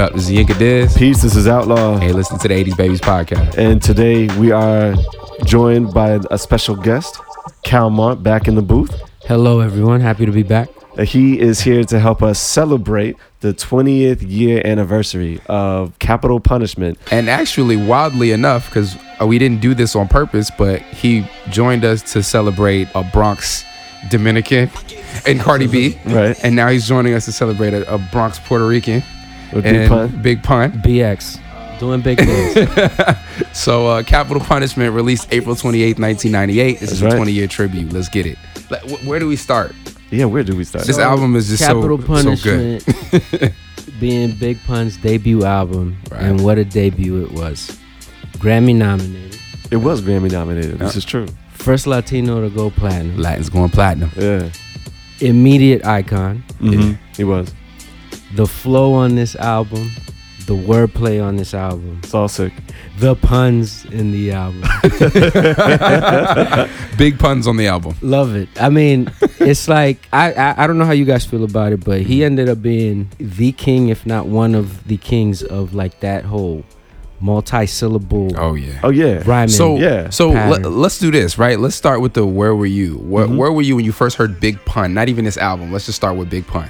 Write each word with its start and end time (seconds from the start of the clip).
up? 0.00 0.14
This 0.14 0.28
is 0.28 0.36
Yinka 0.36 0.58
Diz. 0.58 0.96
Peace, 0.96 1.20
this 1.20 1.36
is 1.36 1.46
Outlaw. 1.46 1.98
Hey, 1.98 2.12
listen 2.12 2.38
to 2.38 2.48
the 2.48 2.54
80s 2.54 2.76
Babies 2.76 3.00
podcast. 3.00 3.58
And 3.58 3.82
today 3.82 4.34
we 4.38 4.50
are 4.50 4.94
joined 5.44 5.92
by 5.92 6.18
a 6.30 6.38
special 6.38 6.74
guest, 6.74 7.20
Cal 7.62 7.90
Mont, 7.90 8.22
back 8.22 8.48
in 8.48 8.54
the 8.54 8.62
booth. 8.62 8.98
Hello, 9.26 9.60
everyone. 9.60 10.00
Happy 10.00 10.24
to 10.24 10.32
be 10.32 10.42
back. 10.42 10.70
Uh, 10.96 11.04
He 11.04 11.38
is 11.38 11.60
here 11.60 11.84
to 11.84 12.00
help 12.00 12.22
us 12.22 12.40
celebrate 12.40 13.16
the 13.40 13.52
20th 13.52 14.22
year 14.26 14.62
anniversary 14.64 15.38
of 15.46 15.96
Capital 15.98 16.40
Punishment. 16.40 16.98
And 17.10 17.28
actually, 17.28 17.76
wildly 17.76 18.32
enough, 18.32 18.70
because 18.70 18.96
we 19.24 19.38
didn't 19.38 19.60
do 19.60 19.74
this 19.74 19.94
on 19.94 20.08
purpose, 20.08 20.50
but 20.50 20.80
he 20.80 21.26
joined 21.50 21.84
us 21.84 22.00
to 22.12 22.22
celebrate 22.22 22.88
a 22.94 23.02
Bronx 23.02 23.64
Dominican 24.08 24.70
and 25.26 25.40
Cardi 25.40 25.66
B. 25.66 25.98
Right. 26.06 26.38
And 26.42 26.56
now 26.56 26.68
he's 26.68 26.88
joining 26.88 27.12
us 27.12 27.26
to 27.26 27.32
celebrate 27.32 27.74
a, 27.74 27.94
a 27.94 27.98
Bronx 28.12 28.38
Puerto 28.38 28.66
Rican. 28.66 29.02
With 29.52 29.64
Big 29.64 29.74
and 29.74 29.88
Pun. 29.88 30.22
Big 30.22 30.42
Pun. 30.42 30.72
BX. 30.82 31.38
Doing 31.80 32.00
big 32.02 32.18
things. 32.18 33.16
So, 33.52 33.86
uh, 33.88 34.02
Capital 34.02 34.40
Punishment 34.42 34.94
released 34.94 35.28
April 35.32 35.54
28th, 35.56 35.98
1998. 35.98 36.78
This 36.78 36.92
is 36.92 37.02
a 37.02 37.06
right. 37.06 37.16
20 37.16 37.32
year 37.32 37.46
tribute. 37.48 37.92
Let's 37.92 38.08
get 38.08 38.26
it. 38.26 38.38
Let- 38.70 38.82
wh- 38.88 39.06
Where 39.06 39.18
do 39.18 39.26
we 39.26 39.36
start? 39.36 39.74
Yeah, 40.10 40.26
where 40.26 40.42
do 40.44 40.54
we 40.54 40.64
start? 40.64 40.84
This 40.86 40.98
album 40.98 41.34
is 41.36 41.48
just 41.48 41.62
Capital 41.62 41.98
so, 42.00 42.34
so 42.36 42.42
good. 42.42 42.84
Punishment 42.84 43.54
being 44.00 44.36
Big 44.36 44.58
Pun's 44.66 44.96
debut 44.98 45.44
album. 45.44 45.96
Right. 46.10 46.22
And 46.22 46.44
what 46.44 46.58
a 46.58 46.64
debut 46.64 47.24
it 47.24 47.32
was. 47.32 47.76
Grammy 48.34 48.74
nominated. 48.76 49.38
It 49.70 49.76
was 49.76 50.00
Grammy 50.02 50.30
nominated. 50.30 50.78
This 50.78 50.96
is 50.96 51.04
true. 51.04 51.26
First 51.54 51.86
Latino 51.86 52.40
to 52.46 52.54
go 52.54 52.70
platinum. 52.70 53.16
Latin's 53.18 53.48
going 53.50 53.70
platinum. 53.70 54.10
Yeah. 54.16 54.50
Immediate 55.20 55.84
icon. 55.84 56.42
hmm 56.58 56.92
He 57.16 57.24
was. 57.24 57.52
The 58.34 58.46
flow 58.46 58.92
on 58.94 59.14
this 59.16 59.34
album. 59.36 59.90
The 60.46 60.56
wordplay 60.56 61.22
on 61.24 61.36
this 61.36 61.54
album. 61.54 62.00
It's 62.02 62.12
all 62.14 62.26
sick. 62.26 62.52
The 62.98 63.14
puns 63.14 63.84
in 63.86 64.10
the 64.10 64.32
album. 64.32 64.62
Big 66.96 67.18
puns 67.18 67.46
on 67.46 67.56
the 67.56 67.66
album. 67.68 67.94
Love 68.02 68.34
it. 68.34 68.48
I 68.60 68.68
mean, 68.68 69.10
it's 69.38 69.68
like 69.68 70.08
I, 70.12 70.32
I 70.32 70.64
I 70.64 70.66
don't 70.66 70.78
know 70.78 70.84
how 70.86 70.92
you 70.92 71.04
guys 71.04 71.24
feel 71.24 71.44
about 71.44 71.72
it, 71.72 71.84
but 71.84 72.00
he 72.02 72.24
ended 72.24 72.48
up 72.48 72.60
being 72.62 73.10
the 73.18 73.52
king, 73.52 73.90
if 73.90 74.06
not 74.06 74.26
one 74.26 74.54
of 74.56 74.86
the 74.88 74.96
kings 74.96 75.42
of 75.42 75.72
like 75.74 76.00
that 76.00 76.24
whole 76.24 76.64
multi-syllable 77.20 78.32
Oh, 78.36 78.54
yeah. 78.54 78.80
Oh, 78.82 78.88
yeah. 78.90 79.22
rhyming. 79.26 79.48
So 79.50 79.76
Yeah. 79.76 80.08
So 80.10 80.32
pattern. 80.32 80.62
let, 80.80 80.86
us 80.86 80.98
do 80.98 81.10
this, 81.10 81.38
right? 81.38 81.60
Let's 81.60 81.76
start 81.76 82.00
with 82.00 82.14
the 82.14 82.24
where 82.26 82.56
were 82.56 82.64
you? 82.66 82.96
Where, 82.96 83.26
Mhm. 83.26 83.36
where 83.36 83.52
were 83.52 83.60
you 83.62 83.76
when 83.76 83.84
you 83.84 83.92
first 83.92 84.16
heard 84.16 84.40
Big 84.40 84.64
Pun? 84.64 84.94
Not 84.94 85.08
even 85.10 85.24
this 85.26 85.36
album. 85.36 85.70
Let's 85.70 85.84
just 85.86 85.96
start 85.96 86.16
with 86.16 86.30
Big 86.30 86.46
Pun. 86.46 86.68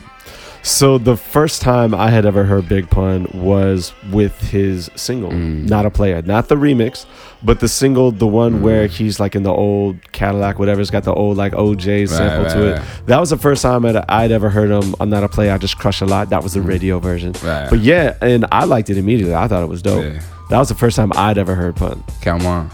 So 0.62 0.98
the 0.98 1.16
first 1.16 1.62
time 1.62 1.94
I 1.94 2.10
had 2.10 2.26
ever 2.26 2.44
heard 2.44 2.68
Big 2.68 2.90
Pun 2.90 3.26
was 3.32 3.94
with 4.12 4.38
his 4.50 4.90
single, 4.94 5.30
Mm. 5.30 5.68
Not 5.68 5.86
a 5.86 5.90
Player. 5.90 6.20
Not 6.20 6.48
the 6.48 6.56
remix, 6.56 7.06
but 7.42 7.60
the 7.60 7.68
single, 7.68 8.12
the 8.12 8.26
one 8.26 8.56
Mm. 8.56 8.60
where 8.60 8.86
he's 8.86 9.18
like 9.18 9.34
in 9.34 9.42
the 9.42 9.50
old 9.52 9.96
Cadillac, 10.12 10.58
whatever. 10.58 10.80
It's 10.82 10.90
got 10.90 11.04
the 11.04 11.14
old 11.14 11.38
like 11.38 11.54
OJ 11.54 12.06
sample 12.06 12.42
right, 12.44 12.52
to 12.52 12.66
it. 12.66 12.72
right. 12.74 12.82
That 13.06 13.18
was 13.20 13.30
the 13.30 13.38
first 13.38 13.62
time 13.62 13.86
I'd, 13.86 13.96
I'd 14.08 14.30
ever 14.32 14.50
heard 14.50 14.70
him. 14.70 14.94
I'm 15.00 15.08
Not 15.08 15.24
a 15.24 15.28
Player. 15.28 15.52
I 15.52 15.58
just 15.58 15.78
crush 15.78 16.02
a 16.02 16.06
lot. 16.06 16.28
That 16.28 16.42
was 16.42 16.52
the 16.52 16.60
radio 16.60 16.98
version. 16.98 17.32
Mm. 17.32 17.46
Right. 17.62 17.70
But 17.70 17.78
yeah, 17.80 18.16
and 18.20 18.44
I 18.52 18.64
liked 18.64 18.90
it 18.90 18.98
immediately. 18.98 19.34
I 19.34 19.48
thought 19.48 19.62
it 19.62 19.68
was 19.68 19.80
dope. 19.80 20.04
Yeah. 20.04 20.20
That 20.50 20.58
was 20.58 20.68
the 20.68 20.74
first 20.74 20.96
time 20.96 21.10
I'd 21.16 21.38
ever 21.38 21.54
heard 21.54 21.76
Pun. 21.76 22.04
Come 22.20 22.44
on. 22.44 22.70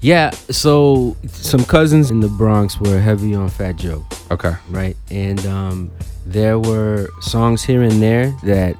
Yeah, 0.00 0.30
so 0.50 1.16
some 1.28 1.64
cousins 1.64 2.10
in 2.10 2.20
the 2.20 2.28
Bronx 2.28 2.78
were 2.80 3.00
heavy 3.00 3.34
on 3.34 3.48
Fat 3.48 3.76
Joe, 3.76 4.04
Okay. 4.30 4.54
right? 4.70 4.96
And 5.10 5.44
um, 5.46 5.90
there 6.26 6.58
were 6.58 7.08
songs 7.20 7.62
here 7.64 7.82
and 7.82 8.00
there 8.02 8.34
that 8.44 8.76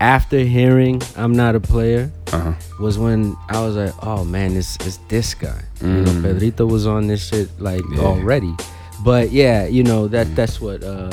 after 0.00 0.38
hearing 0.38 1.00
"I'm 1.16 1.32
Not 1.32 1.54
a 1.54 1.60
Player" 1.60 2.10
Uh-huh. 2.32 2.52
was 2.80 2.98
when 2.98 3.36
I 3.48 3.60
was 3.64 3.76
like, 3.76 3.94
oh 4.02 4.24
man, 4.24 4.56
it's, 4.56 4.76
it's 4.86 4.98
this 5.08 5.34
guy. 5.34 5.60
You 5.80 5.88
know, 5.88 6.10
Mm. 6.10 6.22
Pedrito 6.22 6.66
was 6.66 6.86
on 6.86 7.06
this 7.06 7.26
shit 7.28 7.48
like 7.60 7.82
Yeah. 7.92 8.00
already. 8.02 8.54
But 9.04 9.30
yeah, 9.32 9.66
you 9.66 9.82
know, 9.84 10.08
that 10.08 10.34
that's 10.34 10.60
what 10.60 10.82
uh 10.82 11.10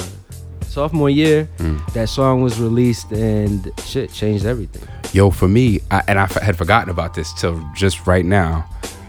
sophomore 0.67 1.09
year, 1.09 1.47
Mm. 1.59 1.93
that 1.93 2.09
song 2.09 2.41
was 2.41 2.59
released 2.59 3.11
and 3.11 3.71
shit 3.85 4.11
changed 4.13 4.45
everything. 4.45 4.83
Yo, 5.13 5.29
for 5.29 5.47
me, 5.47 5.81
I, 5.91 6.01
and 6.07 6.17
I 6.17 6.23
f- 6.23 6.41
had 6.41 6.57
forgotten 6.57 6.89
about 6.89 7.13
this 7.13 7.33
till 7.33 7.61
just 7.75 8.07
right 8.07 8.25
now. 8.25 8.65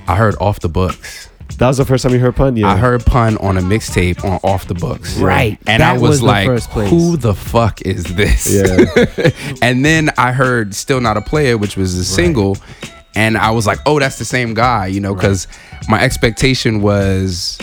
I 0.08 0.16
heard 0.16 0.34
Off 0.40 0.60
the 0.60 0.68
Books. 0.68 1.28
That 1.58 1.68
was 1.68 1.76
the 1.76 1.84
first 1.84 2.02
time 2.02 2.12
you 2.12 2.18
heard 2.18 2.34
Pun? 2.34 2.56
Yeah. 2.56 2.68
I 2.68 2.76
heard 2.76 3.04
Pun 3.04 3.36
on 3.38 3.56
a 3.58 3.60
mixtape 3.60 4.24
on 4.24 4.40
Off 4.42 4.66
the 4.66 4.74
Books. 4.74 5.18
Right. 5.18 5.58
And 5.66 5.82
I 5.82 5.94
That 5.94 6.00
was, 6.00 6.10
was 6.10 6.20
the 6.20 6.26
like, 6.26 6.46
first 6.46 6.70
place. 6.70 6.88
who 6.90 7.16
the 7.16 7.34
fuck 7.34 7.82
is 7.82 8.04
this? 8.04 8.50
Yeah. 8.50 9.30
and 9.62 9.84
then 9.84 10.10
I 10.16 10.32
heard 10.32 10.74
Still 10.74 11.00
Not 11.00 11.16
a 11.16 11.20
Player, 11.20 11.58
which 11.58 11.76
was 11.76 11.94
a 11.94 12.04
single. 12.04 12.56
And 13.14 13.36
I 13.36 13.50
was 13.50 13.66
like, 13.66 13.78
oh, 13.84 13.98
that's 14.00 14.18
the 14.18 14.24
same 14.24 14.54
guy, 14.54 14.86
you 14.86 15.00
know, 15.00 15.14
because 15.14 15.46
my 15.88 16.02
expectation 16.02 16.80
was 16.80 17.58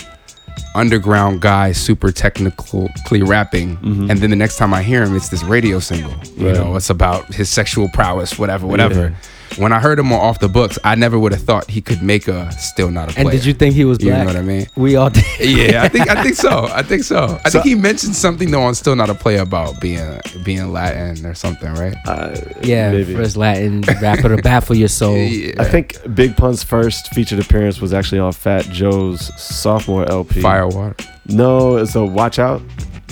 underground 0.76 1.42
guy 1.42 1.72
super 1.72 2.12
technically 2.12 3.24
rapping 3.24 3.76
mm-hmm. 3.78 4.10
and 4.12 4.20
then 4.20 4.30
the 4.30 4.36
next 4.36 4.58
time 4.58 4.72
i 4.74 4.84
hear 4.84 5.04
him 5.04 5.16
it's 5.16 5.30
this 5.30 5.42
radio 5.44 5.80
single 5.80 6.12
you 6.38 6.48
Right. 6.48 6.56
know 6.56 6.76
it's 6.76 6.92
about 6.92 7.34
his 7.34 7.50
sexual 7.50 7.90
prowess 7.90 8.38
whatever 8.38 8.68
whatever 8.68 9.16
when 9.58 9.72
i 9.74 9.80
heard 9.80 9.98
him 10.00 10.12
on 10.14 10.20
off 10.20 10.40
the 10.40 10.48
books 10.50 10.78
i 10.84 10.96
never 10.96 11.18
would 11.18 11.32
have 11.32 11.42
thought 11.42 11.70
he 11.70 11.82
could 11.82 12.02
make 12.04 12.28
a 12.28 12.52
still 12.54 12.92
not 12.92 13.10
a 13.10 13.14
player 13.14 13.28
And 13.28 13.32
did 13.32 13.46
you 13.46 13.54
think 13.54 13.74
he 13.76 13.86
was 13.86 13.98
black? 13.98 14.08
You 14.08 14.20
know 14.20 14.26
what 14.26 14.36
I 14.36 14.42
mean? 14.42 14.68
We 14.76 14.96
all 14.96 15.10
did. 15.10 15.24
yeah, 15.40 15.84
I 15.84 15.88
think 15.90 16.10
I 16.10 16.22
think 16.24 16.36
so. 16.36 16.50
I 16.72 16.84
think 16.84 17.04
so. 17.04 17.40
I 17.46 17.50
So- 17.50 17.62
think 17.62 17.66
he 17.66 17.76
mentioned 17.76 18.16
something 18.16 18.52
though 18.52 18.62
on 18.62 18.76
Still 18.76 18.96
Not 18.96 19.10
a 19.10 19.16
Player 19.16 19.42
about 19.42 19.80
being 19.82 20.20
being 20.44 20.72
Latin 20.72 21.26
or 21.26 21.34
something, 21.34 21.74
right? 21.76 21.96
Uh, 22.08 22.36
Yeah, 22.62 22.92
maybe. 22.92 23.14
first 23.16 23.38
Latin 23.38 23.82
rapper 24.02 24.36
to 24.36 24.42
baffle 24.52 24.76
your 24.76 24.88
soul. 24.88 25.18
Yeah. 25.18 25.54
I 25.60 25.66
think 25.66 25.98
Big 26.16 26.36
Pun's 26.38 26.64
first 26.64 27.08
featured 27.14 27.40
appearance 27.40 27.82
was 27.82 27.94
actually 27.94 28.20
on 28.20 28.32
Fat 28.34 28.66
Joe's 28.66 29.32
sophomore 29.42 30.10
LP. 30.10 30.42
Firewater. 30.42 30.96
No, 31.28 31.78
it's 31.78 31.96
a 31.96 32.04
Watch 32.06 32.40
Out 32.40 32.62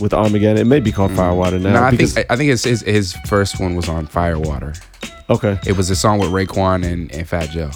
with 0.01 0.13
Armageddon. 0.13 0.57
It 0.57 0.65
may 0.67 0.79
be 0.79 0.91
called 0.91 1.11
Firewater 1.13 1.59
now. 1.59 1.73
No, 1.73 1.83
I 1.83 1.91
think 1.95 2.25
I 2.31 2.35
think 2.35 2.49
his, 2.49 2.63
his 2.63 2.81
his 2.81 3.13
first 3.27 3.59
one 3.59 3.75
was 3.75 3.87
on 3.89 4.05
Firewater. 4.07 4.73
Okay, 5.29 5.59
It 5.67 5.75
was 5.75 5.89
a 5.89 5.95
song 5.95 6.19
with 6.19 6.29
Raekwon 6.29 6.85
and, 6.85 7.11
and 7.13 7.27
Fat 7.27 7.49
Joe. 7.49 7.69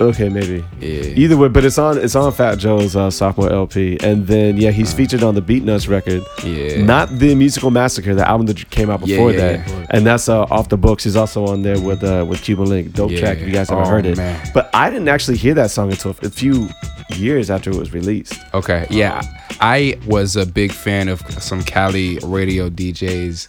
okay, 0.00 0.28
maybe. 0.28 0.62
Yeah. 0.78 1.02
Either 1.16 1.36
way, 1.38 1.48
but 1.48 1.64
it's 1.64 1.78
on 1.78 1.96
it's 1.96 2.14
on 2.14 2.30
Fat 2.32 2.56
Joe's 2.58 2.94
uh, 2.96 3.10
sophomore 3.10 3.50
LP, 3.50 3.96
and 4.02 4.26
then 4.26 4.58
yeah, 4.58 4.70
he's 4.72 4.92
featured 4.92 5.22
on 5.22 5.34
the 5.34 5.40
Beatnuts 5.40 5.88
record. 5.88 6.22
Yeah. 6.44 6.82
Not 6.84 7.18
the 7.18 7.34
Musical 7.34 7.70
Massacre, 7.70 8.14
the 8.14 8.28
album 8.28 8.46
that 8.48 8.68
came 8.70 8.90
out 8.90 9.00
before 9.04 9.30
Yeah, 9.32 9.38
that, 9.38 9.68
yeah. 9.68 9.86
and 9.90 10.04
that's 10.04 10.28
uh, 10.28 10.42
off 10.50 10.68
the 10.68 10.76
books. 10.76 11.04
He's 11.04 11.16
also 11.16 11.46
on 11.46 11.62
there 11.62 11.80
with 11.80 12.04
uh, 12.04 12.26
with 12.28 12.42
Cuban 12.42 12.66
Link, 12.66 12.92
dope 12.92 13.10
Yeah. 13.12 13.20
track. 13.20 13.38
If 13.38 13.46
you 13.46 13.52
guys 13.54 13.70
haven't 13.70 13.86
Oh, 13.86 13.88
heard 13.88 14.04
it, 14.04 14.16
man. 14.18 14.38
but 14.52 14.68
I 14.74 14.90
didn't 14.90 15.08
actually 15.08 15.38
hear 15.38 15.54
that 15.54 15.70
song 15.70 15.90
until 15.90 16.10
a 16.22 16.28
few 16.30 16.68
years 17.16 17.50
after 17.50 17.70
it 17.70 17.76
was 17.76 17.94
released. 17.94 18.34
Okay. 18.52 18.86
Yeah. 18.90 19.22
I 19.60 19.98
was 20.06 20.36
a 20.36 20.44
big 20.44 20.72
fan 20.72 21.08
of 21.08 21.22
some 21.42 21.62
Cali 21.62 22.18
radio 22.22 22.68
DJs. 22.68 23.48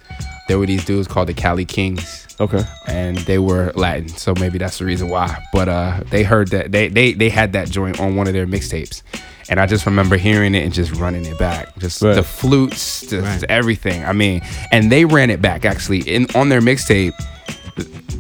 There 0.49 0.57
were 0.59 0.65
these 0.65 0.83
dudes 0.83 1.07
called 1.07 1.29
the 1.29 1.33
Cali 1.35 1.63
Kings. 1.63 2.25
Okay, 2.41 2.63
and 2.87 3.17
they 3.19 3.37
were 3.37 3.71
Latin, 3.75 4.07
so 4.09 4.33
maybe 4.39 4.57
that's 4.57 4.79
the 4.79 4.85
reason 4.85 5.07
why. 5.09 5.37
But 5.53 5.69
uh, 5.69 6.01
they 6.09 6.23
heard 6.23 6.47
that 6.49 6.71
they 6.71 6.87
they 6.87 7.13
they 7.13 7.29
had 7.29 7.53
that 7.53 7.69
joint 7.69 7.99
on 7.99 8.15
one 8.15 8.27
of 8.27 8.33
their 8.33 8.47
mixtapes, 8.47 9.03
and 9.47 9.59
I 9.59 9.67
just 9.67 9.85
remember 9.85 10.17
hearing 10.17 10.55
it 10.55 10.63
and 10.63 10.73
just 10.73 10.91
running 10.95 11.25
it 11.25 11.37
back, 11.37 11.77
just 11.77 12.01
Right. 12.01 12.15
the 12.15 12.23
flutes, 12.23 13.01
just 13.01 13.13
Right. 13.41 13.43
everything. 13.47 14.03
I 14.05 14.13
mean, 14.13 14.41
and 14.71 14.91
they 14.91 15.05
ran 15.05 15.29
it 15.29 15.41
back 15.41 15.65
actually 15.65 15.99
in 15.99 16.25
on 16.33 16.49
their 16.49 16.61
mixtape. 16.61 17.13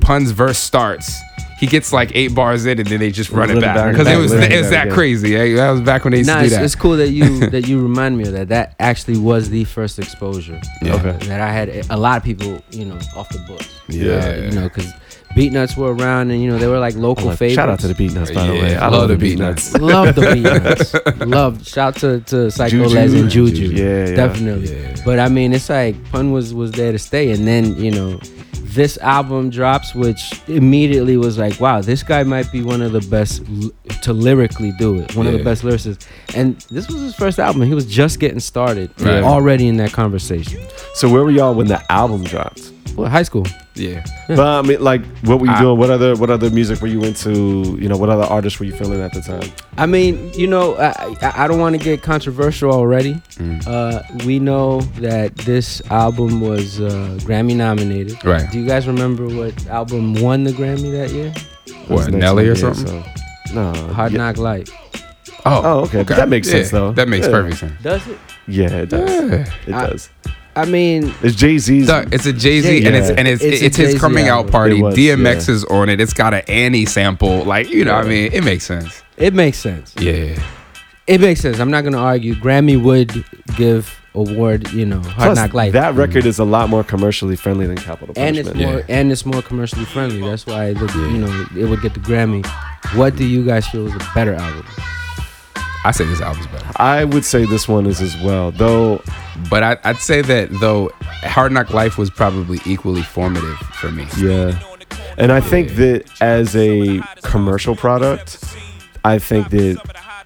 Pun's 0.01 0.31
verse 0.31 0.57
starts. 0.59 1.17
He 1.59 1.67
gets 1.67 1.91
like 1.91 2.11
eight 2.15 2.33
bars 2.33 2.65
in, 2.65 2.79
and 2.79 2.87
then 2.87 2.99
they 2.99 3.11
just 3.11 3.31
run 3.31 3.49
Run 3.49 3.49
it 3.51 3.57
it 3.57 3.61
back 3.61 3.75
back, 3.75 3.91
because 3.91 4.07
it 4.07 4.15
was 4.17 4.31
it 4.33 4.57
was 4.57 4.69
that 4.69 4.89
crazy. 4.91 5.35
eh? 5.35 5.55
That 5.55 5.71
was 5.71 5.81
back 5.81 6.05
when 6.05 6.11
they 6.11 6.19
used 6.19 6.29
Nah, 6.29 6.35
to 6.35 6.39
do 6.41 6.45
it's, 6.45 6.55
that. 6.55 6.63
it's 6.63 6.75
cool 6.75 6.95
that 6.97 7.09
you 7.09 7.49
that 7.49 7.67
you 7.67 7.81
remind 7.81 8.17
me 8.17 8.23
of 8.25 8.31
that. 8.33 8.47
That 8.47 8.75
actually 8.79 9.17
was 9.17 9.49
the 9.49 9.65
first 9.65 9.99
exposure. 9.99 10.59
Yeah. 10.81 10.95
Okay. 10.95 11.25
That 11.27 11.41
I 11.41 11.51
had 11.51 11.85
a 11.89 11.97
lot 11.97 12.17
of 12.17 12.23
people, 12.23 12.61
you 12.71 12.85
know, 12.85 12.97
off 13.15 13.27
the 13.29 13.39
books. 13.39 13.67
Yeah. 13.89 14.13
Uh, 14.13 14.35
you 14.45 14.51
know, 14.51 14.63
because 14.69 14.89
Beatnuts 15.35 15.75
were 15.77 15.93
around, 15.93 16.31
and 16.31 16.41
you 16.41 16.49
know 16.49 16.57
they 16.57 16.67
were 16.67 16.79
like 16.79 16.95
local 16.95 17.25
Like, 17.27 17.37
favorites. 17.39 17.55
shout 17.55 17.69
out 17.69 17.79
to 17.81 17.87
the 17.87 17.93
Beatnuts, 17.93 18.33
by 18.33 18.47
the 18.47 18.53
Yeah, 18.55 18.61
way. 18.63 18.75
I 18.77 18.83
love 18.87 18.93
love 18.93 19.07
the 19.09 19.15
the 19.15 19.19
Beat 19.19 19.37
Beatnuts. 19.39 19.73
Nuts. 19.73 19.79
Love 19.79 20.15
the 20.15 20.21
Beatnuts. 20.21 21.27
Love. 21.37 21.67
Shout 21.67 21.95
to 21.97 22.21
to 22.21 22.49
Psycho 22.51 22.87
Les 22.87 23.13
and 23.13 23.29
Juju. 23.29 23.65
Yeah, 23.65 24.07
yeah. 24.07 24.15
definitely. 24.15 24.73
Yeah. 24.81 24.95
But 25.05 25.19
I 25.19 25.27
mean, 25.27 25.51
it's 25.53 25.69
like 25.69 26.01
Pun 26.11 26.31
was 26.31 26.53
was 26.53 26.71
there 26.71 26.91
to 26.93 26.99
stay, 26.99 27.31
and 27.31 27.45
then 27.45 27.75
you 27.75 27.91
know. 27.91 28.19
This 28.73 28.97
album 28.99 29.49
drops, 29.49 29.95
which 29.95 30.41
immediately 30.47 31.17
was 31.17 31.37
like, 31.37 31.59
wow, 31.59 31.81
this 31.81 32.03
guy 32.03 32.23
might 32.23 32.51
be 32.51 32.61
one 32.61 32.81
of 32.81 32.91
the 32.91 33.01
best 33.01 33.41
l- 33.61 33.71
to 34.03 34.13
lyrically 34.13 34.71
do 34.77 34.99
it. 34.99 35.15
One 35.15 35.25
of 35.27 35.33
the 35.33 35.43
best 35.43 35.63
lyricists. 35.63 36.05
And 36.35 36.55
this 36.69 36.87
was 36.87 37.01
his 37.01 37.15
first 37.15 37.39
album. 37.39 37.63
He 37.63 37.73
was 37.73 37.85
just 37.85 38.19
getting 38.19 38.39
started, 38.39 38.91
Right. 38.99 39.23
already 39.23 39.67
in 39.67 39.77
that 39.77 39.91
conversation. 39.91 40.61
So 40.93 41.09
where 41.09 41.23
were 41.23 41.31
y'all 41.31 41.55
when 41.55 41.67
the 41.67 41.81
album 41.91 42.23
dropped? 42.23 42.71
Well, 42.95 43.09
high 43.09 43.23
school. 43.23 43.45
Yeah. 43.75 44.03
But 44.27 44.39
I 44.39 44.61
mean, 44.61 44.81
like, 44.81 45.01
what 45.23 45.39
were 45.39 45.45
you 45.45 45.51
I- 45.53 45.61
doing? 45.61 45.77
What 45.79 45.89
other 45.89 46.15
what 46.15 46.29
other 46.29 46.49
music 46.49 46.81
were 46.81 46.87
you 46.87 47.01
into? 47.03 47.77
You 47.79 47.87
know, 47.87 47.97
what 47.97 48.09
other 48.09 48.23
artists 48.23 48.59
were 48.59 48.65
you 48.65 48.73
feeling 48.73 49.01
at 49.01 49.13
the 49.13 49.21
time? 49.21 49.49
I 49.77 49.85
mean, 49.85 50.31
you 50.33 50.47
know, 50.47 50.75
I, 50.75 51.15
I, 51.21 51.43
I 51.43 51.47
don't 51.47 51.59
want 51.59 51.77
to 51.77 51.81
get 51.83 52.01
controversial 52.01 52.71
already. 52.71 53.13
Mm. 53.37 53.65
Uh, 53.65 54.01
we 54.25 54.39
know 54.39 54.81
that 55.01 55.35
this 55.37 55.81
album 55.89 56.41
was 56.41 56.79
uh, 56.81 57.17
Grammy 57.21 57.55
nominated. 57.55 58.23
Right. 58.25 58.51
Do 58.51 58.59
you 58.59 58.67
guys 58.67 58.85
remember 58.87 59.27
what 59.27 59.65
album 59.67 60.15
won 60.15 60.43
the 60.43 60.51
Grammy 60.51 60.91
that 60.91 61.11
year? 61.11 61.33
What, 61.87 62.09
It 62.09 62.13
Nelly 62.15 62.47
or 62.47 62.53
1998, 62.53 62.57
something? 62.57 63.03
So. 63.47 63.53
No. 63.55 63.93
Hard 63.93 64.11
yeah. 64.11 64.17
Knock 64.17 64.37
Life. 64.37 64.69
Oh, 65.45 65.61
Oh, 65.63 65.79
okay. 65.85 66.03
But 66.03 66.17
that 66.17 66.27
makes 66.29 66.49
sense, 66.49 66.69
though. 66.69 66.91
That 66.91 67.07
makes 67.07 67.25
Yeah. 67.27 67.31
perfect 67.31 67.57
sense. 67.57 67.81
Does 67.81 68.05
it? 68.07 68.17
Yeah, 68.47 68.69
it 68.81 68.89
does. 68.89 69.09
Yeah. 69.09 69.53
It 69.67 69.73
I- 69.73 69.87
does. 69.87 70.09
I 70.61 70.65
mean, 70.65 71.13
It's 71.21 71.35
Jay 71.35 71.57
Z's. 71.57 71.89
It's 71.89 72.25
a 72.25 72.33
Jay 72.33 72.61
Z, 72.61 72.81
Jay- 72.81 72.85
and 72.87 72.95
it's 72.95 73.09
and 73.09 73.27
it's 73.27 73.43
It's 73.43 73.61
it's, 73.61 73.75
his 73.77 73.87
Jay-Z 73.93 73.99
coming 73.99 74.27
out 74.27 74.47
party. 74.51 74.81
Was, 74.81 74.95
DMX 74.95 75.47
yeah. 75.47 75.53
is 75.55 75.65
on 75.65 75.89
it. 75.89 75.99
It's 76.01 76.13
got 76.13 76.33
an 76.33 76.43
Annie 76.47 76.85
sample. 76.85 77.43
Like 77.43 77.69
you 77.69 77.85
know, 77.85 77.93
I 77.95 78.03
mean, 78.03 78.31
it 78.33 78.43
makes 78.43 78.65
sense. 78.65 79.03
it 79.17 79.33
makes 79.33 79.57
sense. 79.57 79.93
Yeah, 79.99 80.41
It 81.07 81.21
makes 81.21 81.41
sense. 81.41 81.59
I'm 81.59 81.71
not 81.71 81.83
gonna 81.83 81.97
argue. 81.97 82.35
Grammy 82.35 82.81
would 82.81 83.23
give 83.55 83.95
award, 84.15 84.71
you 84.73 84.85
know, 84.85 84.99
Hard 85.01 85.15
Plus, 85.15 85.35
Knock 85.37 85.53
Life. 85.53 85.73
that 85.73 85.93
record 85.95 86.25
is 86.25 86.39
a 86.39 86.43
lot 86.43 86.67
more 86.69 86.83
commercially 86.83 87.35
friendly 87.35 87.67
than 87.67 87.77
Capital 87.77 88.13
Punishment. 88.13 88.17
and 88.17 88.37
it's 88.37 88.49
Punishment. 88.49 88.87
more 88.87 88.95
and 88.97 89.11
it's 89.11 89.25
more 89.25 89.41
commercially 89.41 89.85
friendly. 89.85 90.21
That's 90.21 90.45
why 90.45 90.73
the, 90.73 90.85
you 91.11 91.17
know 91.19 91.45
it 91.55 91.69
would 91.69 91.81
get 91.81 91.93
the 91.93 91.99
Grammy. 91.99 92.45
What 92.97 93.15
do 93.15 93.25
you 93.25 93.45
guys 93.45 93.67
feel 93.67 93.87
is 93.87 93.93
a 93.95 94.11
better 94.15 94.33
album? 94.33 94.65
I 95.85 95.91
say 95.91 96.03
this 96.05 96.21
album's 96.21 96.47
better, 96.47 96.65
I 96.75 97.05
would 97.05 97.23
say 97.23 97.45
this 97.45 97.67
one 97.67 97.85
is 97.85 98.01
as 98.01 98.15
well, 98.21 98.51
though. 98.51 99.01
but 99.49 99.63
I, 99.63 99.77
I'd 99.83 99.97
say 99.97 100.21
that 100.21 100.49
though, 100.59 100.91
Hard 101.01 101.51
Knock 101.51 101.73
Life 101.73 101.97
was 101.97 102.09
probably 102.09 102.59
equally 102.65 103.01
formative 103.03 103.57
for 103.57 103.91
me. 103.91 104.05
Yeah, 104.17 104.59
and 105.17 105.31
I 105.31 105.39
think 105.39 105.71
that 105.75 106.09
as 106.21 106.55
a 106.55 106.99
commercial 107.23 107.75
product, 107.75 108.43
I 109.05 109.19
think 109.19 109.49
that 109.51 109.81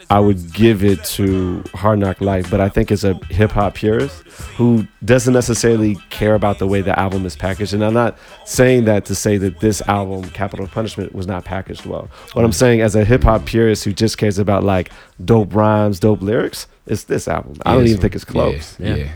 I 0.09 0.19
would 0.19 0.53
give 0.53 0.83
it 0.83 1.03
to 1.05 1.63
Hard 1.73 1.99
Knock 1.99 2.21
Life. 2.21 2.49
But 2.51 2.61
I 2.61 2.69
think 2.69 2.91
as 2.91 3.03
a 3.03 3.13
hip 3.29 3.51
hop 3.51 3.75
purist 3.75 4.15
who 4.57 4.87
doesn't 5.03 5.33
necessarily 5.33 5.95
care 6.09 6.35
about 6.35 6.59
the 6.59 6.67
way 6.67 6.81
the 6.81 6.97
album 6.99 7.25
is 7.25 7.35
packaged, 7.35 7.73
and 7.73 7.83
I'm 7.83 7.93
not 7.93 8.17
saying 8.45 8.85
that 8.85 9.05
to 9.05 9.15
say 9.15 9.37
that 9.37 9.59
this 9.59 9.81
album, 9.87 10.29
Capital 10.31 10.67
Punishment, 10.67 11.13
was 11.15 11.25
not 11.27 11.45
packaged 11.45 11.85
well. 11.85 12.09
What 12.33 12.45
I'm 12.45 12.51
saying 12.51 12.81
as 12.81 12.95
a 12.95 13.03
hip 13.05 13.23
hop 13.23 13.45
purist 13.45 13.83
who 13.83 13.93
just 13.93 14.17
cares 14.17 14.37
about 14.37 14.63
like 14.63 14.91
dope 15.23 15.53
rhymes, 15.55 15.99
dope 15.99 16.21
lyrics, 16.21 16.67
it's 16.85 17.05
this 17.05 17.27
album. 17.27 17.55
I 17.65 17.71
don't 17.73 17.81
Yeah, 17.83 17.85
even 17.89 17.97
so- 17.97 18.01
think 18.01 18.15
it's 18.15 18.25
close. 18.25 18.77
Yeah, 18.79 18.89
Yeah. 18.89 18.95
yeah. 18.95 19.07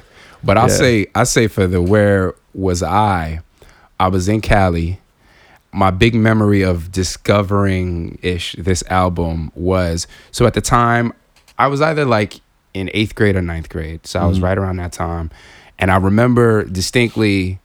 But 0.44 0.58
I'll 0.58 0.70
say 0.70 1.08
I 1.16 1.24
say 1.24 1.48
for 1.48 1.68
the 1.68 1.82
where 1.82 2.34
was 2.54 2.82
I? 2.84 3.42
I 4.00 4.08
was 4.08 4.30
in 4.30 4.42
Cali. 4.42 5.00
My 5.72 5.92
big 5.92 6.16
memory 6.16 6.64
of 6.64 6.92
discovering 6.92 8.18
ish 8.22 8.56
this 8.58 8.84
album 8.90 9.52
was 9.56 10.08
so 10.32 10.46
at 10.48 10.54
the 10.54 10.62
time 10.62 11.14
I 11.58 11.68
was 11.68 11.82
either 11.82 12.06
like 12.06 12.40
in 12.74 12.90
eighth 12.94 13.16
grade 13.16 13.36
or 13.36 13.42
ninth 13.42 13.70
grade. 13.70 14.06
So 14.08 14.20
I 14.20 14.22
Mm-hmm. 14.24 14.30
was 14.30 14.42
right 14.42 14.58
around 14.58 14.78
that 14.78 14.92
time. 14.94 15.30
And 15.80 15.92
I 15.92 15.98
remember 15.98 16.64
distinctly 16.64 17.60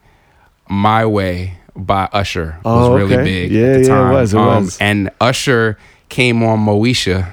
My 0.68 1.06
Way 1.06 1.58
by 1.74 2.08
Usher 2.12 2.58
was 2.64 2.88
Oh, 2.88 2.94
really 2.96 3.14
okay. 3.14 3.24
big. 3.24 3.50
Yeah, 3.52 3.62
at 3.62 3.72
the 3.74 3.78
yeah, 3.80 3.84
it 3.84 3.88
time. 3.88 4.06
Um, 4.06 4.12
was, 4.12 4.34
it 4.34 4.36
was. 4.36 4.78
And 4.80 5.10
Usher 5.20 5.78
came 6.08 6.42
on 6.42 6.58
Moesha. 6.64 7.32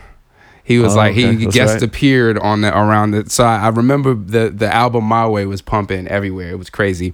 He 0.63 0.77
was 0.79 0.93
Oh, 0.93 0.97
like 0.97 1.11
okay. 1.13 1.35
he 1.35 1.43
That's 1.45 1.55
guest 1.55 1.73
right. 1.75 1.83
appeared 1.83 2.37
on 2.37 2.61
the 2.61 2.69
around 2.77 3.11
the 3.11 3.29
so 3.29 3.43
I, 3.43 3.57
I 3.65 3.67
remember 3.69 4.13
the 4.13 4.49
the 4.49 4.73
album 4.73 5.03
My 5.05 5.27
Way 5.27 5.45
was 5.45 5.61
pumping 5.61 6.07
everywhere. 6.07 6.51
It 6.51 6.57
was 6.59 6.69
crazy. 6.69 7.13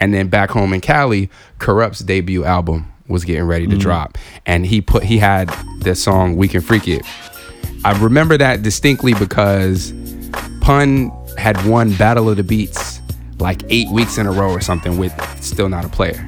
And 0.00 0.12
then 0.14 0.28
back 0.28 0.50
home 0.50 0.72
in 0.72 0.80
Cali, 0.80 1.30
Kurupt's 1.58 2.00
debut 2.00 2.44
album 2.44 2.90
was 3.08 3.24
getting 3.24 3.44
ready 3.44 3.66
to 3.66 3.76
Mm. 3.76 3.80
drop. 3.80 4.18
And 4.46 4.64
he 4.66 4.80
put 4.80 5.02
he 5.04 5.18
had 5.18 5.54
this 5.80 6.02
song 6.02 6.36
We 6.36 6.48
Can 6.48 6.60
Freak 6.60 6.88
It. 6.88 7.02
I 7.84 7.92
remember 7.98 8.38
that 8.38 8.62
distinctly 8.62 9.12
because 9.14 9.92
Pun 10.60 11.10
had 11.36 11.62
won 11.66 11.92
Battle 11.94 12.28
of 12.30 12.36
the 12.36 12.42
Beats 12.44 13.00
like 13.40 13.62
eight 13.68 13.90
weeks 13.90 14.16
in 14.16 14.26
a 14.26 14.32
row 14.32 14.48
or 14.50 14.60
something 14.60 14.96
with 14.96 15.12
still 15.42 15.68
not 15.68 15.84
a 15.84 15.88
player, 15.88 16.24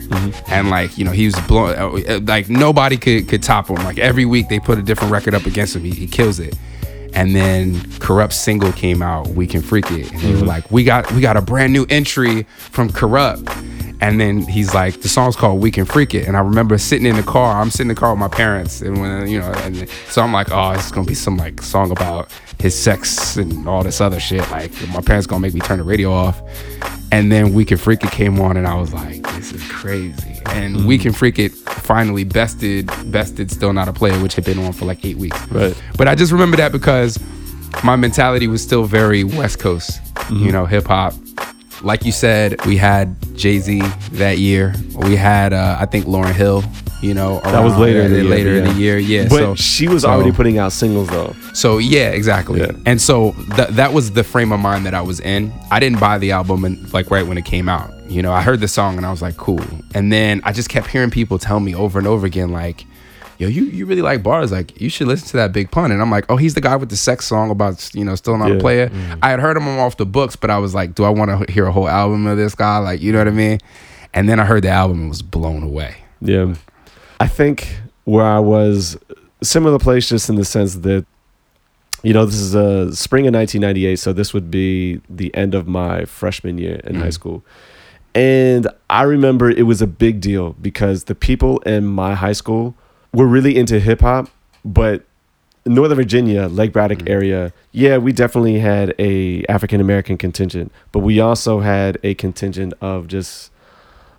and 0.49 0.69
like 0.71 0.99
you 0.99 1.05
know 1.05 1.13
he 1.13 1.25
was 1.25 1.35
blowing 1.47 1.79
uh, 1.79 2.21
like 2.25 2.49
nobody 2.51 2.97
could 2.97 3.29
could 3.29 3.43
top 3.43 3.69
him. 3.71 3.77
Like 3.77 3.99
every 3.99 4.25
week 4.27 4.49
they 4.49 4.59
put 4.59 4.79
a 4.79 4.83
different 4.83 5.13
record 5.13 5.33
up 5.35 5.47
against 5.47 5.77
him, 5.77 5.83
he, 5.83 5.93
he 5.93 6.07
kills 6.07 6.41
it. 6.41 6.55
And 7.15 7.35
then 7.35 7.77
Kurupt 8.01 8.35
single 8.35 8.73
came 8.73 9.01
out, 9.01 9.29
We 9.29 9.47
Can 9.47 9.63
Freak 9.63 9.91
It, 9.93 10.13
and 10.13 10.21
they 10.21 10.33
were 10.35 10.47
like, 10.47 10.71
we 10.71 10.85
got 10.85 11.11
we 11.13 11.23
got 11.23 11.37
a 11.39 11.41
brand 11.41 11.73
new 11.73 11.87
entry 11.89 12.43
from 12.59 12.91
Kurupt. 12.91 13.47
And 14.01 14.21
then 14.21 14.41
he's 14.43 14.75
like, 14.75 15.01
the 15.01 15.09
song's 15.09 15.37
called 15.37 15.61
"We 15.61 15.71
Can 15.71 15.87
Freak 15.87 16.15
It," 16.15 16.29
and 16.29 16.37
I 16.37 16.41
remember 16.41 16.77
sitting 16.77 17.07
in 17.07 17.17
the 17.17 17.23
car. 17.23 17.61
I'm 17.61 17.71
sitting 17.71 17.89
in 17.91 17.95
the 17.95 18.01
car 18.01 18.11
with 18.13 18.21
my 18.21 18.29
parents, 18.29 18.83
and 18.83 19.01
when 19.01 19.27
you 19.27 19.39
know, 19.41 19.51
and 19.65 19.89
so 20.11 20.21
I'm 20.23 20.33
like, 20.35 20.49
oh, 20.51 20.73
it's 20.73 20.91
gonna 20.91 21.07
be 21.07 21.15
some 21.15 21.37
like 21.39 21.63
song 21.63 21.91
about 21.91 22.31
his 22.59 22.75
sex 22.79 23.37
and 23.37 23.67
all 23.67 23.83
this 23.83 24.01
other 24.03 24.21
shit. 24.21 24.49
Like 24.51 24.71
my 24.89 25.01
parents 25.01 25.27
gonna 25.27 25.41
make 25.41 25.55
me 25.55 25.61
turn 25.61 25.79
the 25.79 25.85
radio 25.85 26.13
off. 26.13 26.41
And 27.13 27.33
then 27.33 27.55
"We 27.55 27.65
Can 27.65 27.79
Freak 27.79 28.05
It" 28.05 28.11
came 28.11 28.39
on, 28.41 28.57
and 28.59 28.67
I 28.67 28.75
was 28.75 28.93
like, 28.93 29.23
this 29.35 29.53
is 29.53 29.67
crazy. 29.71 30.41
And 30.47 30.87
"We 30.87 30.99
Can 30.99 31.13
Freak 31.15 31.39
It" 31.39 31.53
finally 31.53 32.25
bested 32.25 32.91
bested 33.11 33.51
"Still 33.51 33.73
Not 33.73 33.89
a 33.89 33.93
Player," 33.95 34.21
which 34.23 34.35
had 34.35 34.45
been 34.45 34.59
on 34.59 34.73
for 34.75 34.85
like 34.85 35.05
eight 35.07 35.17
weeks. 35.17 35.41
Right. 35.51 35.75
But 35.97 36.07
I 36.07 36.15
just 36.15 36.33
remember 36.33 36.59
that 36.59 36.71
because 36.71 37.19
my 37.83 37.97
mentality 37.97 38.47
was 38.47 38.63
still 38.63 38.85
very 38.85 39.25
West 39.25 39.59
Coast, 39.59 40.03
Mm-hmm. 40.17 40.45
you 40.45 40.53
know, 40.53 40.67
hip 40.67 40.87
hop. 40.87 41.15
Like 41.83 42.05
you 42.05 42.13
said, 42.13 42.65
we 42.67 42.77
had 42.77 43.15
Jay 43.37 43.59
Z 43.59 43.81
that 44.13 44.39
year. 44.39 44.75
We 44.97 45.17
had, 45.17 45.53
uh, 45.53 45.77
I 45.79 45.87
think, 45.87 46.07
Lauryn 46.07 46.33
Hill. 46.35 46.65
You 47.03 47.13
know, 47.13 47.41
That 47.45 47.63
was 47.63 47.77
later 47.77 48.01
in 48.01 48.11
the 48.11 48.23
year, 48.23 48.31
later 48.31 48.55
in 48.57 48.65
the 48.65 48.73
year. 48.73 48.99
Yeah. 48.99 49.25
But 49.29 49.37
so 49.39 49.55
she 49.55 49.87
was 49.87 50.03
so- 50.03 50.09
already 50.11 50.33
putting 50.33 50.57
out 50.59 50.73
singles 50.73 51.09
though. 51.09 51.37
so 51.53 51.77
yeah, 51.77 52.09
exactly. 52.09 52.61
Yeah. 52.61 52.73
And 52.87 53.01
so 53.01 53.33
th- 53.55 53.69
that 53.69 53.93
was 53.93 54.13
the 54.13 54.25
frame 54.25 54.51
of 54.51 54.61
mind 54.61 54.87
that 54.87 54.95
I 54.95 55.03
was 55.03 55.21
in. 55.21 55.53
I 55.71 55.79
didn't 55.79 56.01
buy 56.01 56.17
the 56.19 56.33
album 56.33 56.65
and 56.65 56.93
like 56.95 57.11
right 57.11 57.25
when 57.27 57.37
it 57.37 57.45
came 57.45 57.69
out. 57.69 57.93
You 58.09 58.23
know, 58.23 58.33
I 58.33 58.41
heard 58.41 58.61
the 58.61 58.67
song 58.69 58.97
and 58.97 59.05
I 59.05 59.11
was 59.11 59.21
like, 59.21 59.37
cool. 59.37 59.61
And 59.95 60.11
then 60.11 60.41
I 60.45 60.53
just 60.53 60.71
kept 60.71 60.87
hearing 60.87 61.11
people 61.11 61.39
tell 61.39 61.61
me 61.61 61.75
over 61.75 61.99
and 61.99 62.09
over 62.09 62.25
again, 62.27 62.51
like, 62.51 62.87
yo, 63.39 63.49
you 63.49 63.65
you 63.65 63.87
really 63.87 64.03
like 64.03 64.23
bars? 64.23 64.51
Like, 64.53 64.81
you 64.81 64.89
should 64.89 65.07
listen 65.09 65.29
to 65.29 65.37
that 65.39 65.53
Big 65.53 65.71
Pun. 65.71 65.91
And 65.93 66.01
I'm 66.03 66.11
like, 66.11 66.25
oh, 66.29 66.37
he's 66.37 66.55
the 66.55 66.61
guy 66.61 66.77
with 66.77 66.89
the 66.91 66.97
sex 66.97 67.27
song 67.27 67.51
about 67.51 67.95
you 67.95 68.05
know 68.05 68.15
still 68.15 68.37
not 68.39 68.49
Yeah. 68.51 68.57
a 68.57 68.61
player. 68.61 68.91
I 69.23 69.31
had 69.31 69.41
heard 69.41 69.57
him 69.57 69.69
off 69.79 69.97
the 69.97 70.07
books, 70.07 70.37
but 70.37 70.51
I 70.51 70.59
was 70.59 70.75
like, 70.75 70.95
do 70.95 71.05
I 71.05 71.09
want 71.11 71.47
to 71.47 71.53
hear 71.53 71.67
a 71.67 71.73
whole 71.73 71.89
album 71.89 72.27
of 72.27 72.37
this 72.37 72.55
guy? 72.55 72.79
Like, 72.79 73.01
you 73.01 73.13
know 73.13 73.19
what 73.19 73.29
I 73.29 73.33
mean? 73.33 73.59
And 74.15 74.29
then 74.29 74.41
I 74.41 74.45
heard 74.45 74.63
the 74.65 74.71
album 74.71 75.01
and 75.01 75.09
was 75.09 75.23
blown 75.23 75.63
away. 75.63 75.97
Yeah. 76.21 76.55
I 77.21 77.27
think 77.29 77.77
where 78.05 78.25
I 78.25 78.39
was 78.39 78.97
similar 79.43 79.79
place 79.79 80.09
just 80.09 80.29
in 80.31 80.37
the 80.37 80.45
sense 80.45 80.77
that 80.77 81.05
you 82.03 82.13
know 82.13 82.25
this 82.25 82.37
is 82.39 82.55
a 82.55 82.95
spring 82.95 83.27
of 83.27 83.35
1998 83.35 83.97
so 83.99 84.13
this 84.13 84.33
would 84.33 84.51
be 84.51 85.01
the 85.11 85.35
end 85.35 85.55
of 85.55 85.67
my 85.67 86.05
freshman 86.05 86.57
year 86.59 86.77
in 86.85 86.95
high 86.97 87.09
Mhm. 87.09 87.13
school 87.13 87.45
and 88.15 88.67
I 88.89 89.03
remember 89.03 89.51
it 89.51 89.65
was 89.65 89.83
a 89.83 89.87
big 89.87 90.21
deal 90.21 90.55
because 90.61 91.05
the 91.05 91.15
people 91.15 91.59
in 91.61 91.85
my 91.87 92.15
high 92.15 92.33
school 92.33 92.75
were 93.17 93.27
really 93.27 93.57
into 93.57 93.79
hip 93.81 94.01
hop 94.01 94.29
but 94.65 95.05
Northern 95.65 95.97
Virginia, 95.97 96.47
Lake 96.47 96.73
Braddock 96.73 96.99
Mhm. 97.01 97.11
area, 97.11 97.53
yeah, 97.73 97.97
we 97.99 98.13
definitely 98.13 98.59
had 98.61 98.95
a 99.01 99.45
African 99.49 99.81
American 99.81 100.17
contingent, 100.17 100.71
but 100.93 101.01
we 101.01 101.19
also 101.19 101.59
had 101.61 101.99
a 102.05 102.15
contingent 102.15 102.73
of 102.81 103.09
just 103.09 103.51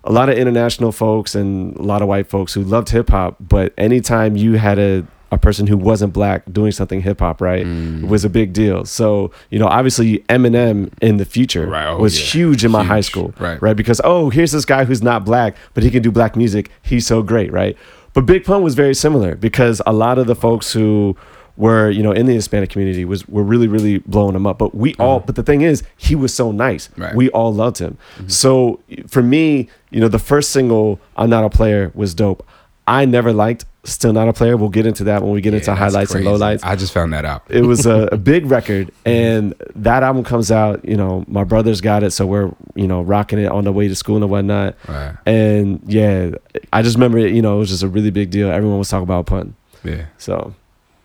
a 0.04 0.12
lot 0.12 0.28
of 0.28 0.36
international 0.36 0.92
folks 0.92 1.34
and 1.34 1.74
a 1.76 1.82
lot 1.82 2.02
of 2.02 2.08
white 2.08 2.26
folks 2.28 2.52
who 2.54 2.62
loved 2.62 2.90
hip 2.90 3.08
hop. 3.10 3.36
But 3.40 3.72
anytime 3.78 4.36
you 4.36 4.54
had 4.58 4.78
a 4.78 5.04
a 5.30 5.36
person 5.36 5.66
who 5.66 5.76
wasn't 5.76 6.10
black 6.14 6.42
doing 6.50 6.72
something 6.72 7.02
hip 7.02 7.20
hop, 7.20 7.42
right, 7.42 7.66
Mm. 7.66 8.08
was 8.08 8.24
a 8.24 8.30
big 8.30 8.54
deal. 8.54 8.86
So 8.86 9.30
you 9.50 9.58
know, 9.58 9.66
obviously 9.66 10.24
Eminem 10.30 10.88
in 11.02 11.18
the 11.18 11.26
future 11.26 11.66
Right, 11.66 11.86
oh, 11.86 11.98
was 11.98 12.18
yeah. 12.18 12.24
huge 12.40 12.64
in 12.64 12.70
my 12.70 12.82
high 12.84 13.02
school, 13.02 13.34
right. 13.38 13.60
right? 13.60 13.76
Because 13.76 14.00
oh, 14.04 14.30
here's 14.30 14.52
this 14.52 14.64
guy 14.64 14.84
who's 14.86 15.02
not 15.02 15.26
black, 15.26 15.54
but 15.74 15.82
he 15.84 15.90
can 15.90 16.02
do 16.02 16.10
black 16.10 16.34
music. 16.36 16.70
He's 16.82 17.06
so 17.06 17.22
great, 17.22 17.52
right? 17.52 17.76
But 18.14 18.26
Big 18.26 18.44
Pun 18.44 18.62
was 18.62 18.74
very 18.74 18.94
similar 18.94 19.34
because 19.34 19.80
a 19.86 19.92
lot 19.92 20.18
of 20.18 20.26
the 20.26 20.34
folks 20.34 20.72
who 20.72 21.16
were 21.56 21.90
you 21.90 22.02
know 22.02 22.12
in 22.12 22.26
the 22.26 22.34
Hispanic 22.34 22.70
community 22.70 23.04
was 23.04 23.26
were 23.28 23.42
really 23.42 23.68
really 23.68 23.98
blowing 23.98 24.34
him 24.34 24.46
up. 24.46 24.58
But 24.58 24.74
we 24.74 24.94
all, 24.94 25.16
uh-huh. 25.16 25.26
but 25.26 25.36
the 25.36 25.42
thing 25.42 25.62
is, 25.62 25.82
he 25.96 26.14
was 26.14 26.32
so 26.32 26.52
nice. 26.52 26.88
Right. 26.96 27.14
We 27.14 27.28
all 27.30 27.52
loved 27.52 27.78
him. 27.78 27.98
Mm-hmm. 28.16 28.28
So 28.28 28.80
for 29.08 29.22
me, 29.22 29.68
you 29.90 30.00
know, 30.00 30.08
the 30.08 30.18
first 30.18 30.50
single 30.50 31.00
"I'm 31.16 31.28
Not 31.28 31.44
a 31.44 31.50
Player" 31.50 31.92
was 31.94 32.14
dope. 32.14 32.46
I 32.86 33.04
never 33.04 33.32
liked 33.32 33.66
"Still 33.88 34.12
Not 34.12 34.28
a 34.28 34.32
Player." 34.32 34.56
We'll 34.56 34.68
get 34.68 34.86
into 34.86 35.04
that 35.04 35.22
when 35.22 35.32
we 35.32 35.40
get 35.40 35.52
Yeah, 35.52 35.58
into 35.58 35.66
that's 35.70 35.78
highlights 35.78 36.14
and 36.14 36.24
lowlights 36.24 36.60
I 36.64 36.76
just 36.76 36.92
found 36.92 37.12
that 37.12 37.24
out. 37.24 37.42
it 37.48 37.62
was 37.62 37.86
a, 37.86 38.08
a 38.12 38.16
big 38.16 38.46
record 38.46 38.90
and 39.04 39.54
that 39.76 40.02
album 40.02 40.24
comes 40.24 40.50
out 40.50 40.84
you 40.84 40.96
know 40.96 41.24
my 41.28 41.44
brothers 41.44 41.80
got 41.80 42.02
it 42.02 42.10
so 42.12 42.26
we're 42.26 42.50
you 42.74 42.86
know 42.86 43.02
rocking 43.02 43.38
it 43.38 43.50
on 43.50 43.64
the 43.64 43.72
way 43.72 43.88
to 43.88 43.94
school 43.94 44.16
and 44.16 44.30
whatnot 44.30 44.76
Right. 44.88 45.14
and 45.26 45.80
yeah 45.86 46.30
i 46.72 46.82
just 46.82 46.96
remember 46.96 47.18
it 47.18 47.32
you 47.34 47.42
know 47.42 47.56
it 47.56 47.58
was 47.60 47.68
just 47.70 47.82
a 47.82 47.88
really 47.88 48.10
big 48.10 48.30
deal 48.30 48.50
everyone 48.50 48.78
was 48.78 48.88
talking 48.88 49.04
about 49.04 49.26
pun 49.26 49.54
Yeah. 49.84 50.06
so 50.18 50.54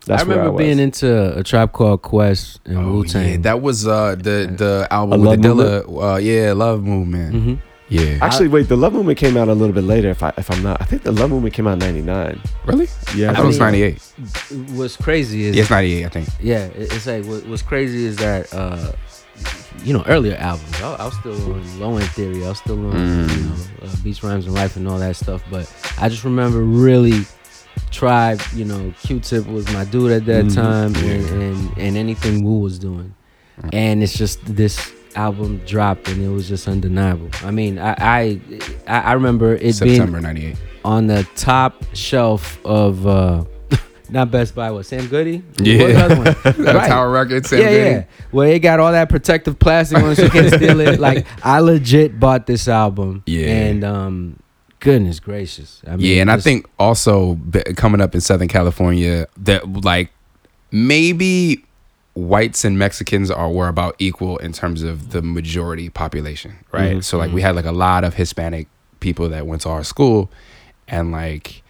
that's 0.06 0.22
I 0.22 0.26
remember 0.26 0.52
I 0.54 0.56
being 0.58 0.78
into 0.78 1.38
a 1.38 1.42
Tribe 1.42 1.72
Called 1.72 2.02
Quest 2.02 2.60
and 2.66 2.76
Oh, 2.76 2.92
Wu 2.92 3.04
Tang. 3.04 3.26
yeah, 3.30 3.36
that 3.38 3.62
was 3.62 3.86
uh 3.86 4.14
the 4.16 4.52
the 4.54 4.86
album 4.90 5.22
Love 5.22 5.38
with 5.38 5.42
the 5.42 5.48
Dilla. 5.48 6.14
Uh, 6.14 6.16
yeah, 6.18 6.52
Love 6.52 6.82
Movement. 6.82 7.34
hmm 7.34 7.54
Yeah. 7.90 8.18
Actually, 8.22 8.48
wait, 8.48 8.68
the 8.68 8.76
Love 8.76 8.94
Movement 8.94 9.18
came 9.18 9.36
out 9.36 9.48
a 9.48 9.52
little 9.54 9.74
bit 9.74 9.84
later. 9.84 10.08
If 10.10 10.22
I 10.22 10.32
if 10.38 10.50
I'm 10.50 10.62
not, 10.62 10.80
I 10.80 10.84
think 10.84 11.02
the 11.02 11.12
Love 11.12 11.30
Movement 11.30 11.54
came 11.54 11.66
out 11.66 11.74
in 11.74 11.78
'99. 11.80 12.40
really? 12.64 12.88
Yeah, 13.14 13.30
I 13.30 13.34
thought 13.34 13.44
it 13.44 13.48
was 13.48 13.58
98. 13.58 13.98
What's 14.70 14.96
crazy 14.96 15.44
is 15.44 15.54
Yeah, 15.56 15.62
it's 15.62 15.70
98, 15.70 16.04
I 16.04 16.08
think. 16.08 16.28
yeah, 16.40 16.64
it's 16.74 17.06
like 17.06 17.24
what, 17.26 17.46
what's 17.46 17.62
crazy 17.62 18.06
is 18.06 18.16
that 18.16 18.52
uh, 18.54 18.92
you 19.84 19.92
know 19.92 20.02
earlier 20.06 20.34
albums. 20.36 20.80
I, 20.80 20.94
I 20.94 21.04
was 21.04 21.14
still 21.18 21.52
on 21.52 21.80
Low 21.80 21.96
End 21.98 22.08
Theory. 22.10 22.44
I 22.44 22.48
was 22.48 22.58
still 22.58 22.78
on 22.86 22.94
Mm. 22.94 23.36
you 23.36 23.42
know 23.50 23.56
uh, 23.92 23.96
Beats, 24.02 24.22
Rhymes, 24.22 24.46
and 24.46 24.54
Life 24.54 24.76
and 24.76 24.88
all 24.88 24.98
that 24.98 25.16
stuff. 25.16 25.42
But 25.50 25.70
I 25.98 26.08
just 26.08 26.24
remember 26.24 26.60
really 26.62 27.26
Tribe. 27.90 28.40
You 28.54 28.64
know, 28.64 28.94
Q-Tip 29.02 29.46
was 29.46 29.70
my 29.72 29.84
dude 29.84 30.10
at 30.12 30.24
that 30.26 30.46
Mhm. 30.46 30.54
time, 30.54 30.94
and, 30.96 31.42
and 31.42 31.78
and 31.78 31.96
anything 31.98 32.42
Wu 32.44 32.60
was 32.60 32.78
doing, 32.78 33.14
and 33.74 34.02
it's 34.02 34.16
just 34.16 34.40
this 34.46 34.90
album 35.16 35.58
dropped 35.66 36.08
and 36.08 36.22
it 36.22 36.28
was 36.28 36.48
just 36.48 36.66
undeniable. 36.68 37.30
I 37.42 37.50
mean, 37.50 37.78
I 37.78 37.94
I, 37.98 38.40
I 38.86 39.12
remember 39.12 39.54
it 39.54 39.60
being 39.60 39.72
September 39.72 40.20
98. 40.20 40.56
on 40.84 41.06
the 41.06 41.26
top 41.36 41.84
shelf 41.94 42.58
of 42.64 43.06
uh 43.06 43.44
not 44.10 44.30
Best 44.30 44.54
Buy, 44.54 44.70
what 44.70 44.86
Sam 44.86 45.06
Goody? 45.08 45.42
Yeah. 45.58 45.78
What 45.78 45.86
was 45.86 45.96
the 45.96 46.04
other 46.04 46.16
one? 46.16 46.66
Right. 46.76 46.88
Tower 46.88 47.10
Records, 47.10 47.48
Sam 47.48 47.60
yeah, 47.60 47.68
Goody. 47.68 47.90
yeah. 47.90 48.04
Well, 48.32 48.48
it 48.48 48.58
got 48.60 48.80
all 48.80 48.92
that 48.92 49.08
protective 49.08 49.58
plastic 49.58 49.98
on 49.98 50.10
it, 50.10 50.16
so 50.16 50.24
you 50.24 50.30
can't 50.30 50.52
steal 50.54 50.80
it. 50.80 51.00
Like 51.04 51.26
I 51.44 51.60
legit 51.60 52.18
bought 52.20 52.46
this 52.46 52.68
album. 52.68 53.22
Yeah. 53.26 53.48
And 53.48 53.84
um, 53.84 54.40
goodness 54.80 55.20
gracious. 55.20 55.82
I 55.86 55.96
mean, 55.96 56.00
yeah, 56.06 56.20
and 56.22 56.30
I 56.30 56.38
think 56.38 56.66
also 56.78 57.38
coming 57.76 58.00
up 58.00 58.14
in 58.14 58.20
Southern 58.20 58.48
California, 58.48 59.26
that 59.38 59.66
like 59.84 60.10
maybe 60.70 61.64
whites 62.14 62.64
and 62.64 62.78
Mexicans 62.78 63.30
are 63.30 63.50
were 63.50 63.68
about 63.68 63.96
equal 63.98 64.36
in 64.38 64.52
terms 64.52 64.82
of 64.82 65.10
the 65.10 65.20
majority 65.22 65.88
population, 65.90 66.54
right? 66.72 66.96
Mhm. 66.98 67.04
So 67.04 67.18
like 67.18 67.32
we 67.32 67.42
had 67.42 67.56
like 67.56 67.64
a 67.64 67.72
lot 67.72 68.04
of 68.04 68.14
Hispanic 68.14 68.68
people 69.00 69.28
that 69.30 69.46
went 69.46 69.62
to 69.62 69.68
our 69.68 69.84
school, 69.84 70.30
and 70.88 71.10
like 71.12 71.62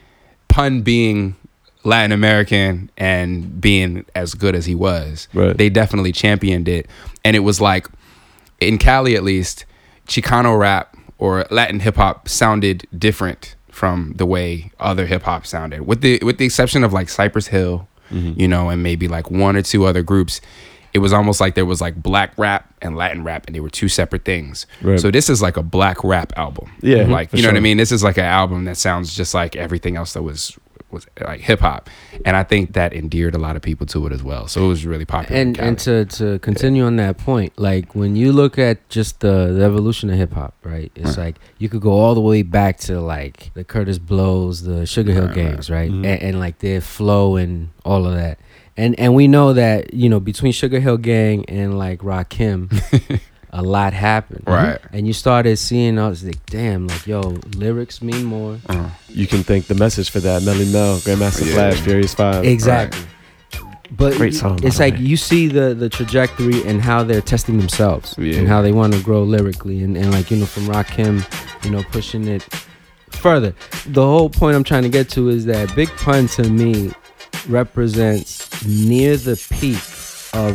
pun 0.49 0.83
being 0.83 1.35
Latin 1.83 2.13
American 2.13 2.91
and 2.97 3.61
being 3.61 4.05
as 4.15 4.35
good 4.35 4.55
as 4.55 4.67
he 4.67 4.75
was, 4.75 5.29
Right. 5.35 5.57
they 5.57 5.69
definitely 5.69 6.13
championed 6.13 6.69
it, 6.69 6.87
and 7.25 7.35
it 7.37 7.41
was 7.41 7.61
like 7.61 7.89
in 8.61 8.79
Cali 8.79 9.17
at 9.17 9.23
least, 9.25 9.65
Chicano 10.07 10.59
rap 10.59 10.97
or 11.19 11.47
Latin 11.51 11.81
hip 11.81 11.97
hop 11.97 12.29
sounded 12.29 12.87
different 12.97 13.57
from 13.71 14.13
the 14.17 14.27
way 14.27 14.71
other 14.79 15.07
hip 15.07 15.23
hop 15.25 15.47
sounded, 15.47 15.87
with 15.87 16.01
the 16.03 16.19
with 16.23 16.39
the 16.39 16.45
exception 16.45 16.85
of 16.85 16.93
like 16.93 17.09
Cypress 17.09 17.49
Hill, 17.49 17.89
Mm-hmm. 18.11 18.39
you 18.41 18.49
know, 18.49 18.69
and 18.69 18.83
maybe 18.83 19.09
like 19.09 19.31
one 19.31 19.57
or 19.57 19.63
two 19.63 19.85
other 19.87 20.03
groups. 20.03 20.41
It 20.93 21.01
was 21.01 21.13
almost 21.13 21.41
like 21.41 21.57
there 21.57 21.67
was 21.67 21.81
like 21.81 22.01
black 22.01 22.33
rap 22.39 22.73
and 22.81 22.97
Latin 22.97 23.25
rap, 23.25 23.47
and 23.47 23.55
they 23.57 23.59
were 23.59 23.71
two 23.71 23.89
separate 23.89 24.25
things. 24.25 24.67
Right. 24.81 25.01
So 25.01 25.11
this 25.11 25.29
is 25.29 25.43
like 25.43 25.57
a 25.57 25.63
black 25.63 26.05
rap 26.05 26.33
album. 26.37 26.71
Yeah, 26.83 27.03
like 27.05 27.33
you 27.33 27.43
know 27.43 27.49
what 27.49 27.57
I 27.57 27.61
mean. 27.61 27.79
This 27.79 27.91
is 27.91 28.05
like 28.05 28.17
an 28.17 28.25
album 28.25 28.65
that 28.67 28.77
sounds 28.77 29.17
just 29.17 29.35
like 29.35 29.57
everything 29.57 29.97
else 29.97 30.13
that 30.13 30.23
was 30.23 30.57
was 30.95 31.07
like 31.21 31.41
hip 31.41 31.61
hop, 31.61 31.91
and 32.25 32.35
I 32.37 32.43
think 32.45 32.73
that 32.73 32.95
endeared 32.95 33.35
a 33.35 33.39
lot 33.39 33.57
of 33.57 33.63
people 33.63 33.87
to 33.89 34.07
it 34.07 34.13
as 34.13 34.23
well. 34.23 34.47
So 34.49 34.65
it 34.65 34.69
was 34.69 34.87
really 34.87 35.05
popular. 35.05 35.41
and 35.41 35.59
and 35.59 35.79
to 35.81 36.07
to 36.19 36.39
continue 36.39 36.85
on 36.87 36.97
that 36.97 37.19
point, 37.19 37.53
like 37.59 37.95
when 37.95 38.17
you 38.17 38.33
look 38.33 38.59
at 38.59 38.89
just 38.89 39.21
the, 39.21 39.53
the 39.53 39.63
evolution 39.65 40.09
of 40.09 40.17
hip 40.17 40.33
hop, 40.33 40.55
right? 40.65 40.91
It's 40.95 41.19
like 41.19 41.37
you 41.59 41.69
could 41.69 41.83
go 41.83 41.93
all 41.93 42.15
the 42.15 42.21
way 42.23 42.43
back 42.43 42.79
to 42.87 43.01
like 43.01 43.51
the 43.55 43.65
Kurtis 43.65 43.99
Blows, 44.01 44.63
the 44.63 44.87
Sugar 44.87 45.13
Hill 45.13 45.27
Right, 45.27 45.37
right. 45.37 45.51
gangs, 45.53 45.71
right? 45.71 45.91
Mhm. 45.91 46.07
And, 46.07 46.23
and 46.23 46.41
like 46.41 46.61
their 46.61 46.81
flow 46.81 47.37
and 47.37 47.69
all 47.85 48.07
of 48.07 48.15
that. 48.15 48.39
And 48.77 48.99
and 48.99 49.15
we 49.15 49.29
know 49.29 49.53
that 49.53 49.95
you 49.95 50.09
know 50.09 50.19
between 50.21 50.53
Sugar 50.53 50.81
Hill 50.81 50.97
Gang 50.97 51.45
and 51.49 51.79
like 51.79 52.01
Rakim, 52.01 52.71
a 53.57 53.63
lot 53.63 53.93
happened, 53.93 54.43
Right. 54.49 54.81
And 54.93 55.07
you 55.07 55.13
started 55.13 55.57
seeing, 55.59 55.97
I 55.99 56.09
was 56.09 56.25
like, 56.25 56.45
damn, 56.47 56.89
like 56.89 57.07
yo, 57.07 57.21
lyrics 57.57 58.03
mean 58.03 58.25
more. 58.25 58.59
Uh, 58.69 58.91
You 59.09 59.27
can 59.29 59.45
thank 59.45 59.67
the 59.69 59.77
message 59.77 60.11
for 60.11 60.19
that. 60.21 60.43
Melle 60.43 60.67
Mel, 60.73 60.97
Grandmaster 60.99 61.47
Yeah. 61.47 61.55
Flash, 61.55 61.81
Furious 61.81 62.15
Five. 62.15 62.45
Exactly. 62.45 63.01
But 63.97 64.17
Great 64.17 64.35
song, 64.35 64.59
it's 64.65 64.81
like 64.81 64.95
way. 64.95 65.01
you 65.11 65.17
see 65.17 65.47
the 65.47 65.73
the 65.73 65.89
trajectory 65.89 66.67
and 66.67 66.83
how 66.83 67.05
they're 67.05 67.21
testing 67.35 67.59
themselves 67.59 68.17
Yeah. 68.19 68.39
and 68.39 68.49
how 68.49 68.61
they 68.61 68.73
want 68.73 68.93
to 68.95 69.01
grow 69.09 69.23
lyrically 69.23 69.85
and, 69.85 69.97
and 69.97 70.11
like 70.11 70.31
you 70.33 70.37
know 70.39 70.47
from 70.47 70.65
Rakim, 70.67 71.15
you 71.65 71.71
know 71.71 71.83
pushing 71.93 72.27
it 72.27 72.43
further. 73.11 73.55
The 73.87 74.05
whole 74.05 74.31
point 74.31 74.57
I'm 74.57 74.65
trying 74.65 74.83
to 74.83 74.89
get 74.99 75.09
to 75.11 75.29
is 75.29 75.45
that 75.47 75.73
Big 75.77 75.91
Pun 76.05 76.27
to 76.39 76.43
me 76.51 76.91
represents 77.49 78.65
near 78.67 79.17
the 79.17 79.37
peak 79.51 79.79
of 80.35 80.55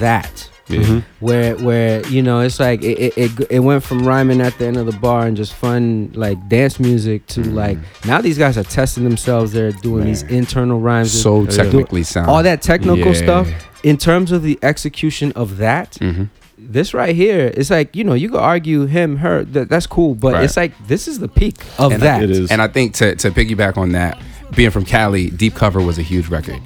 that 0.00 0.48
Mhm. 0.68 1.04
where 1.20 1.54
where 1.56 2.06
you 2.08 2.22
know 2.22 2.40
it's 2.40 2.58
like 2.58 2.82
it, 2.82 2.98
it, 2.98 3.18
it, 3.18 3.46
it 3.50 3.58
went 3.60 3.82
from 3.84 4.06
rhyming 4.06 4.40
at 4.40 4.56
the 4.58 4.64
end 4.64 4.78
of 4.78 4.86
the 4.86 4.92
bar 4.98 5.26
and 5.26 5.36
just 5.36 5.52
fun 5.52 6.10
like 6.14 6.48
dance 6.48 6.80
music 6.80 7.26
to 7.26 7.42
like 7.44 7.76
now 8.06 8.20
these 8.22 8.38
guys 8.38 8.56
are 8.56 8.64
testing 8.64 9.04
themselves 9.04 9.52
they're 9.52 9.72
doing 9.72 10.06
these 10.06 10.24
Mm. 10.24 10.30
Internal 10.30 10.80
rhymes 10.80 11.12
so 11.12 11.44
They're 11.44 11.56
doing- 11.56 11.70
technically 11.72 12.02
sound. 12.04 12.28
all 12.30 12.42
that 12.42 12.62
technical 12.62 13.12
Yeah. 13.14 13.22
stuff 13.24 13.48
in 13.82 13.98
terms 13.98 14.32
of 14.32 14.42
the 14.42 14.58
execution 14.62 15.32
of 15.36 15.58
that 15.58 15.98
Mhm. 16.00 16.28
this 16.58 16.94
right 16.94 17.14
here 17.14 17.52
it's 17.54 17.68
like 17.68 17.94
you 17.94 18.02
know 18.02 18.14
you 18.14 18.30
could 18.30 18.40
argue 18.40 18.86
him 18.86 19.18
her 19.18 19.44
that, 19.44 19.68
that's 19.68 19.86
cool 19.86 20.14
but 20.14 20.32
Right. 20.32 20.44
it's 20.44 20.56
like 20.56 20.72
this 20.88 21.06
is 21.06 21.18
the 21.18 21.28
peak 21.28 21.56
of 21.78 21.92
And 21.92 22.02
that 22.02 22.22
It 22.22 22.30
is. 22.30 22.50
And 22.50 22.62
I 22.62 22.68
think 22.68 22.94
to, 22.94 23.14
to 23.16 23.30
piggyback 23.30 23.76
on 23.76 23.92
that, 23.92 24.16
being 24.54 24.70
from 24.70 24.84
Cali, 24.84 25.30
Deep 25.30 25.54
Cover 25.54 25.80
was 25.80 25.98
a 25.98 26.02
huge 26.02 26.28
record. 26.28 26.62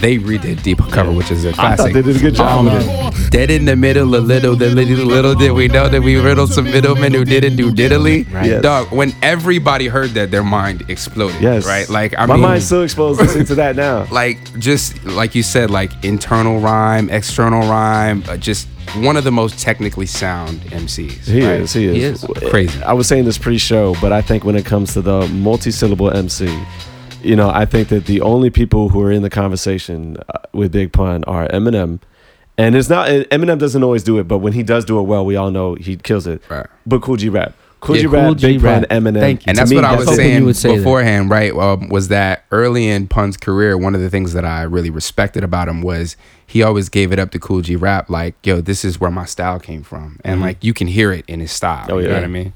They 0.00 0.18
redid 0.18 0.62
Deep 0.62 0.78
Cover, 0.78 1.12
which 1.12 1.30
is 1.30 1.44
a 1.44 1.52
Mm-hmm. 1.52 1.60
I 1.60 1.76
classic. 1.76 1.78
thought 1.78 1.92
they 1.94 2.02
did 2.02 2.16
a 2.16 2.20
good 2.20 2.34
job. 2.34 2.66
Um, 2.66 3.12
Dead 3.30 3.50
in 3.50 3.64
the 3.64 3.74
middle, 3.76 4.14
a 4.14 4.16
little, 4.16 4.54
the 4.56 4.68
little, 4.68 5.04
little 5.06 5.34
did 5.34 5.52
we 5.52 5.68
know 5.68 5.88
that 5.88 6.00
we 6.02 6.16
riddled 6.16 6.50
some 6.52 6.64
middlemen 6.64 7.12
who 7.12 7.24
didn't 7.24 7.56
do 7.56 7.72
diddly. 7.72 8.30
Right. 8.32 8.46
Yes. 8.46 8.62
Dog, 8.62 8.92
when 8.92 9.12
everybody 9.22 9.86
heard 9.88 10.10
that, 10.10 10.30
their 10.30 10.44
mind 10.44 10.84
exploded. 10.88 11.40
yes. 11.42 11.66
Right? 11.66 11.88
Like, 11.88 12.14
I 12.18 12.26
My 12.26 12.34
mean, 12.34 12.42
mind's 12.42 12.66
still 12.66 12.82
exposed 12.82 13.20
listening 13.20 13.46
to 13.46 13.54
that 13.56 13.76
now. 13.76 14.06
like 14.10 14.38
just 14.58 15.02
like 15.04 15.34
you 15.34 15.42
said, 15.42 15.70
like 15.70 15.90
internal 16.04 16.60
rhyme, 16.60 17.10
external 17.10 17.60
rhyme, 17.68 18.22
uh, 18.28 18.36
just 18.36 18.68
one 18.96 19.16
of 19.16 19.24
the 19.24 19.32
most 19.32 19.58
technically 19.58 20.06
sound 20.06 20.60
MCs. 20.62 21.24
He 21.24 21.42
right? 21.44 21.60
is. 21.60 21.72
He 21.72 21.86
is. 21.86 21.94
He 21.96 22.02
is. 22.02 22.50
Crazy. 22.50 22.82
I 22.82 22.92
was 22.92 23.06
saying 23.08 23.24
this 23.24 23.38
pre-show, 23.38 23.94
but 24.00 24.12
I 24.12 24.20
think 24.20 24.44
when 24.44 24.54
it 24.56 24.66
comes 24.66 24.92
to 24.94 25.00
the 25.02 25.26
multi-syllable 25.28 26.10
MC, 26.10 26.46
you 27.24 27.36
know, 27.36 27.50
I 27.50 27.64
think 27.64 27.88
that 27.88 28.06
the 28.06 28.20
only 28.20 28.50
people 28.50 28.88
who 28.90 29.00
are 29.02 29.12
in 29.12 29.22
the 29.22 29.30
conversation 29.30 30.16
uh, 30.28 30.38
with 30.52 30.72
Big 30.72 30.92
Pun 30.92 31.24
are 31.24 31.48
Eminem, 31.48 32.00
and 32.58 32.74
it's 32.76 32.88
not 32.88 33.08
Eminem 33.08 33.58
doesn't 33.58 33.82
always 33.82 34.02
do 34.02 34.18
it, 34.18 34.24
but 34.28 34.38
when 34.38 34.52
he 34.52 34.62
does 34.62 34.84
do 34.84 34.98
it 34.98 35.02
well, 35.02 35.24
we 35.24 35.36
all 35.36 35.50
know 35.50 35.74
he 35.74 35.96
kills 35.96 36.26
it. 36.26 36.42
Right. 36.48 36.66
But 36.86 37.02
Kool 37.02 37.16
G 37.16 37.28
Rap, 37.28 37.54
Cool 37.80 37.96
Yeah, 37.96 38.02
G 38.02 38.06
Rap, 38.08 38.36
G 38.36 38.52
Big 38.58 38.62
Pun, 38.62 38.84
Eminem, 38.84 39.20
Thank 39.20 39.40
you. 39.46 39.50
And 39.50 39.58
that's 39.58 39.70
me, 39.70 39.76
what 39.76 39.84
I 39.84 39.96
was 39.96 40.14
saying 40.14 40.40
you 40.40 40.44
would 40.44 40.56
say 40.56 40.70
that. 40.72 40.76
beforehand, 40.78 41.30
right? 41.30 41.52
Um, 41.52 41.88
was 41.88 42.08
that 42.08 42.44
early 42.52 42.88
in 42.88 43.08
Pun's 43.08 43.36
career, 43.36 43.76
one 43.78 43.94
of 43.94 44.00
the 44.00 44.10
things 44.10 44.32
that 44.34 44.44
I 44.44 44.62
really 44.62 44.90
respected 44.90 45.42
about 45.42 45.68
him 45.68 45.80
was 45.82 46.16
he 46.46 46.62
always 46.62 46.88
gave 46.90 47.10
it 47.12 47.18
up 47.18 47.30
to 47.30 47.38
Kool 47.38 47.62
G 47.62 47.74
Rap, 47.76 48.10
like, 48.10 48.34
yo, 48.46 48.60
this 48.60 48.84
is 48.84 49.00
where 49.00 49.10
my 49.10 49.24
style 49.24 49.58
came 49.58 49.82
from. 49.82 50.20
And 50.24 50.38
Mhm. 50.40 50.42
like 50.42 50.62
you 50.62 50.74
can 50.74 50.86
hear 50.88 51.10
it 51.12 51.24
in 51.26 51.40
his 51.40 51.50
style. 51.52 51.86
Oh, 51.88 51.98
You 51.98 52.04
know 52.04 52.10
yeah. 52.10 52.14
what 52.16 52.24
I 52.24 52.28
mean? 52.28 52.52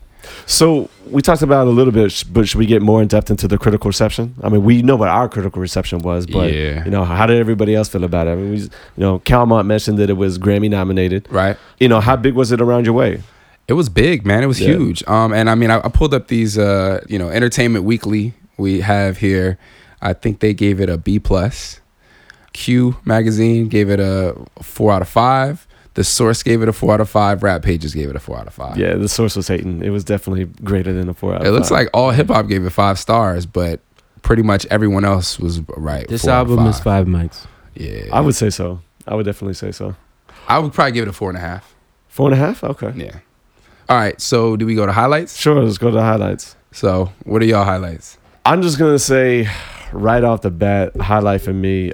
So 0.47 0.89
we 1.11 1.23
talked 1.23 1.43
about 1.43 1.67
it 1.67 1.71
a 1.71 1.73
little 1.73 1.93
bit, 1.93 2.25
but 2.33 2.49
should 2.49 2.59
we 2.59 2.67
get 2.67 2.83
more 2.83 3.01
in 3.03 3.09
depth 3.09 3.31
into 3.31 3.47
the 3.49 3.59
critical 3.59 3.89
reception? 3.89 4.35
I 4.43 4.49
mean, 4.49 4.63
we 4.65 4.83
know 4.83 4.97
what 4.97 5.09
our 5.09 5.29
critical 5.29 5.61
reception 5.63 6.01
was, 6.01 6.27
but 6.27 6.53
Yeah. 6.53 6.85
you 6.85 6.91
know, 6.91 7.05
how 7.05 7.27
did 7.27 7.39
everybody 7.39 7.75
else 7.75 7.89
feel 7.89 8.05
about 8.05 8.27
it? 8.27 8.33
I 8.33 8.35
mean, 8.37 8.51
we, 8.51 8.59
you 8.59 8.71
know, 8.97 9.19
Calmont 9.21 9.67
mentioned 9.67 9.99
that 9.99 10.11
it 10.11 10.17
was 10.17 10.39
Grammy 10.39 10.69
nominated. 10.71 11.27
Right. 11.31 11.57
You 11.81 11.89
know, 11.89 12.01
how 12.01 12.17
big 12.17 12.35
was 12.35 12.53
it 12.53 12.61
around 12.61 12.85
your 12.85 12.95
way? 12.95 13.23
It 13.69 13.73
was 13.75 13.89
big, 13.89 14.25
man. 14.25 14.43
It 14.43 14.47
was 14.47 14.61
Yeah. 14.61 14.69
huge. 14.69 15.03
Um, 15.09 15.33
and 15.33 15.51
I 15.51 15.55
mean, 15.57 15.71
I, 15.71 15.79
I 15.79 15.89
pulled 15.89 16.15
up 16.15 16.29
these, 16.29 16.57
uh, 16.57 17.01
you 17.09 17.19
know, 17.19 17.29
Entertainment 17.29 17.85
Weekly 17.85 18.35
we 18.57 18.81
have 18.81 19.19
here. 19.19 19.59
I 20.01 20.13
think 20.13 20.41
they 20.41 20.55
gave 20.55 20.81
it 20.81 20.89
a 20.89 20.97
B 20.97 21.19
plus. 21.19 21.81
Q 22.53 22.97
magazine 23.05 23.69
gave 23.69 23.91
it 23.91 24.01
a 24.01 24.35
four 24.63 24.93
out 24.93 25.03
of 25.03 25.09
five. 25.09 25.67
The 25.97 26.05
Source 26.05 26.43
gave 26.43 26.61
it 26.61 26.69
a 26.69 26.75
four 26.75 26.93
out 26.93 27.01
of 27.01 27.09
five. 27.09 27.43
Rap 27.43 27.63
Pages 27.63 27.95
gave 27.95 28.11
it 28.11 28.17
a 28.17 28.21
four 28.21 28.39
out 28.39 28.47
of 28.47 28.53
five. 28.53 28.77
Yeah, 28.77 28.97
the 28.97 29.09
source 29.09 29.35
was 29.35 29.49
hating. 29.49 29.83
It 29.83 29.89
was 29.89 30.05
definitely 30.05 30.45
greater 30.45 30.93
than 30.93 31.09
a 31.09 31.15
four 31.15 31.35
out. 31.35 31.41
It 31.41 31.49
of 31.49 31.55
looks 31.55 31.71
five. 31.71 31.79
like 31.79 31.89
all 31.95 32.11
hip 32.11 32.29
hop 32.29 32.49
gave 32.49 32.67
it 32.67 32.71
five 32.71 32.99
stars, 32.99 33.47
but 33.47 33.81
pretty 34.21 34.43
much 34.43 34.67
everyone 34.67 35.07
else 35.07 35.39
was 35.39 35.61
right. 35.71 36.07
this 36.07 36.23
four 36.25 36.33
out 36.33 36.43
of 36.43 36.51
album 36.51 36.67
is 36.67 36.79
five 36.81 37.07
mics 37.07 37.47
Yeah, 37.75 38.03
I 38.13 38.21
would 38.21 38.35
say 38.35 38.51
so. 38.51 38.83
I 39.07 39.15
would 39.15 39.25
definitely 39.25 39.55
say 39.55 39.73
so. 39.73 39.97
I 40.47 40.59
would 40.59 40.75
probably 40.75 40.93
give 40.93 41.03
it 41.05 41.09
a 41.09 41.15
four 41.15 41.31
and 41.31 41.39
a 41.39 41.41
half. 41.41 41.75
Four 42.09 42.31
and 42.31 42.35
a 42.35 42.45
half. 42.45 42.63
Okay. 42.63 42.93
Yeah. 42.95 43.21
All 43.89 43.97
right. 43.97 44.21
So 44.21 44.55
do 44.57 44.67
we 44.67 44.75
go 44.75 44.85
to 44.85 44.93
highlights? 44.93 45.35
Sure. 45.39 45.63
Let's 45.65 45.79
go 45.79 45.89
to 45.91 45.97
the 45.97 46.03
highlights. 46.03 46.57
So 46.73 47.11
what 47.25 47.41
are 47.41 47.47
y'all 47.47 47.65
highlights? 47.65 48.19
I'm 48.45 48.61
just 48.61 48.79
gonna 48.79 48.99
say, 48.99 49.49
right 49.93 50.23
off 50.23 50.43
the 50.43 50.51
bat, 50.51 50.95
highlight 50.97 51.41
for 51.41 51.55
me. 51.55 51.93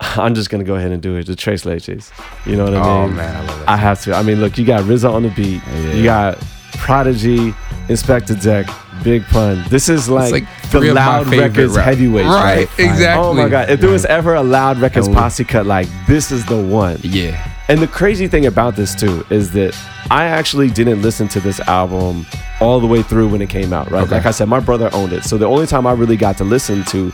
I'm 0.16 0.34
just 0.34 0.50
gonna 0.50 0.64
go 0.64 0.76
ahead 0.76 0.92
and 0.92 1.02
do 1.02 1.16
it. 1.16 1.26
The 1.26 1.36
Tres 1.36 1.64
Leches. 1.64 2.10
You 2.46 2.56
know 2.56 2.64
what 2.64 2.74
I 2.74 2.78
oh, 2.78 3.06
mean? 3.06 3.12
Oh 3.12 3.16
man, 3.16 3.36
I 3.36 3.40
love 3.40 3.58
that. 3.60 3.68
I 3.68 3.76
have 3.76 4.00
to. 4.02 4.14
I 4.14 4.22
mean, 4.22 4.40
look, 4.40 4.56
you 4.58 4.64
got 4.64 4.84
RZA 4.84 5.12
on 5.12 5.22
the 5.22 5.30
beat. 5.30 5.62
Yeah. 5.66 5.92
You 5.92 6.02
got 6.04 6.38
Prodigy, 6.78 7.52
Inspectah 7.88 8.42
Deck, 8.42 8.66
Big 9.04 9.24
Pun. 9.26 9.62
This 9.68 9.88
is 9.88 10.08
like, 10.08 10.32
like 10.32 10.62
the 10.62 10.68
three 10.68 10.88
of 10.88 10.94
my 10.94 11.18
Loud 11.18 11.26
Records 11.26 11.76
rap- 11.76 11.84
heavyweights, 11.84 12.26
Right, 12.26 12.68
right? 12.68 12.78
exactly. 12.78 13.26
Oh 13.26 13.34
my 13.34 13.48
god! 13.48 13.68
If 13.68 13.80
there 13.80 13.90
was 13.90 14.06
ever 14.06 14.34
a 14.34 14.42
Loud 14.42 14.78
Records 14.78 15.08
we- 15.08 15.14
posse 15.14 15.44
cut, 15.44 15.66
like 15.66 15.88
this 16.06 16.32
is 16.32 16.46
the 16.46 16.60
one. 16.60 16.98
Yeah. 17.02 17.46
And 17.68 17.80
the 17.80 17.86
crazy 17.86 18.26
thing 18.26 18.46
about 18.46 18.74
this 18.74 18.96
too 18.96 19.24
is 19.30 19.52
that 19.52 19.76
I 20.10 20.24
actually 20.24 20.70
didn't 20.70 21.02
listen 21.02 21.28
to 21.28 21.40
this 21.40 21.60
album 21.60 22.26
all 22.60 22.80
the 22.80 22.86
way 22.88 23.00
through 23.00 23.28
when 23.28 23.40
it 23.40 23.48
came 23.48 23.72
out, 23.72 23.90
right? 23.92 24.02
Okay. 24.02 24.16
Like 24.16 24.26
I 24.26 24.32
said, 24.32 24.48
my 24.48 24.58
brother 24.58 24.90
owned 24.92 25.12
it. 25.12 25.22
So 25.22 25.38
the 25.38 25.46
only 25.46 25.68
time 25.68 25.86
I 25.86 25.92
really 25.92 26.16
got 26.16 26.36
to 26.38 26.44
listen 26.44 26.82
to 26.86 27.12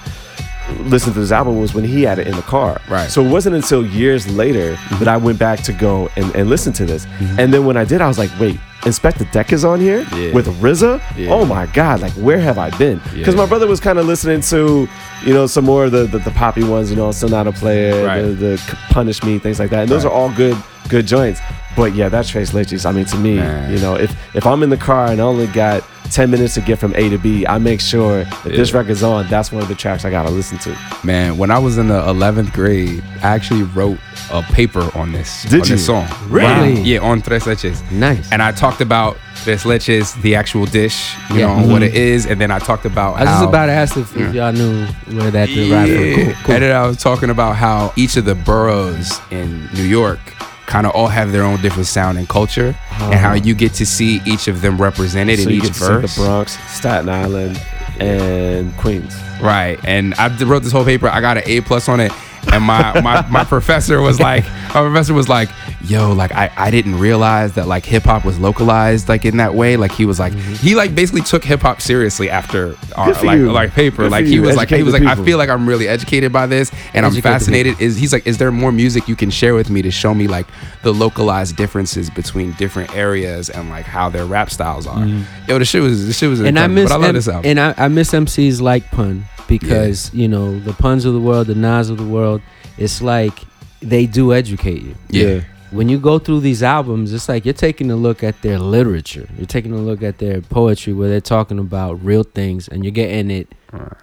listen 0.80 1.12
to 1.12 1.20
this 1.20 1.32
album 1.32 1.60
was 1.60 1.74
when 1.74 1.84
he 1.84 2.02
had 2.02 2.18
it 2.18 2.26
in 2.26 2.34
the 2.36 2.42
car. 2.42 2.80
Right. 2.88 3.10
So 3.10 3.24
it 3.24 3.30
wasn't 3.30 3.56
until 3.56 3.84
years 3.84 4.28
later 4.28 4.74
mm-hmm. 4.74 4.98
that 4.98 5.08
I 5.08 5.16
went 5.16 5.38
back 5.38 5.62
to 5.64 5.72
go 5.72 6.08
and, 6.16 6.34
and 6.34 6.48
listen 6.48 6.72
to 6.74 6.84
this. 6.84 7.06
Mm-hmm. 7.06 7.40
And 7.40 7.54
then 7.54 7.66
when 7.66 7.76
I 7.76 7.84
did, 7.84 8.00
I 8.00 8.08
was 8.08 8.18
like, 8.18 8.30
wait, 8.38 8.58
Inspectah 8.86 9.30
Deck 9.32 9.52
is 9.52 9.64
on 9.64 9.80
here 9.80 10.06
Yeah. 10.14 10.32
with 10.32 10.46
RZA? 10.60 11.00
Yeah. 11.16 11.30
Oh 11.30 11.44
my 11.44 11.66
God, 11.66 12.00
like 12.00 12.12
where 12.12 12.38
have 12.38 12.56
I 12.58 12.70
been? 12.78 13.00
Because 13.12 13.34
Yeah. 13.34 13.40
my 13.42 13.46
brother 13.46 13.66
was 13.66 13.80
kind 13.80 13.98
of 13.98 14.06
listening 14.06 14.40
to, 14.42 14.88
you 15.24 15.34
know, 15.34 15.46
some 15.48 15.64
more 15.64 15.86
of 15.86 15.92
the, 15.92 16.04
the, 16.06 16.18
the 16.18 16.30
poppy 16.30 16.62
ones, 16.62 16.88
you 16.90 16.96
know, 16.96 17.10
Still 17.10 17.28
Not 17.28 17.46
a 17.48 17.52
Player, 17.52 18.06
Right. 18.06 18.22
the, 18.22 18.28
the 18.34 18.76
Punish 18.90 19.22
Me, 19.24 19.38
things 19.40 19.58
like 19.58 19.70
that. 19.70 19.80
And 19.80 19.88
those 19.88 20.04
Right. 20.04 20.10
are 20.12 20.14
all 20.14 20.30
good 20.30 20.56
good 20.88 21.04
joints. 21.04 21.40
But 21.76 21.96
yeah, 21.96 22.08
that 22.08 22.26
Tres 22.26 22.52
Leches, 22.52 22.86
I 22.86 22.92
mean, 22.92 23.06
to 23.06 23.16
me, 23.16 23.34
Man. 23.38 23.72
you 23.72 23.80
know, 23.80 23.96
if, 23.96 24.14
if 24.36 24.46
I'm 24.46 24.62
in 24.62 24.70
the 24.70 24.76
car 24.76 25.06
and 25.08 25.20
I 25.20 25.24
only 25.24 25.48
got 25.48 25.82
10 26.12 26.30
minutes 26.30 26.54
to 26.54 26.60
get 26.60 26.78
from 26.78 26.94
A 26.94 27.08
to 27.08 27.18
B, 27.18 27.44
I 27.44 27.58
make 27.58 27.80
sure 27.80 28.22
that 28.22 28.44
this 28.44 28.70
Yeah. 28.70 28.78
record's 28.78 29.02
on, 29.02 29.26
that's 29.28 29.50
one 29.50 29.62
of 29.62 29.68
the 29.68 29.74
tracks 29.74 30.04
I 30.04 30.10
gotta 30.10 30.30
listen 30.30 30.58
to. 30.58 30.76
Man, 31.02 31.36
when 31.38 31.50
I 31.50 31.58
was 31.58 31.76
in 31.76 31.88
the 31.88 32.00
11th 32.08 32.52
grade, 32.52 33.02
I 33.20 33.30
actually 33.34 33.64
wrote 33.64 33.98
a 34.30 34.42
paper 34.42 34.88
on 34.96 35.10
this, 35.10 35.42
Did 35.42 35.54
on 35.62 35.68
you? 35.68 35.74
this 35.74 35.86
song. 35.86 36.06
Really? 36.28 36.80
Yeah, 36.82 37.00
on 37.00 37.20
Tres 37.20 37.42
Leches. 37.46 37.82
Nice. 37.90 38.30
And 38.30 38.40
I 38.40 38.52
talked 38.52 38.75
about 38.80 39.16
Tres 39.42 39.64
Leches, 39.64 40.20
the 40.22 40.34
actual 40.34 40.66
dish, 40.66 41.14
you 41.30 41.36
Yeah. 41.36 41.46
know, 41.46 41.62
and 41.62 41.72
what 41.72 41.82
it 41.82 41.92
mm-hmm. 41.92 41.96
is. 41.96 42.26
And 42.26 42.40
then 42.40 42.50
I 42.50 42.58
talked 42.58 42.84
about 42.84 43.16
I 43.16 43.20
was 43.20 43.28
how, 43.28 43.40
just 43.40 43.48
about 43.48 43.66
to 43.66 43.72
ask 43.72 43.96
if, 43.96 44.16
if 44.16 44.34
y'all 44.34 44.52
knew 44.52 44.86
where 45.16 45.30
that 45.30 45.48
did 45.48 45.70
right 45.70 45.88
from. 45.88 46.14
Cool, 46.14 46.44
cool. 46.44 46.54
And 46.54 46.64
then 46.64 46.76
I 46.76 46.86
was 46.86 46.96
talking 46.96 47.30
about 47.30 47.56
how 47.56 47.92
each 47.96 48.16
of 48.16 48.24
the 48.24 48.34
boroughs 48.34 49.20
in 49.30 49.66
New 49.74 49.84
York 49.84 50.20
kind 50.66 50.86
of 50.86 50.92
all 50.92 51.08
have 51.08 51.32
their 51.32 51.42
own 51.42 51.60
different 51.62 51.86
sound 51.86 52.18
and 52.18 52.28
culture, 52.28 52.76
and 52.90 53.14
how 53.14 53.34
uh-huh. 53.34 53.44
you 53.44 53.54
get 53.54 53.72
to 53.74 53.86
see 53.86 54.20
each 54.26 54.48
of 54.48 54.60
them 54.62 54.80
represented 54.80 55.38
so 55.38 55.44
in 55.44 55.50
you 55.50 55.56
each 55.56 55.62
get 55.62 55.74
to 55.74 55.78
see 55.78 55.86
verse. 55.86 56.16
the 56.16 56.22
Bronx, 56.22 56.58
Staten 56.72 57.08
Island, 57.08 57.62
and 58.00 58.76
Queens. 58.76 59.16
Right. 59.40 59.78
And 59.84 60.14
I 60.14 60.28
wrote 60.44 60.62
this 60.62 60.72
whole 60.72 60.84
paper. 60.84 61.08
I 61.08 61.20
got 61.20 61.36
an 61.36 61.44
A 61.46 61.60
plus 61.60 61.88
on 61.88 62.00
it. 62.00 62.12
And 62.52 62.64
my, 62.64 63.00
my, 63.00 63.26
my 63.28 63.44
professor 63.54 64.00
was 64.00 64.20
like, 64.20 64.44
my 64.44 64.82
professor 64.82 65.14
was 65.14 65.28
like, 65.28 65.48
yo, 65.84 66.12
like 66.12 66.32
I, 66.32 66.50
I 66.56 66.70
didn't 66.70 66.98
realize 66.98 67.54
that 67.54 67.66
like 67.66 67.84
hip 67.84 68.04
hop 68.04 68.24
was 68.24 68.38
localized 68.38 69.08
like 69.08 69.24
in 69.24 69.36
that 69.38 69.54
way. 69.54 69.76
Like 69.76 69.92
he 69.92 70.04
was 70.04 70.18
like, 70.18 70.32
mm-hmm. 70.32 70.54
he 70.54 70.74
like 70.74 70.94
basically 70.94 71.22
took 71.22 71.44
hip 71.44 71.60
hop 71.60 71.80
seriously 71.80 72.30
after 72.30 72.76
uh, 72.96 73.02
our 73.02 73.12
like 73.22 73.38
you. 73.38 73.52
like 73.52 73.72
paper. 73.72 74.02
Good 74.04 74.12
like 74.12 74.26
he 74.26 74.40
was 74.40 74.56
like 74.56 74.68
he 74.68 74.82
was 74.82 74.94
the 74.94 75.04
like 75.04 75.18
I 75.18 75.24
feel 75.24 75.38
like 75.38 75.48
I'm 75.48 75.68
really 75.68 75.88
educated 75.88 76.32
by 76.32 76.46
this 76.46 76.70
and 76.94 77.06
I'm 77.06 77.12
fascinated. 77.20 77.80
Is 77.80 77.96
he's 77.96 78.12
like, 78.12 78.26
is 78.26 78.38
there 78.38 78.50
more 78.50 78.72
music 78.72 79.08
you 79.08 79.16
can 79.16 79.30
share 79.30 79.54
with 79.54 79.70
me 79.70 79.82
to 79.82 79.90
show 79.90 80.14
me 80.14 80.26
like 80.26 80.46
the 80.82 80.92
localized 80.92 81.56
differences 81.56 82.10
between 82.10 82.52
different 82.52 82.94
areas 82.94 83.50
and 83.50 83.68
like 83.68 83.84
how 83.86 84.08
their 84.08 84.26
rap 84.26 84.50
styles 84.50 84.86
are? 84.86 84.98
Mm-hmm. 84.98 85.50
Yo, 85.50 85.58
the 85.58 85.64
shit 85.64 85.82
was 85.82 86.06
the 86.06 86.12
shit 86.12 86.28
was 86.28 86.40
and 86.40 86.58
I 86.58 86.66
miss 86.66 86.90
but 86.90 86.94
I 86.94 86.98
love 86.98 87.08
M- 87.10 87.14
this 87.14 87.28
album. 87.28 87.50
and 87.50 87.60
I, 87.60 87.74
I 87.76 87.88
miss 87.88 88.12
MCs 88.12 88.60
like 88.60 88.90
Pun 88.90 89.24
because 89.46 90.12
you 90.12 90.28
know 90.28 90.58
the 90.58 90.72
puns 90.72 91.04
of 91.04 91.14
the 91.14 91.20
world, 91.20 91.46
the 91.46 91.54
Nas 91.54 91.90
of 91.90 91.98
the 91.98 92.06
world. 92.06 92.42
It's 92.78 93.00
like 93.00 93.38
they 93.80 94.06
do 94.06 94.32
educate 94.32 94.82
you. 94.82 94.96
yeah. 95.10 95.40
When 95.72 95.88
you 95.88 95.98
go 95.98 96.18
through 96.18 96.40
these 96.40 96.62
albums, 96.62 97.12
it's 97.12 97.28
like 97.28 97.44
you're 97.44 97.52
taking 97.54 97.90
a 97.90 97.96
look 97.96 98.22
at 98.22 98.40
their 98.42 98.58
literature. 98.58 99.28
You're 99.36 99.46
taking 99.46 99.72
a 99.72 99.78
look 99.78 100.02
at 100.02 100.18
their 100.18 100.40
poetry 100.40 100.92
where 100.92 101.08
they're 101.08 101.20
talking 101.20 101.58
about 101.58 101.94
real 102.04 102.22
things 102.22 102.68
and 102.68 102.84
you're 102.84 102.92
getting 102.92 103.30
it 103.30 103.48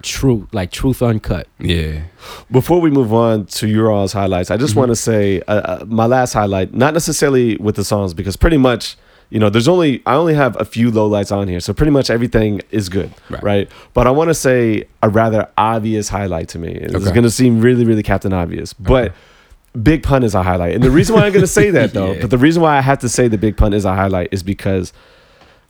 true, 0.02 0.48
like 0.52 0.72
truth 0.72 1.02
uncut. 1.02 1.48
Yeah. 1.60 2.02
Before 2.52 2.82
we 2.82 2.90
move 2.92 3.14
on 3.14 3.46
to 3.46 3.68
your 3.68 3.92
all's 3.92 4.12
highlights, 4.14 4.52
I 4.52 4.58
just 4.58 4.72
Mm-hmm. 4.72 4.80
want 4.80 4.90
to 4.92 4.96
say 4.96 5.42
uh, 5.48 5.54
uh, 5.54 5.86
my 5.88 6.06
last 6.06 6.34
highlight, 6.34 6.74
not 6.74 6.94
necessarily 6.94 7.56
with 7.58 7.76
the 7.76 7.84
songs, 7.86 8.14
because 8.14 8.36
pretty 8.36 8.58
much, 8.58 8.98
you 9.30 9.40
know, 9.40 9.50
there's 9.50 9.68
only 9.70 10.04
I 10.06 10.16
only 10.16 10.34
have 10.36 10.60
a 10.60 10.66
few 10.66 10.92
lowlights 10.92 11.36
on 11.36 11.48
here, 11.48 11.60
so 11.62 11.74
pretty 11.74 11.92
much 11.92 12.10
everything 12.10 12.62
is 12.72 12.90
good, 12.90 13.12
Right. 13.30 13.44
right? 13.44 13.72
But 13.94 14.06
I 14.06 14.12
want 14.12 14.30
to 14.30 14.34
say 14.36 14.84
a 15.02 15.10
rather 15.10 15.48
obvious 15.58 16.10
highlight 16.10 16.50
to 16.50 16.60
me. 16.60 16.74
It's 16.74 16.94
going 16.94 17.24
to 17.24 17.32
seem 17.32 17.62
really, 17.62 17.86
really 17.86 18.04
Captain 18.04 18.34
Obvious, 18.34 18.74
but. 18.74 19.14
Big 19.82 20.04
pun 20.04 20.24
is 20.24 20.36
a 20.36 20.44
highlight, 20.44 20.76
and 20.76 20.84
the 20.84 20.92
reason 20.92 21.16
why 21.16 21.26
I'm 21.26 21.32
going 21.34 21.42
to 21.42 21.48
say 21.48 21.70
that 21.78 21.94
though, 21.94 22.12
Yeah. 22.14 22.22
but 22.22 22.30
the 22.30 22.38
reason 22.38 22.62
why 22.62 22.78
I 22.78 22.82
have 22.82 23.00
to 23.00 23.10
say 23.10 23.28
the 23.28 23.38
big 23.40 23.58
pun 23.58 23.74
is 23.74 23.86
a 23.86 23.96
highlight 23.96 24.30
is 24.32 24.44
because 24.44 24.94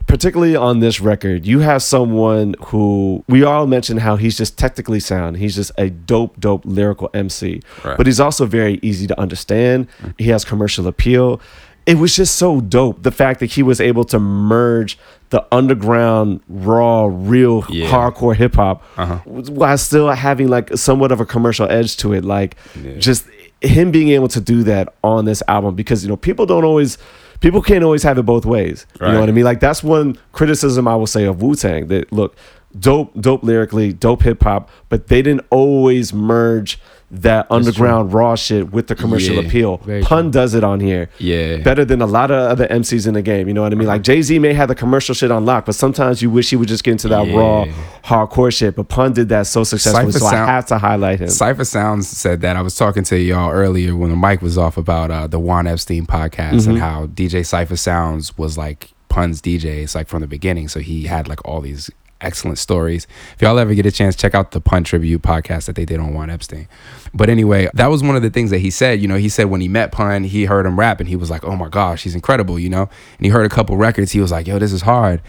particularly 0.08 0.56
on 0.56 0.80
this 0.80 1.00
record, 1.00 1.46
you 1.46 1.60
have 1.60 1.82
someone 1.82 2.56
who 2.66 3.24
we 3.30 3.44
all 3.44 3.66
mentioned 3.66 4.02
how 4.02 4.18
he's 4.18 4.38
just 4.38 4.58
technically 4.58 5.00
sound. 5.00 5.38
He's 5.38 5.56
just 5.56 5.72
a 5.78 5.90
dope, 5.90 6.38
dope 6.40 6.64
lyrical 6.66 7.10
MC, 7.14 7.62
Right. 7.86 7.96
but 7.96 8.06
he's 8.06 8.20
also 8.20 8.46
very 8.46 8.80
easy 8.82 9.08
to 9.08 9.18
understand. 9.20 9.88
He 10.18 10.26
has 10.26 10.44
commercial 10.44 10.88
appeal. 10.88 11.40
It 11.86 11.98
was 11.98 12.16
just 12.16 12.36
so 12.36 12.60
dope 12.62 13.04
the 13.04 13.12
fact 13.12 13.40
that 13.40 13.52
he 13.54 13.64
was 13.64 13.80
able 13.80 14.04
to 14.06 14.20
merge 14.20 14.98
the 15.30 15.46
underground, 15.54 16.42
raw, 16.50 17.10
real, 17.10 17.66
Yeah. 17.70 17.90
hardcore 17.90 18.36
hip 18.36 18.56
hop 18.56 18.84
Uh-huh. 18.98 19.16
while 19.26 19.78
still 19.78 20.10
having 20.10 20.50
like 20.50 20.76
somewhat 20.78 21.12
of 21.14 21.22
a 21.22 21.26
commercial 21.26 21.68
edge 21.70 21.96
to 21.98 22.12
it. 22.14 22.24
Like 22.26 22.56
Yeah. 22.82 22.92
just 23.00 23.26
him 23.64 23.92
being 23.92 24.10
able 24.10 24.28
to 24.30 24.42
do 24.42 24.64
that 24.64 24.94
on 25.04 25.26
this 25.26 25.42
album 25.48 25.76
because 25.76 26.04
you 26.04 26.10
know 26.10 26.18
people 26.18 26.46
don't 26.46 26.66
always 26.66 26.98
people 27.40 27.62
can't 27.62 27.84
always 27.84 28.04
have 28.04 28.18
it 28.18 28.24
both 28.24 28.46
ways. 28.46 28.86
You 29.00 29.14
know 29.14 29.20
what 29.20 29.30
I 29.30 29.32
mean? 29.32 29.46
Like 29.46 29.60
that's 29.60 29.84
one 29.84 30.18
criticism 30.32 30.88
I 30.88 30.96
will 30.96 31.08
say 31.08 31.26
of 31.26 31.42
Wu 31.42 31.56
Tang 31.56 31.88
that 31.88 32.12
look 32.12 32.36
dope, 32.78 33.14
dope 33.20 33.44
lyrically, 33.44 33.94
dope 33.94 34.24
hip 34.24 34.44
hop, 34.44 34.70
but 34.90 35.08
they 35.08 35.22
didn't 35.22 35.46
always 35.50 36.14
merge 36.14 36.80
that 37.16 37.46
underground 37.52 38.12
raw 38.12 38.34
shit 38.36 38.72
with 38.72 38.88
the 38.88 38.96
commercial 38.96 39.36
Yeah. 39.36 39.42
appeal. 39.42 39.78
Pun 40.02 40.32
does 40.32 40.56
it 40.56 40.64
on 40.64 40.80
here. 40.80 41.10
Yeah. 41.20 41.58
Better 41.58 41.86
than 41.86 42.02
a 42.02 42.08
lot 42.08 42.32
of 42.32 42.38
other 42.52 42.68
MCs 42.68 43.06
in 43.06 43.14
the 43.14 43.22
game. 43.22 43.48
You 43.48 43.54
know 43.54 43.62
what 43.62 43.72
I 43.72 43.76
mean? 43.76 43.88
Like 43.88 44.02
Jay 44.02 44.22
Z 44.24 44.40
may 44.40 44.54
have 44.54 44.68
the 44.68 44.74
commercial 44.76 45.14
shit 45.14 45.30
on 45.30 45.46
lock, 45.46 45.66
but 45.68 45.76
sometimes 45.76 46.22
you 46.24 46.32
wish 46.32 46.50
he 46.50 46.56
would 46.56 46.68
just 46.68 46.84
get 46.84 46.92
into 46.94 47.08
that 47.10 47.32
raw, 47.36 47.66
hardcore 48.04 48.52
shit. 48.52 48.76
But 48.76 48.90
Pun 48.90 49.14
did 49.14 49.30
that 49.30 49.46
so 49.48 49.64
successfully, 49.64 50.12
Cypher 50.12 50.26
so 50.26 50.36
I 50.36 50.46
have 50.46 50.66
to 50.68 50.78
highlight 50.80 51.20
him. 51.20 51.28
Cipha 51.28 51.66
Sounds 51.68 52.08
said 52.08 52.42
that. 52.42 52.56
I 52.58 52.62
was 52.62 52.76
talking 52.76 53.04
to 53.04 53.18
y'all 53.20 53.52
earlier 53.52 53.96
when 53.96 54.10
the 54.10 54.16
mic 54.16 54.42
was 54.42 54.58
off 54.58 54.78
about 54.78 55.12
uh, 55.12 55.28
the 55.28 55.40
Juan 55.40 55.68
Epstein 55.68 56.06
podcast 56.08 56.54
Mm-hmm. 56.54 56.70
and 56.72 56.80
how 56.80 57.06
DJ 57.08 57.42
Cipha 57.42 57.78
Sounds 57.78 58.38
was 58.38 58.58
like 58.58 58.92
Pun's 59.10 59.40
DJ. 59.42 59.84
It's 59.84 59.94
like 59.96 60.08
from 60.08 60.22
the 60.22 60.28
beginning. 60.28 60.68
So 60.68 60.80
he 60.80 61.04
had 61.04 61.28
like 61.28 61.46
all 61.48 61.62
these 61.62 61.92
excellent 62.24 62.58
stories. 62.58 63.06
If 63.36 63.42
y'all 63.42 63.60
ever 63.60 63.74
get 63.74 63.86
a 63.86 63.92
chance, 63.92 64.16
check 64.16 64.34
out 64.34 64.52
the 64.52 64.62
Pun 64.62 64.84
Tribute 64.84 65.22
podcast 65.22 65.66
that 65.66 65.76
they 65.76 65.86
did 65.86 66.00
on 66.00 66.14
Juan 66.14 66.30
Epstein. 66.30 66.68
But 67.14 67.30
anyway, 67.30 67.70
that 67.74 67.88
was 67.88 68.02
one 68.02 68.16
of 68.16 68.22
the 68.24 68.30
things 68.32 68.50
that 68.50 68.60
he 68.60 68.70
said. 68.72 69.02
You 69.02 69.08
know, 69.08 69.18
he 69.18 69.30
said 69.30 69.46
when 69.46 69.62
he 69.62 69.68
met 69.68 69.92
Pun, 69.92 70.24
he 70.24 70.46
heard 70.46 70.66
him 70.66 70.80
rap 70.80 71.00
and 71.00 71.08
he 71.08 71.16
was 71.16 71.30
like, 71.30 71.44
oh 71.44 71.56
my 71.56 71.70
gosh, 71.70 72.04
he's 72.04 72.16
incredible, 72.16 72.58
you 72.58 72.70
know? 72.70 72.84
And 73.18 73.26
he 73.26 73.30
heard 73.30 73.46
a 73.46 73.50
couple 73.50 73.78
records. 73.78 74.12
He 74.12 74.20
was 74.22 74.32
like, 74.32 74.48
yo, 74.48 74.58
this 74.60 74.72
is 74.74 74.82
hard. 74.82 75.22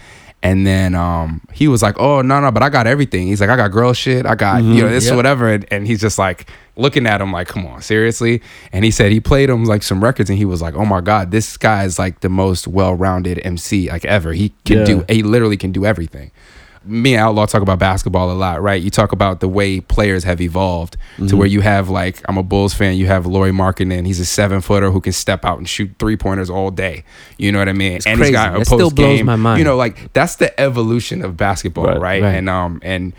And 0.43 0.67
then 0.67 0.93
um, 0.93 1.41
he 1.53 1.67
was 1.67 1.81
like, 1.81 1.97
"Oh 1.97 2.21
no, 2.21 2.39
no, 2.39 2.51
but 2.51 2.61
I 2.61 2.69
got 2.69 2.85
everything." 2.85 3.25
He's 3.25 3.41
like, 3.41 3.49
"I 3.49 3.55
got 3.55 3.69
girl 3.69 3.93
shit, 3.93 4.27
I 4.27 4.35
got 4.35 4.61
you 4.61 4.83
know 4.83 4.89
this 4.89 5.07
Yep. 5.07 5.15
whatever." 5.15 5.49
And, 5.51 5.65
and 5.71 5.87
he's 5.87 5.99
just 5.99 6.19
like 6.19 6.47
looking 6.75 7.07
at 7.07 7.19
him 7.19 7.31
like, 7.31 7.47
"Come 7.47 7.65
on, 7.65 7.81
seriously?" 7.81 8.43
And 8.71 8.85
he 8.85 8.91
said 8.91 9.11
he 9.11 9.19
played 9.19 9.49
him 9.49 9.63
like 9.65 9.81
some 9.81 10.03
records, 10.03 10.29
and 10.29 10.37
he 10.37 10.45
was 10.45 10.61
like, 10.61 10.75
"Oh 10.75 10.85
my 10.85 11.01
god, 11.01 11.31
this 11.31 11.57
guy 11.57 11.83
is 11.83 11.97
like 11.97 12.19
the 12.19 12.29
most 12.29 12.67
well-rounded 12.67 13.41
MC 13.43 13.89
like 13.89 14.05
ever. 14.05 14.33
He 14.33 14.53
can 14.65 14.79
Yeah. 14.79 14.83
do, 14.85 15.05
he 15.09 15.23
literally 15.23 15.57
can 15.57 15.71
do 15.71 15.83
everything." 15.83 16.29
Me 16.85 17.15
and 17.15 17.21
Outlaw 17.23 17.45
talk 17.45 17.61
about 17.61 17.79
basketball 17.79 18.31
a 18.31 18.33
lot, 18.33 18.61
right? 18.61 18.81
You 18.81 18.89
talk 18.89 19.11
about 19.11 19.39
the 19.39 19.47
way 19.47 19.79
players 19.81 20.23
have 20.23 20.39
evolved 20.41 20.97
Mm-hmm. 21.15 21.27
to 21.27 21.37
where 21.37 21.47
you 21.47 21.61
have 21.61 21.89
like 21.89 22.21
I'm 22.27 22.37
a 22.37 22.43
Bulls 22.43 22.73
fan. 22.73 22.95
You 22.97 23.07
have 23.07 23.25
Lauri 23.25 23.51
Markkanen. 23.51 24.05
He's 24.05 24.19
a 24.19 24.25
seven 24.25 24.59
footer 24.59 24.91
who 24.91 24.99
can 24.99 25.13
step 25.13 25.45
out 25.45 25.57
and 25.59 25.67
shoot 25.69 25.91
three 25.97 26.17
pointers 26.17 26.49
all 26.49 26.71
day. 26.71 27.05
You 27.37 27.51
know 27.53 27.59
what 27.59 27.69
I 27.69 27.73
mean? 27.73 27.93
It's 27.93 28.05
and 28.05 28.17
crazy. 28.17 28.31
he's 28.31 28.35
got 28.35 28.55
a 28.55 28.59
That 28.59 28.65
still 28.65 28.79
post 28.79 28.95
blows 28.95 29.17
game. 29.17 29.25
my 29.25 29.35
mind. 29.37 29.59
You 29.59 29.63
know, 29.65 29.77
like 29.77 30.11
that's 30.11 30.35
the 30.35 30.57
evolution 30.59 31.23
of 31.23 31.37
basketball, 31.37 31.85
Right, 31.85 31.97
right? 31.99 32.21
right. 32.23 32.35
And 32.35 32.49
um 32.49 32.79
and 32.83 33.13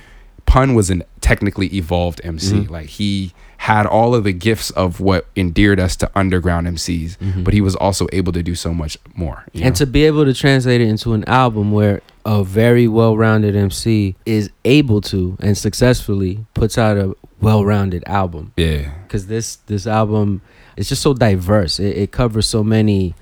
Pun 0.45 0.75
was 0.75 0.91
an 0.91 1.03
technically 1.23 1.75
evolved 1.75 2.21
MC. 2.23 2.55
Mm-hmm. 2.55 2.73
Like 2.73 2.87
he 2.87 3.33
had 3.57 3.87
all 3.87 4.15
of 4.15 4.23
the 4.25 4.33
gifts 4.33 4.71
of 4.73 5.01
what 5.01 5.27
endeared 5.35 5.81
us 5.81 5.97
to 5.97 6.11
underground 6.15 6.67
MCs, 6.69 7.17
but 7.43 7.55
he 7.55 7.61
was 7.63 7.75
also 7.75 8.07
able 8.13 8.33
to 8.33 8.43
do 8.43 8.55
so 8.55 8.75
much 8.75 8.99
more. 9.15 9.45
Mm-hmm. 9.49 9.59
and 9.65 9.75
know? 9.75 9.79
to 9.79 9.87
be 9.87 10.05
able 10.05 10.25
to 10.27 10.35
translate 10.35 10.81
it 10.83 10.89
into 10.89 11.15
an 11.15 11.25
album 11.25 11.73
where 11.73 12.03
a 12.27 12.43
very 12.43 12.89
well-rounded 12.89 13.55
MC 13.55 14.17
is 14.27 14.51
able 14.65 15.01
to 15.01 15.37
and 15.41 15.57
successfully 15.57 16.45
puts 16.55 16.77
out 16.77 16.97
a 16.97 17.15
well-rounded 17.41 18.03
album 18.07 18.53
yeah, 18.57 18.91
because 19.05 19.29
this 19.29 19.57
this 19.67 19.87
album 19.87 20.43
is 20.77 20.89
just 20.89 21.03
so 21.03 21.15
diverse. 21.15 21.79
It, 21.79 21.97
it 21.97 22.11
covers 22.11 22.47
so 22.47 22.65
many 22.65 23.15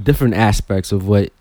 different 0.00 0.34
aspects 0.34 0.92
of 0.92 1.08
what 1.08 1.32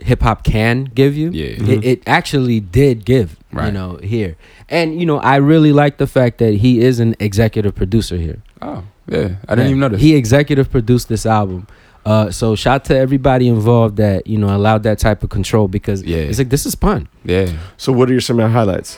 hip 0.00 0.22
hop 0.22 0.42
can 0.42 0.84
give 0.84 1.16
you. 1.16 1.30
Yeah. 1.30 1.44
It, 1.46 1.58
mm-hmm. 1.58 1.82
it 1.82 2.02
actually 2.06 2.60
did 2.60 3.04
give. 3.04 3.36
right. 3.52 3.66
You 3.66 3.72
know 3.72 3.96
here, 4.02 4.36
and 4.70 4.98
you 4.98 5.04
know 5.04 5.18
I 5.18 5.36
really 5.36 5.72
like 5.72 5.98
the 5.98 6.06
fact 6.06 6.38
that 6.38 6.54
he 6.54 6.80
is 6.80 6.98
an 6.98 7.14
executive 7.20 7.74
producer 7.74 8.16
here. 8.16 8.42
oh 8.62 8.84
yeah, 9.06 9.36
I 9.48 9.54
didn't 9.54 9.58
Yeah. 9.58 9.64
even 9.66 9.80
notice. 9.80 10.00
He 10.00 10.14
executive 10.14 10.70
produced 10.70 11.08
this 11.08 11.26
album. 11.26 11.66
Uh, 12.08 12.30
so 12.30 12.46
shout 12.64 12.84
to 12.86 12.94
everybody 12.96 13.46
involved 13.48 13.94
that 14.04 14.26
you 14.26 14.38
know 14.42 14.50
allowed 14.58 14.82
that 14.88 14.98
type 14.98 15.20
of 15.24 15.28
control 15.38 15.66
because 15.68 16.02
Yeah. 16.02 16.28
it's 16.28 16.38
like 16.38 16.48
this 16.56 16.64
is 16.70 16.74
fun. 16.74 17.00
yeah, 17.34 17.48
So, 17.76 17.92
what 17.96 18.08
are 18.08 18.12
your 18.12 18.22
some 18.22 18.38
highlights? 18.38 18.96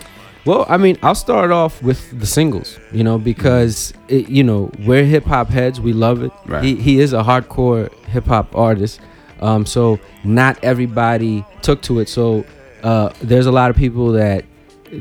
Well, 0.48 0.64
I 0.74 0.76
mean, 0.84 0.96
I'll 1.02 1.14
start 1.28 1.50
off 1.50 1.82
with 1.82 2.00
the 2.18 2.26
singles, 2.26 2.78
you 2.92 3.04
know, 3.04 3.18
because 3.18 3.92
it, 4.08 4.28
you 4.36 4.44
know 4.48 4.70
we're 4.86 5.04
hip 5.14 5.24
hop 5.32 5.48
heads. 5.58 5.76
We 5.88 5.92
love 5.92 6.18
it. 6.26 6.32
Right. 6.46 6.64
He, 6.64 6.76
he 6.76 7.00
is 7.04 7.12
a 7.12 7.22
hardcore 7.30 7.92
hip 8.14 8.26
hop 8.26 8.46
artist, 8.56 9.00
um, 9.40 9.66
so 9.66 9.98
not 10.24 10.52
everybody 10.62 11.44
took 11.62 11.82
to 11.88 12.00
it. 12.00 12.08
So 12.08 12.44
uh, 12.90 13.08
there's 13.30 13.46
a 13.46 13.52
lot 13.60 13.68
of 13.70 13.76
people 13.76 14.12
that 14.12 14.44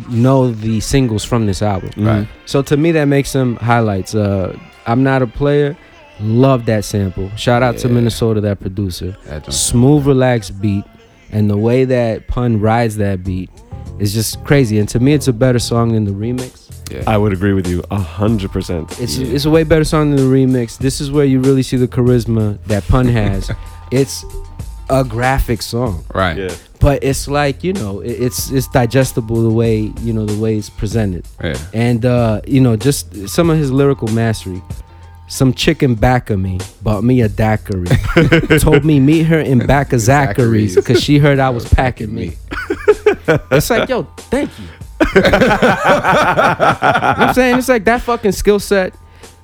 know 0.09 0.51
the 0.51 0.79
singles 0.81 1.23
from 1.23 1.45
this 1.45 1.61
album. 1.61 1.91
Right. 1.97 2.27
So 2.45 2.61
to 2.63 2.75
me, 2.75 2.91
that 2.93 3.05
makes 3.05 3.31
them 3.33 3.55
highlights. 3.57 4.15
Uh, 4.15 4.57
I'm 4.87 5.03
not 5.03 5.21
a 5.21 5.27
player. 5.27 5.77
Love 6.21 6.65
that 6.65 6.83
sample. 6.85 7.29
Shout 7.37 7.63
out 7.63 7.77
to 7.79 7.89
Minnesota, 7.89 8.41
that 8.41 8.59
producer. 8.59 9.15
That 9.25 9.43
joint- 9.43 9.53
Smooth, 9.53 10.05
relaxed 10.05 10.59
beat, 10.61 10.83
and 11.31 11.49
the 11.49 11.57
way 11.57 11.85
that 11.85 12.27
pun 12.27 12.59
rides 12.59 12.97
that 12.97 13.23
beat 13.23 13.49
is 13.99 14.13
just 14.13 14.43
crazy. 14.43 14.79
And 14.79 14.89
to 14.89 14.99
me, 14.99 15.13
it's 15.13 15.27
a 15.27 15.33
better 15.33 15.59
song 15.59 15.93
than 15.93 16.05
the 16.05 16.11
remix. 16.11 16.69
yeah. 16.91 17.03
I 17.07 17.17
would 17.17 17.31
agree 17.33 17.53
with 17.53 17.67
you 17.67 17.83
a 17.91 17.99
hundred 17.99 18.51
percent. 18.51 18.99
It's 18.99 19.17
Yeah. 19.17 19.33
it's 19.35 19.45
a 19.45 19.49
way 19.49 19.63
better 19.63 19.83
song 19.83 20.09
than 20.15 20.17
the 20.29 20.35
remix. 20.37 20.77
This 20.77 20.99
is 20.99 21.11
where 21.11 21.25
you 21.25 21.39
really 21.39 21.63
see 21.63 21.77
the 21.77 21.87
charisma 21.87 22.57
that 22.65 22.85
pun 22.87 23.07
has. 23.21 23.51
it's 23.91 24.25
a 24.89 25.03
graphic 25.03 25.61
song, 25.61 26.03
right. 26.15 26.35
Yeah. 26.35 26.55
but 26.79 27.03
it's 27.03 27.27
like 27.27 27.63
you 27.63 27.73
know, 27.73 27.99
it's 27.99 28.49
it's 28.51 28.67
digestible 28.69 29.43
the 29.43 29.51
way 29.53 29.93
you 30.01 30.11
know 30.13 30.25
the 30.25 30.39
way 30.41 30.57
it's 30.57 30.69
presented. 30.71 31.27
Yeah. 31.43 31.57
and 31.73 32.03
uh, 32.05 32.41
you 32.47 32.59
know, 32.59 32.75
just 32.75 33.29
some 33.29 33.49
of 33.51 33.57
his 33.59 33.71
lyrical 33.71 34.07
mastery. 34.09 34.61
Some 35.29 35.53
chicken 35.53 35.93
back 35.93 36.31
of 36.31 36.39
me 36.39 36.59
bought 36.81 37.03
me 37.03 37.21
a 37.21 37.29
daiquiri. 37.29 37.87
Told 38.59 38.83
me 38.83 38.99
meet 38.99 39.23
her 39.27 39.39
in 39.39 39.59
back 39.67 39.93
of 39.93 39.99
Zachary's 39.99 40.75
because 40.75 41.03
she 41.03 41.19
heard 41.19 41.37
I 41.37 41.51
was 41.51 41.71
packing 41.71 42.13
me. 42.13 42.33
It's 43.51 43.69
like, 43.69 43.87
yo, 43.89 44.03
thank 44.17 44.49
you. 44.57 44.65
I'm 45.01 45.21
saying 47.35 47.59
it's 47.59 47.69
like 47.69 47.85
that 47.85 48.01
fucking 48.01 48.31
skill 48.31 48.59
set. 48.59 48.95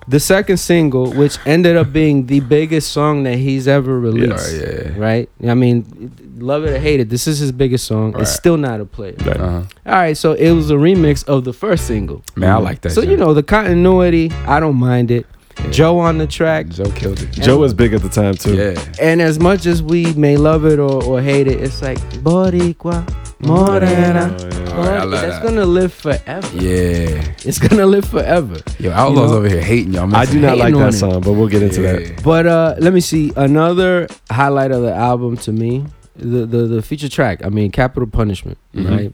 The 0.08 0.19
second 0.19 0.58
single, 0.58 1.13
which 1.13 1.38
ended 1.45 1.78
up 1.78 1.93
being 1.93 2.26
the 2.26 2.39
biggest 2.39 2.91
song 2.91 3.21
that 3.24 3.38
he's 3.38 3.67
ever 3.67 4.00
released, 4.00 4.56
yeah. 4.56 4.98
right? 4.98 5.30
I 5.48 5.54
mean, 5.54 6.12
love 6.38 6.65
it 6.65 6.74
or 6.74 6.80
hate 6.80 7.00
it, 7.00 7.10
this 7.10 7.28
is 7.28 7.39
his 7.39 7.52
biggest 7.52 7.86
song. 7.86 8.12
Right. 8.13 8.21
It's 8.24 8.34
still 8.34 8.58
not 8.58 8.82
a 8.82 8.86
player. 8.86 9.15
Right. 9.19 9.38
Uh-huh. 9.38 9.63
All 9.86 9.93
right, 9.93 10.17
so 10.17 10.34
it 10.34 10.52
was 10.52 10.71
a 10.71 10.76
remix 10.76 11.24
of 11.26 11.43
the 11.43 11.54
first 11.54 11.86
single. 11.86 12.24
Man, 12.36 12.52
I 12.52 12.58
like 12.58 12.82
that. 12.82 12.91
So 12.91 13.02
you 13.02 13.17
know 13.17 13.36
the 13.36 13.43
continuity, 13.43 14.32
I 14.48 14.60
don't 14.60 14.78
mind 14.78 15.12
it. 15.12 15.28
Yeah. 15.60 15.72
Joe 15.72 16.00
on 16.00 16.18
the 16.18 16.28
track, 16.28 16.68
Joe 16.70 16.89
killed 16.91 17.22
it. 17.22 17.32
Joe 17.32 17.58
was 17.58 17.74
big 17.74 17.94
at 17.94 18.02
the 18.02 18.10
time 18.10 18.36
too. 18.36 18.56
Yeah. 18.56 18.94
and 19.02 19.22
as 19.22 19.39
much 19.39 19.65
as 19.65 19.82
we 19.82 20.13
may 20.13 20.38
love 20.38 20.65
it 20.65 20.80
or, 20.80 21.04
or 21.04 21.22
hate 21.22 21.48
it, 21.48 21.62
it's 21.62 21.82
like 21.82 21.98
Boricua, 22.24 23.04
Morena. 23.39 24.36
Oh, 24.38 24.48
yeah. 24.48 24.72
All 24.76 24.84
right, 24.86 25.00
I 25.02 25.06
That's 25.06 25.39
that. 25.39 25.44
gonna 25.44 25.65
live 25.65 25.94
forever. 25.94 26.58
Yeah. 26.58 27.34
It's 27.46 27.60
gonna 27.60 27.86
live 27.86 28.06
forever. 28.06 28.58
Yo, 28.80 28.91
Outlaws 28.91 29.30
You 29.30 29.34
know? 29.34 29.38
over 29.38 29.48
here 29.50 29.62
hating 29.62 29.94
y'all. 29.94 30.13
I 30.15 30.26
do 30.26 30.39
not 30.39 30.58
like 30.58 30.74
on 30.74 30.82
that 30.82 30.94
it. 30.94 30.98
song, 30.98 31.22
but 31.22 31.34
we'll 31.34 31.48
get 31.48 31.63
into 31.63 31.82
that. 31.82 32.22
But 32.24 32.46
uh, 32.48 32.76
let 32.80 32.94
me 32.94 33.00
see 33.00 33.32
another 33.36 34.08
highlight 34.30 34.72
of 34.72 34.82
the 34.82 34.94
album 34.94 35.38
to 35.38 35.52
me, 35.52 35.86
the 36.15 36.46
the, 36.46 36.68
the 36.68 36.82
feature 36.82 37.10
track. 37.10 37.44
I 37.46 37.50
mean, 37.50 37.72
Capital 37.72 38.08
Punishment, 38.08 38.58
Mhm. 38.76 38.89
right? 38.89 39.13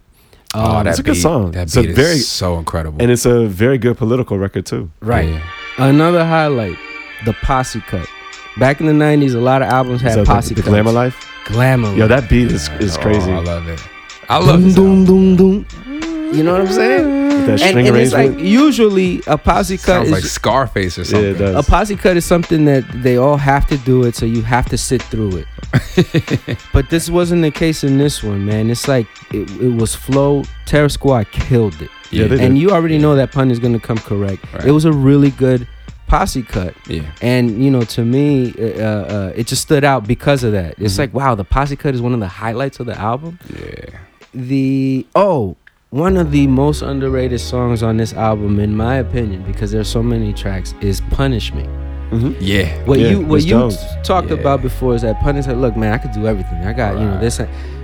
Oh, 0.54 0.60
Um, 0.78 0.84
that 0.84 0.90
It's 0.92 1.00
a 1.00 1.04
good 1.04 1.16
song. 1.16 1.52
That 1.52 1.64
It's 1.64 1.78
a 1.78 1.82
is 1.88 1.96
very- 1.96 2.18
so 2.18 2.58
incredible. 2.60 3.02
And 3.02 3.10
it's 3.10 3.26
a 3.26 3.46
very 3.48 3.78
good 3.78 3.98
political 3.98 4.38
record 4.38 4.66
too. 4.66 4.90
right. 5.02 5.30
Yeah. 5.30 5.40
Another 5.78 6.26
highlight, 6.26 6.78
the 7.26 7.34
posse 7.34 7.82
cut. 7.82 8.08
Back 8.58 8.80
in 8.82 8.88
the 8.88 8.94
'90s, 8.94 9.34
a 9.34 9.40
lot 9.40 9.62
of 9.62 9.70
albums 9.70 10.02
had 10.02 10.14
So 10.14 10.20
the, 10.22 10.26
posse 10.26 10.54
the 10.54 10.62
cuts. 10.62 10.70
Glamour 10.70 10.92
Life. 10.92 11.26
Glamour. 11.46 11.94
Yo, 11.96 12.08
that 12.08 12.30
beat 12.30 12.52
is 12.52 12.70
is 12.80 12.98
Oh, 12.98 13.02
crazy. 13.02 13.32
I 13.32 13.40
love 13.40 13.68
it. 13.68 13.82
I 14.30 14.38
love 14.38 14.60
Doom, 14.60 14.64
this 14.64 14.76
doom, 14.76 15.06
doom, 15.06 15.36
doom. 15.36 15.66
You 16.34 16.44
know 16.44 16.54
what 16.54 16.62
I'm 16.62 16.68
saying? 16.68 17.21
With 17.42 17.60
that 17.60 17.62
And, 17.62 17.70
string 17.72 17.88
and 17.88 17.98
it's 17.98 18.14
like 18.14 18.40
usually 18.40 19.22
a 19.28 19.38
posse 19.38 19.78
cut 19.78 19.86
Sounds 19.86 20.08
is 20.08 20.14
like 20.14 20.24
Scarface 20.24 20.98
or 20.98 21.02
yeah, 21.02 21.06
something. 21.08 21.30
it 21.30 21.38
does. 21.38 21.68
a 21.68 21.70
posse 21.70 21.96
cut 21.96 22.18
is 22.18 22.26
something 22.26 22.66
that 22.66 22.84
they 23.04 23.18
all 23.18 23.38
have 23.38 23.68
to 23.68 23.78
do 23.80 24.04
it, 24.04 24.16
so 24.16 24.26
you 24.26 24.42
have 24.44 24.68
to 24.70 24.78
sit 24.78 25.02
through 25.04 25.44
it. 25.44 26.58
but 26.74 26.90
this 26.90 27.10
wasn't 27.10 27.42
the 27.42 27.52
case 27.52 27.84
in 27.84 27.98
this 27.98 28.24
one, 28.24 28.46
man. 28.46 28.70
It's 28.70 28.88
like 28.88 29.08
it, 29.34 29.50
it 29.62 29.74
was 29.82 29.96
flow. 29.96 30.44
Terror 30.66 30.90
Squad 30.90 31.32
killed 31.32 31.82
it, 31.82 31.90
Yeah, 32.12 32.28
they 32.28 32.46
and 32.46 32.58
you 32.58 32.72
already 32.72 32.98
know 32.98 33.16
that 33.16 33.32
pun 33.32 33.52
is 33.52 33.60
gonna 33.60 33.80
come 33.80 33.98
correct. 33.98 34.42
Right. 34.54 34.66
It 34.66 34.72
was 34.72 34.86
a 34.86 34.92
really 34.94 35.32
good 35.32 35.68
posse 36.08 36.44
cut, 36.44 36.74
Yeah. 36.88 37.04
and 37.22 37.64
you 37.64 37.72
know, 37.72 37.82
to 37.84 38.04
me, 38.04 38.54
uh, 38.60 38.84
uh, 38.84 39.34
it 39.36 39.48
just 39.48 39.62
stood 39.62 39.84
out 39.84 40.06
because 40.08 40.44
of 40.44 40.52
that. 40.52 40.76
It's 40.78 40.96
Mhm. 40.96 41.00
like, 41.00 41.14
wow, 41.14 41.36
the 41.36 41.46
posse 41.46 41.76
cut 41.78 41.96
is 41.96 42.02
one 42.02 42.14
of 42.14 42.20
the 42.20 42.28
highlights 42.28 42.80
of 42.80 42.86
the 42.86 42.98
album. 43.00 43.40
Yeah. 43.50 43.98
The 44.34 45.06
oh. 45.16 45.56
One 45.92 46.16
of 46.16 46.32
the 46.32 46.48
most 46.48 46.84
underrated 46.84 47.42
songs 47.42 47.84
on 47.84 47.98
this 47.98 48.14
album, 48.14 48.62
in 48.62 48.74
my 48.78 48.96
opinion, 48.96 49.44
because 49.46 49.72
there's 49.72 49.90
so 49.90 50.02
many 50.02 50.32
tracks, 50.32 50.74
is 50.80 51.02
"Punish 51.12 51.54
Me." 51.54 51.64
Mhm. 52.12 52.38
Yeah. 52.40 52.70
What 52.86 52.98
Yeah, 52.98 53.10
you 53.10 53.20
what 53.20 53.36
Miss 53.36 53.44
you 53.46 53.50
Jones. 53.52 53.78
talked 54.02 54.30
Yeah. 54.30 54.38
about 54.38 54.62
before 54.62 54.96
is 54.96 55.02
that 55.02 55.20
Pun 55.20 55.44
said, 55.44 55.58
"Look, 55.58 55.76
man, 55.76 55.92
I 55.94 55.98
could 55.98 56.14
do 56.14 56.28
everything. 56.28 56.64
I 56.66 56.72
got 56.72 56.98
you 56.98 57.04
know 57.06 57.20
this." 57.20 57.42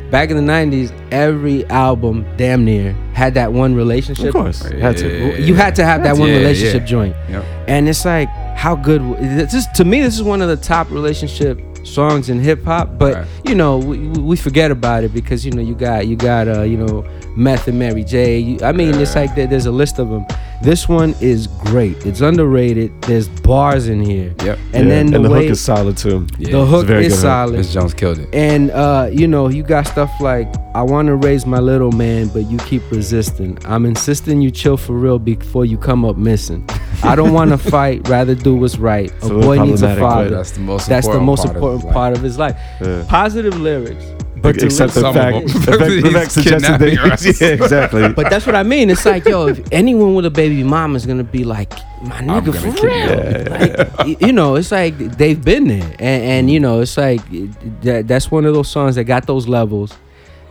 Back 0.09 0.29
in 0.29 0.37
the 0.37 0.41
'90s, 0.41 0.93
every 1.11 1.65
album, 1.69 2.23
damn 2.37 2.63
near, 2.63 2.95
had 3.11 3.33
that 3.33 3.51
one 3.51 3.75
relationship. 3.75 4.27
Of 4.27 4.33
course, 4.35 4.61
had 4.61 4.95
to. 4.97 5.09
Yeah. 5.09 5.37
You 5.45 5.55
had 5.55 5.75
to 5.75 5.83
have 5.83 6.01
that 6.03 6.17
one 6.17 6.29
Yeah, 6.29 6.37
relationship 6.37 6.83
yeah. 6.83 6.87
joint, 6.87 7.15
Yep. 7.29 7.43
and 7.67 7.89
it's 7.89 8.05
like 8.05 8.29
how 8.55 8.75
good. 8.75 9.01
This 9.19 9.53
is, 9.53 9.67
to 9.75 9.83
me, 9.83 10.01
this 10.01 10.15
is 10.15 10.23
one 10.23 10.41
of 10.41 10.47
the 10.47 10.55
top 10.55 10.89
relationship 10.91 11.59
songs 11.87 12.29
in 12.29 12.39
hip 12.39 12.63
hop. 12.63 12.97
But 12.97 13.13
Right. 13.15 13.27
you 13.45 13.55
know, 13.55 13.77
we, 13.77 13.97
we 14.31 14.35
forget 14.35 14.71
about 14.71 15.03
it 15.03 15.13
because 15.13 15.45
you 15.45 15.51
know 15.51 15.61
you 15.61 15.75
got 15.75 16.07
you 16.07 16.15
got 16.15 16.47
uh 16.47 16.61
you 16.61 16.77
know 16.77 17.05
Meth 17.35 17.67
and 17.67 17.79
Mary 17.79 18.03
J. 18.03 18.37
You, 18.39 18.59
I 18.63 18.71
mean, 18.71 18.95
it's 18.99 19.15
like 19.15 19.33
there, 19.35 19.47
there's 19.47 19.65
a 19.65 19.71
list 19.71 19.99
of 19.99 20.09
them. 20.09 20.25
This 20.63 20.89
one 20.89 21.13
is 21.21 21.47
great. 21.47 22.05
It's 22.05 22.21
underrated. 22.21 22.91
There's 23.03 23.27
bars 23.29 23.87
in 23.87 24.01
here. 24.03 24.33
Yep. 24.43 24.57
And 24.73 24.87
Yeah, 24.87 24.95
then 24.95 25.07
the, 25.07 25.15
and 25.17 25.25
the 25.25 25.29
way 25.29 25.43
hook 25.43 25.51
is 25.51 25.61
solid 25.61 25.97
too. 25.97 26.25
Yeah. 26.39 26.51
the 26.51 26.65
hook 26.65 26.89
is 26.89 27.13
hook. 27.13 27.21
solid. 27.21 27.55
Miss 27.55 27.71
Jones 27.73 27.93
killed 27.93 28.19
it. 28.19 28.33
And 28.33 28.71
uh, 28.71 29.09
you 29.11 29.27
know, 29.27 29.49
you 29.49 29.63
got 29.63 29.87
stuff 29.87 30.11
like 30.19 30.47
I 30.73 30.81
want 30.81 31.07
to 31.07 31.15
raise 31.15 31.45
my 31.45 31.59
little 31.59 31.91
man, 31.91 32.27
but 32.29 32.49
you 32.49 32.57
keep 32.59 32.81
resisting. 32.91 33.57
I'm 33.65 33.85
insisting 33.85 34.41
you 34.41 34.49
chill 34.51 34.77
for 34.77 34.93
real 34.93 35.19
before 35.19 35.65
you 35.65 35.77
come 35.77 36.03
up 36.05 36.17
missing. 36.17 36.67
I 37.03 37.15
don't 37.15 37.33
want 37.33 37.51
to 37.51 37.57
fight, 37.71 38.07
rather 38.07 38.33
do 38.35 38.55
what's 38.55 38.77
right. 38.77 39.11
It's 39.11 39.25
a 39.27 39.29
boy 39.29 39.63
needs 39.63 39.83
a 39.83 39.95
father. 39.97 40.29
That's 40.29 40.51
the 40.51 40.59
most 40.61 40.89
That's 40.89 41.07
the 41.07 41.13
important 41.17 41.25
most 41.25 41.45
part 41.45 41.55
of 41.55 41.55
important 41.57 41.83
his 41.83 41.93
part 41.93 42.13
of 42.17 42.21
his 42.23 42.37
life. 42.39 42.57
Yeah. 42.81 43.05
Positive 43.07 43.59
lyrics, 43.59 44.05
but 44.41 44.59
to 44.59 44.65
Except 44.65 44.93
the 44.93 45.01
fact, 45.13 45.35
them. 45.35 45.45
the 45.45 45.77
fact, 45.77 46.03
the 46.03 46.11
fact 46.13 46.31
suggested 46.31 46.79
that, 46.79 47.37
yeah, 47.41 47.47
exactly. 47.47 48.09
But 48.13 48.29
that's 48.29 48.45
what 48.45 48.55
I 48.55 48.63
mean. 48.63 48.89
It's 48.89 49.05
like, 49.05 49.25
yo, 49.25 49.47
if 49.47 49.59
anyone 49.71 50.15
with 50.15 50.25
a 50.25 50.29
baby 50.31 50.63
mama 50.63 50.95
is 50.95 51.05
gonna 51.05 51.23
be 51.23 51.43
like, 51.43 51.71
my 52.03 52.21
nigga, 52.21 52.53
for 52.55 52.85
real. 52.85 52.85
you. 52.85 52.89
Yeah. 52.89 53.89
Like, 53.97 54.21
you 54.21 54.31
know, 54.31 54.55
it's 54.55 54.71
like 54.71 54.97
they've 54.97 55.43
been 55.43 55.67
there, 55.67 55.95
and, 55.99 56.23
and 56.23 56.51
you 56.51 56.59
know, 56.59 56.81
it's 56.81 56.97
like 56.97 57.21
that. 57.81 58.07
That's 58.07 58.29
one 58.31 58.45
of 58.45 58.53
those 58.53 58.69
songs 58.69 58.95
that 58.95 59.05
got 59.05 59.25
those 59.27 59.47
levels. 59.47 59.93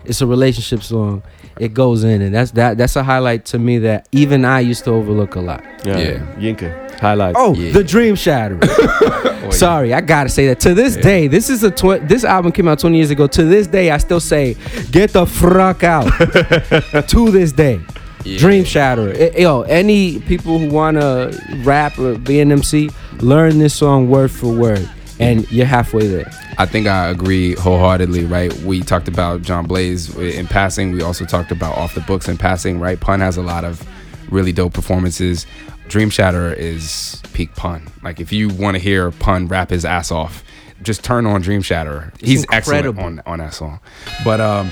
It's 0.09 0.21
a 0.21 0.27
relationship 0.27 0.83
song. 0.83 1.23
It 1.59 1.73
goes 1.75 2.05
in, 2.05 2.21
and 2.23 2.35
that's 2.35 2.51
that. 2.53 2.77
That's 2.79 2.97
a 2.97 3.03
highlight 3.03 3.45
to 3.47 3.59
me 3.59 3.79
that 3.79 4.09
even 4.13 4.45
I 4.45 4.61
used 4.61 4.85
to 4.85 4.91
overlook 4.91 5.37
a 5.37 5.41
lot. 5.41 5.65
yeah. 5.85 5.99
Yeah. 5.99 6.19
Yinka. 6.39 7.01
Highlights. 7.01 7.37
Oh, 7.39 7.55
Yeah. 7.55 7.73
the 7.73 7.85
Dream 7.85 8.15
Shatterer. 8.15 8.61
Oh, 9.47 9.51
yeah. 9.51 9.59
Sorry, 9.59 9.95
I 9.95 10.01
gotta 10.01 10.29
say 10.29 10.49
that. 10.49 10.59
To 10.61 10.75
this 10.75 10.97
Yeah. 10.97 11.03
day, 11.03 11.29
this 11.29 11.49
is 11.51 11.63
a 11.63 11.71
tw- 11.71 12.03
this 12.09 12.25
album 12.25 12.51
came 12.51 12.67
out 12.67 12.81
20 12.81 12.97
years 12.97 13.13
ago. 13.13 13.29
To 13.29 13.45
this 13.45 13.69
day, 13.69 13.93
I 13.93 13.99
still 13.99 14.19
say, 14.19 14.57
"Get 14.91 15.13
the 15.13 15.25
fuck 15.25 15.85
out." 15.85 16.09
to 17.09 17.31
this 17.31 17.53
day, 17.53 17.79
Yeah. 18.25 18.39
Dream 18.39 18.65
Shatterer. 18.65 19.15
Eh, 19.17 19.43
Yo, 19.43 19.63
any 19.63 20.19
people 20.19 20.59
who 20.59 20.67
wanna 20.69 21.31
rap 21.63 21.97
or 21.97 22.15
be 22.19 22.41
an 22.41 22.51
MC, 22.51 22.91
learn 23.21 23.59
this 23.61 23.73
song 23.75 24.09
word 24.11 24.33
for 24.33 24.49
word, 24.53 24.89
and 25.19 25.51
you're 25.51 25.67
halfway 25.67 26.07
there. 26.07 26.31
I 26.59 26.67
think 26.67 26.87
I 26.87 27.09
agree 27.09 27.55
wholeheartedly, 27.55 28.25
right? 28.25 28.53
We 28.61 28.83
talked 28.83 29.09
about 29.09 29.43
John 29.43 29.67
Blaze 29.67 30.15
in 30.17 30.47
passing. 30.47 30.93
We 30.93 31.03
also 31.03 31.25
talked 31.25 31.51
about 31.51 31.77
Off 31.77 31.95
the 31.95 32.01
Books 32.03 32.29
in 32.29 32.37
passing, 32.37 32.79
right? 32.79 32.99
Pun 33.01 33.21
has 33.21 33.37
a 33.37 33.43
lot 33.43 33.65
of 33.65 33.87
really 34.31 34.53
dope 34.53 34.75
performances. 34.75 35.47
Dream 35.89 36.11
Shatter 36.11 36.53
is 36.53 37.23
peak 37.33 37.55
Pun. 37.55 37.87
Like, 38.03 38.21
if 38.21 38.33
you 38.33 38.49
want 38.49 38.75
to 38.75 38.79
hear 38.81 39.11
Pun 39.11 39.49
rap 39.49 39.71
his 39.71 39.85
ass 39.85 40.11
off, 40.11 40.43
just 40.83 41.05
turn 41.05 41.27
on 41.27 41.41
Dream 41.41 41.63
Shatter. 41.63 42.13
He's 42.21 42.45
excellent 42.53 42.87
incredible. 42.87 43.05
on, 43.05 43.23
on 43.27 43.39
that 43.39 43.55
song. 43.55 43.81
But 44.25 44.41
um, 44.41 44.71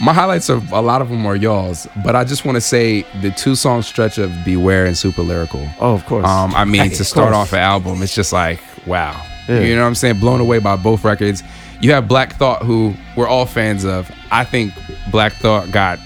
my 0.00 0.12
highlights 0.12 0.48
of 0.48 0.72
a 0.72 0.80
lot 0.80 1.02
of 1.02 1.08
them 1.08 1.26
are 1.26 1.36
y'all's. 1.36 1.86
But 2.04 2.16
I 2.16 2.24
just 2.24 2.44
want 2.44 2.56
to 2.56 2.60
say 2.60 3.02
the 3.20 3.30
two 3.30 3.54
song 3.54 3.82
stretch 3.82 4.18
of 4.18 4.32
Beware 4.44 4.86
and 4.86 4.96
Super 4.96 5.22
Lyrical. 5.22 5.66
Oh, 5.80 5.94
of 5.94 6.04
course. 6.06 6.26
Um, 6.26 6.54
I 6.54 6.64
mean, 6.64 6.90
to 6.90 7.04
start 7.04 7.34
off 7.34 7.52
an 7.52 7.60
album, 7.60 8.02
it's 8.02 8.14
just 8.14 8.32
like, 8.32 8.60
wow. 8.86 9.24
Yeah. 9.48 9.60
You 9.60 9.74
know 9.76 9.82
what 9.82 9.88
I'm 9.88 9.94
saying? 9.94 10.20
Blown 10.20 10.40
away 10.40 10.58
by 10.58 10.76
both 10.76 11.04
records. 11.04 11.42
You 11.80 11.92
have 11.92 12.06
Black 12.08 12.34
Thought, 12.34 12.62
who 12.62 12.94
we're 13.16 13.28
all 13.28 13.46
fans 13.46 13.84
of. 13.84 14.10
I 14.30 14.44
think 14.44 14.74
Black 15.10 15.32
Thought 15.32 15.70
got 15.70 15.98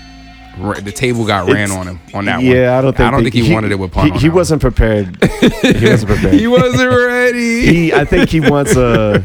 the 0.83 0.93
table 0.95 1.27
got 1.27 1.47
ran 1.47 1.65
It's- 1.65 1.71
on 1.79 1.87
him 1.89 2.01
on 2.15 2.25
that 2.27 2.37
one. 2.37 2.45
yeah, 2.47 2.79
I 2.79 2.83
don't 2.83 2.97
think 2.97 3.07
I 3.09 3.11
don't 3.11 3.25
they- 3.25 3.31
think 3.31 3.47
he, 3.47 3.53
wanted 3.55 3.73
it 3.73 3.79
with 3.79 3.93
pun. 3.93 4.07
He, 4.07 4.13
on 4.13 4.19
he 4.19 4.29
that 4.29 4.35
wasn't 4.35 4.61
prepared. 4.61 5.17
he 5.23 5.89
wasn't 5.89 6.07
prepared. 6.13 6.35
He 6.35 6.47
wasn't 6.47 6.91
ready. 6.91 7.67
he 7.67 7.93
I 7.95 8.05
think 8.05 8.29
he 8.31 8.41
wants 8.41 8.77
a 8.77 9.25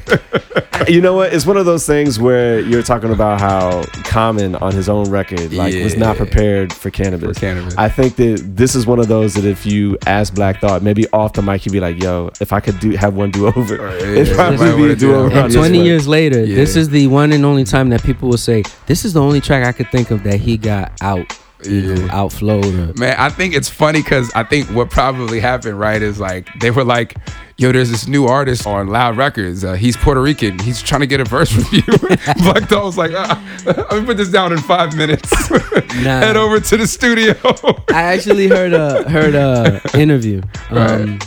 you 0.88 1.02
know 1.02 1.16
what 1.16 1.34
it's 1.34 1.46
one 1.46 1.58
of 1.58 1.66
those 1.66 1.86
things 1.86 2.20
where 2.20 2.60
you're 2.62 2.84
talking 2.84 3.12
about 3.12 3.42
how 3.42 3.84
Common 4.06 4.56
on 4.56 4.74
his 4.74 4.88
own 4.90 5.10
record 5.10 5.52
like 5.54 5.74
was 5.84 5.96
not 5.98 6.18
prepared 6.18 6.72
for 6.72 6.90
Canibus. 6.92 7.36
For 7.40 7.46
Canibus. 7.46 7.76
I 7.78 7.90
think 7.90 8.16
that 8.18 8.42
this 8.56 8.74
is 8.76 8.86
one 8.86 9.00
of 9.00 9.08
those 9.08 9.34
that 9.34 9.44
if 9.46 9.66
you 9.66 9.98
ask 10.06 10.34
Black 10.34 10.62
Thought 10.62 10.82
maybe 10.84 11.08
off 11.10 11.34
the 11.34 11.42
mic 11.42 11.62
he'd 11.62 11.74
be 11.74 11.80
like 11.80 12.02
yo 12.02 12.32
if 12.40 12.54
I 12.54 12.60
could 12.60 12.80
do 12.80 12.92
have 12.92 13.16
one 13.16 13.32
do 13.32 13.48
over 13.48 13.76
Right, 13.78 13.96
it'd 14.02 14.28
yeah, 14.30 14.36
probably 14.36 14.58
might 14.58 14.76
be 14.78 14.84
a 14.86 14.96
do 14.96 14.96
do 14.96 15.16
over 15.16 15.36
And 15.38 15.54
20 15.54 15.78
one. 15.78 15.86
years 15.86 16.08
later, 16.08 16.46
this 16.46 16.76
is 16.76 16.90
the 16.90 17.08
one 17.08 17.32
and 17.34 17.44
only 17.46 17.64
time 17.64 17.90
that 17.90 18.04
people 18.04 18.30
will 18.30 18.38
say, 18.38 18.64
"This 18.86 19.04
is 19.06 19.14
the 19.14 19.22
only 19.22 19.42
track 19.42 19.66
I 19.66 19.72
could 19.72 19.92
think 19.92 20.12
of 20.12 20.24
that 20.24 20.40
he 20.40 20.58
got 20.58 20.92
out, 21.02 21.18
you 21.18 21.18
know, 21.18 21.27
Yeah. 21.64 22.08
outflowed." 22.12 22.98
Man, 23.00 23.16
I 23.18 23.30
think 23.30 23.56
it's 23.56 23.70
funny 23.70 24.02
because 24.02 24.32
I 24.36 24.44
think 24.44 24.68
what 24.70 24.90
probably 24.90 25.40
happened, 25.40 25.80
right, 25.80 26.02
is 26.02 26.20
like 26.20 26.48
they 26.60 26.72
were 26.72 26.84
like, 26.84 27.16
"Yo, 27.58 27.72
there's 27.72 27.90
this 27.90 28.08
new 28.08 28.26
artist 28.26 28.68
on 28.68 28.88
Loud 28.88 29.18
Records. 29.18 29.64
Uh, 29.64 29.74
he's 29.74 29.96
Puerto 29.98 30.22
Rican. 30.22 30.60
He's 30.60 30.82
trying 30.82 31.02
to 31.02 31.08
get 31.08 31.20
a 31.20 31.26
verse 31.26 31.52
from 31.52 31.66
you." 31.72 31.82
Black 32.44 32.68
Dog 32.70 32.86
was 32.86 32.98
like, 32.98 33.12
ah, 33.16 33.42
"Let 33.66 33.92
me 34.00 34.06
put 34.06 34.18
this 34.18 34.30
down 34.30 34.52
in 34.54 34.60
five 34.60 34.96
minutes. 34.96 35.32
Nah. 35.98 36.20
Head 36.20 36.38
over 36.38 36.60
to 36.60 36.78
the 36.78 36.86
studio." 36.88 37.34
I 37.90 38.04
actually 38.14 38.48
heard 38.48 38.74
a 38.74 39.10
heard 39.10 39.34
a 39.36 39.82
interview. 40.00 40.42
Um, 40.70 40.78
Right. 41.18 41.24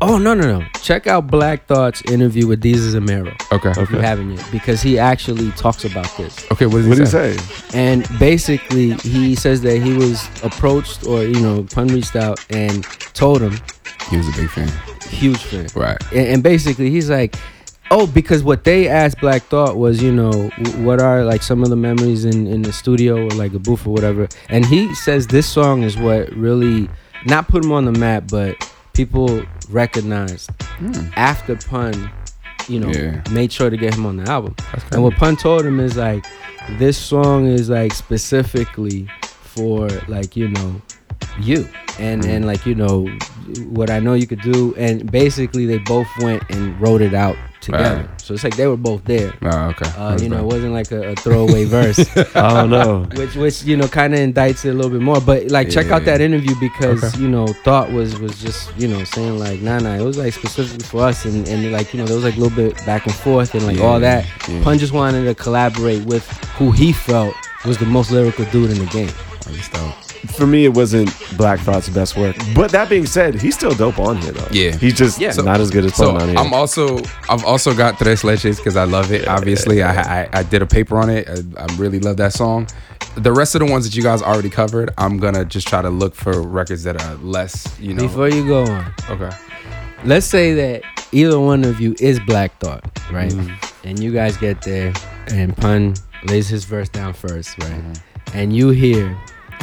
Oh 0.00 0.16
no 0.18 0.32
no 0.34 0.58
no! 0.58 0.66
Check 0.82 1.06
out 1.06 1.26
Black 1.26 1.66
Thought's 1.66 2.02
interview 2.02 2.46
with 2.46 2.62
Desus 2.62 2.94
and 2.94 3.04
Mero 3.06 3.34
okay. 3.52 3.70
if 3.80 3.90
you 3.90 3.98
haven't 3.98 4.30
yet, 4.36 4.48
because 4.52 4.80
he 4.80 4.98
actually 4.98 5.50
talks 5.52 5.84
about 5.84 6.08
this. 6.16 6.44
Okay. 6.52 6.66
What 6.66 6.84
what 6.84 6.96
did 6.98 6.98
did 6.98 6.98
he 6.98 7.04
he 7.04 7.06
say? 7.06 7.36
say 7.36 7.78
And 7.78 8.18
basically, 8.18 8.92
he 8.92 9.34
says 9.34 9.60
that 9.62 9.78
he 9.82 9.94
was 9.94 10.28
approached 10.44 11.04
or 11.06 11.24
you 11.24 11.40
know, 11.40 11.64
pun 11.74 11.88
reached 11.88 12.14
out 12.16 12.44
and 12.50 12.84
told 13.14 13.42
him, 13.42 13.58
He 14.10 14.16
was 14.16 14.28
a 14.28 14.32
big 14.40 14.50
fan. 14.50 14.68
huge 15.10 15.42
fan. 15.42 15.66
Right. 15.74 16.00
and, 16.12 16.26
and 16.28 16.42
basically 16.42 16.90
he's 16.90 17.10
like 17.10 17.34
oh 17.90 18.06
because 18.06 18.42
what 18.44 18.64
they 18.64 18.86
asked 18.86 19.18
black 19.18 19.42
thought 19.44 19.78
was 19.78 20.02
you 20.02 20.12
know 20.12 20.30
what 20.84 21.00
are 21.00 21.24
like 21.24 21.42
some 21.42 21.62
of 21.62 21.70
the 21.70 21.76
memories 21.76 22.26
in, 22.26 22.46
in 22.46 22.60
the 22.60 22.72
studio 22.72 23.24
or 23.24 23.30
like 23.30 23.54
a 23.54 23.58
booth 23.58 23.86
or 23.86 23.90
whatever 23.94 24.28
and 24.50 24.66
he 24.66 24.94
says 24.94 25.26
this 25.26 25.46
song 25.46 25.82
is 25.82 25.96
what 25.96 26.28
really 26.36 26.88
not 27.24 27.48
put 27.48 27.64
him 27.64 27.72
on 27.72 27.86
the 27.86 27.92
map 27.92 28.24
but 28.30 28.54
people 28.98 29.40
recognized 29.70 30.50
hmm. 30.80 31.08
after 31.14 31.54
pun 31.54 32.10
you 32.66 32.80
know 32.80 32.90
Yeah. 32.90 33.22
made 33.30 33.52
sure 33.52 33.70
to 33.70 33.76
get 33.76 33.94
him 33.94 34.04
on 34.04 34.16
the 34.16 34.28
album. 34.28 34.56
And 34.90 35.04
what 35.04 35.14
pun 35.14 35.36
told 35.36 35.64
him 35.64 35.78
is 35.78 35.96
like 35.96 36.26
this 36.80 36.98
song 36.98 37.46
is 37.46 37.70
like 37.70 37.92
specifically 37.94 39.06
for 39.22 39.88
like 40.08 40.36
you 40.36 40.48
know 40.48 40.82
you 41.38 41.68
and 41.98 42.24
and 42.24 42.46
like 42.46 42.64
you 42.66 42.74
know 42.74 43.06
what 43.70 43.90
I 43.90 43.98
know 44.00 44.14
you 44.14 44.26
could 44.26 44.42
do 44.42 44.74
and 44.76 45.10
basically 45.10 45.66
they 45.66 45.78
both 45.78 46.06
went 46.20 46.42
and 46.50 46.78
wrote 46.80 47.00
it 47.00 47.14
out 47.14 47.36
together. 47.60 48.06
Right. 48.06 48.20
so 48.20 48.34
it's 48.34 48.44
like 48.44 48.56
they 48.56 48.66
were 48.66 48.76
both 48.76 49.04
there. 49.04 49.34
Oh, 49.42 49.68
okay. 49.70 49.90
uh, 49.96 50.16
you 50.20 50.28
know 50.28 50.38
it 50.38 50.44
wasn't 50.44 50.72
like 50.74 50.90
a, 50.92 51.10
a 51.12 51.16
throwaway 51.16 51.64
verse. 51.76 51.98
I 52.36 52.54
don't 52.54 52.70
know. 52.70 53.04
Which 53.16 53.34
which 53.36 53.64
you 53.64 53.76
know 53.76 53.88
kind 53.88 54.14
of 54.14 54.20
indicts 54.20 54.64
it 54.64 54.70
a 54.70 54.74
little 54.74 54.90
bit 54.90 55.00
more 55.00 55.20
but 55.20 55.50
like 55.50 55.70
check 55.70 55.86
out 55.90 56.04
that 56.04 56.20
interview 56.20 56.54
because 56.60 57.02
Okay. 57.02 57.22
you 57.22 57.28
know 57.28 57.46
thought 57.64 57.90
was 57.90 58.18
was 58.20 58.40
just 58.40 58.70
you 58.78 58.86
know 58.86 59.02
saying 59.04 59.38
like 59.38 59.60
nah 59.60 59.78
nah 59.78 59.94
it 59.94 60.02
was 60.04 60.16
like 60.18 60.34
specifically 60.34 60.84
for 60.86 61.02
us 61.02 61.24
and 61.24 61.48
and 61.48 61.72
like 61.72 61.92
you 61.92 61.98
know 61.98 62.06
there 62.06 62.16
was 62.16 62.24
like 62.24 62.36
a 62.36 62.40
little 62.40 62.54
bit 62.56 62.76
back 62.86 63.06
and 63.06 63.14
forth 63.14 63.54
and 63.54 63.66
like 63.66 63.80
all 63.80 63.98
that. 63.98 64.24
yeah. 64.48 64.62
pun 64.62 64.78
just 64.78 64.92
wanted 64.92 65.24
to 65.24 65.34
collaborate 65.34 66.04
with 66.04 66.26
who 66.58 66.70
he 66.70 66.92
felt 66.92 67.34
was 67.64 67.78
the 67.78 67.86
most 67.86 68.10
lyrical 68.12 68.44
dude 68.46 68.70
in 68.70 68.78
the 68.78 68.86
game 68.86 69.10
That's 69.48 69.68
dope. 69.68 69.94
for 70.36 70.46
me 70.46 70.64
it 70.64 70.74
wasn't 70.74 71.10
Black 71.36 71.60
Thought's 71.60 71.88
best 71.88 72.16
work 72.16 72.36
but 72.54 72.70
that 72.72 72.88
being 72.88 73.06
said 73.06 73.40
he's 73.40 73.54
still 73.54 73.74
dope 73.74 73.98
on 73.98 74.16
here 74.18 74.32
though 74.32 74.48
Yeah. 74.50 74.76
he's 74.76 74.94
just 74.94 75.20
Yeah. 75.20 75.32
not 75.32 75.60
as 75.60 75.70
good 75.70 75.84
as 75.84 75.94
So 75.94 76.12
Pun 76.12 76.22
on 76.22 76.28
here 76.28 76.38
I'm 76.38 76.52
also 76.52 76.98
I've 77.28 77.44
also 77.44 77.74
got 77.74 77.98
Tres 77.98 78.22
Leches 78.22 78.56
because 78.58 78.76
I 78.76 78.84
love 78.84 79.12
it. 79.12 79.26
Obviously, 79.28 79.82
I, 79.82 80.22
I 80.22 80.28
I 80.32 80.42
did 80.42 80.62
a 80.62 80.66
paper 80.66 80.98
on 80.98 81.08
it. 81.10 81.28
I, 81.28 81.62
I 81.64 81.66
really 81.76 81.98
love 82.00 82.16
that 82.18 82.32
song. 82.32 82.66
The 83.16 83.32
rest 83.32 83.54
of 83.54 83.60
the 83.60 83.66
ones 83.70 83.84
that 83.84 83.94
you 83.96 84.02
guys 84.02 84.22
already 84.22 84.50
covered, 84.50 84.92
I'm 84.98 85.18
gonna 85.18 85.44
just 85.44 85.66
try 85.68 85.82
to 85.82 85.90
look 85.90 86.14
for 86.14 86.40
records 86.42 86.82
that 86.84 87.00
are 87.02 87.14
less, 87.16 87.66
you 87.80 87.94
know. 87.94 88.02
before 88.02 88.28
you 88.28 88.46
go 88.46 88.64
on 88.64 88.92
okay. 89.10 89.30
let's 90.04 90.26
say 90.26 90.54
that 90.54 90.82
either 91.12 91.38
one 91.40 91.64
of 91.64 91.80
you 91.80 91.94
is 92.00 92.18
black 92.20 92.58
thought 92.60 92.84
right 93.10 93.32
Mm-hmm. 93.32 93.88
and 93.88 93.98
you 94.02 94.12
guys 94.12 94.36
get 94.36 94.62
there 94.62 94.92
and 95.28 95.56
pun 95.56 95.94
lays 96.24 96.48
his 96.48 96.64
verse 96.64 96.88
down 96.88 97.12
first 97.12 97.56
right 97.62 97.70
Mm-hmm. 97.72 98.36
and 98.38 98.54
you 98.54 98.70
hear 98.70 99.16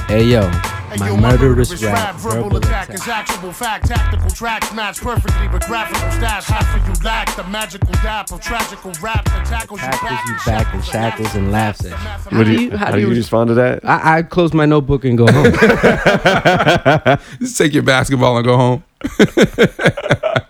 hey 0.08 0.24
yo 0.24 0.50
Hey, 0.96 1.00
my 1.00 1.08
yo, 1.10 1.18
murderous 1.18 1.84
rap 1.84 2.16
verbal 2.16 2.44
verbal 2.44 2.58
attack 2.58 2.90
attack 2.90 2.96
is 2.96 3.08
actual 3.08 3.52
fact. 3.52 3.88
Tactical 3.88 4.30
tracks 4.30 4.72
match 4.74 5.02
perfectly 5.02 5.48
with 5.50 5.66
graphical 5.66 6.08
stats. 6.10 6.44
Half 6.44 6.74
of 6.74 6.88
you 6.88 6.94
lack 7.04 7.36
the 7.36 7.44
magical 7.46 7.92
dap 7.96 8.32
of 8.32 8.40
tragical 8.40 8.94
rap 9.02 9.26
that 9.26 9.46
tackles 9.46 9.82
you 9.82 9.88
tackles 9.88 10.06
back, 10.06 10.28
you 10.28 10.36
back 10.52 10.74
in 10.74 10.82
shackles 10.84 11.36
and 11.36 11.52
laughs 11.52 11.84
at 11.84 12.32
you. 12.32 12.38
what 12.38 12.46
do 12.46 12.54
you, 12.54 12.78
how, 12.78 12.92
do 12.92 13.00
you 13.00 13.10
respond 13.10 13.50
to 13.50 13.56
that 13.56 13.84
I, 13.84 14.20
I 14.20 14.24
close 14.24 14.54
my 14.54 14.66
notebook 14.66 15.04
and 15.04 15.18
go 15.18 15.28
home. 15.28 15.52
Just 17.40 17.58
take 17.58 17.74
your 17.74 17.84
basketball 17.84 18.38
and 18.38 18.46
go 18.46 18.56
home. 18.56 18.84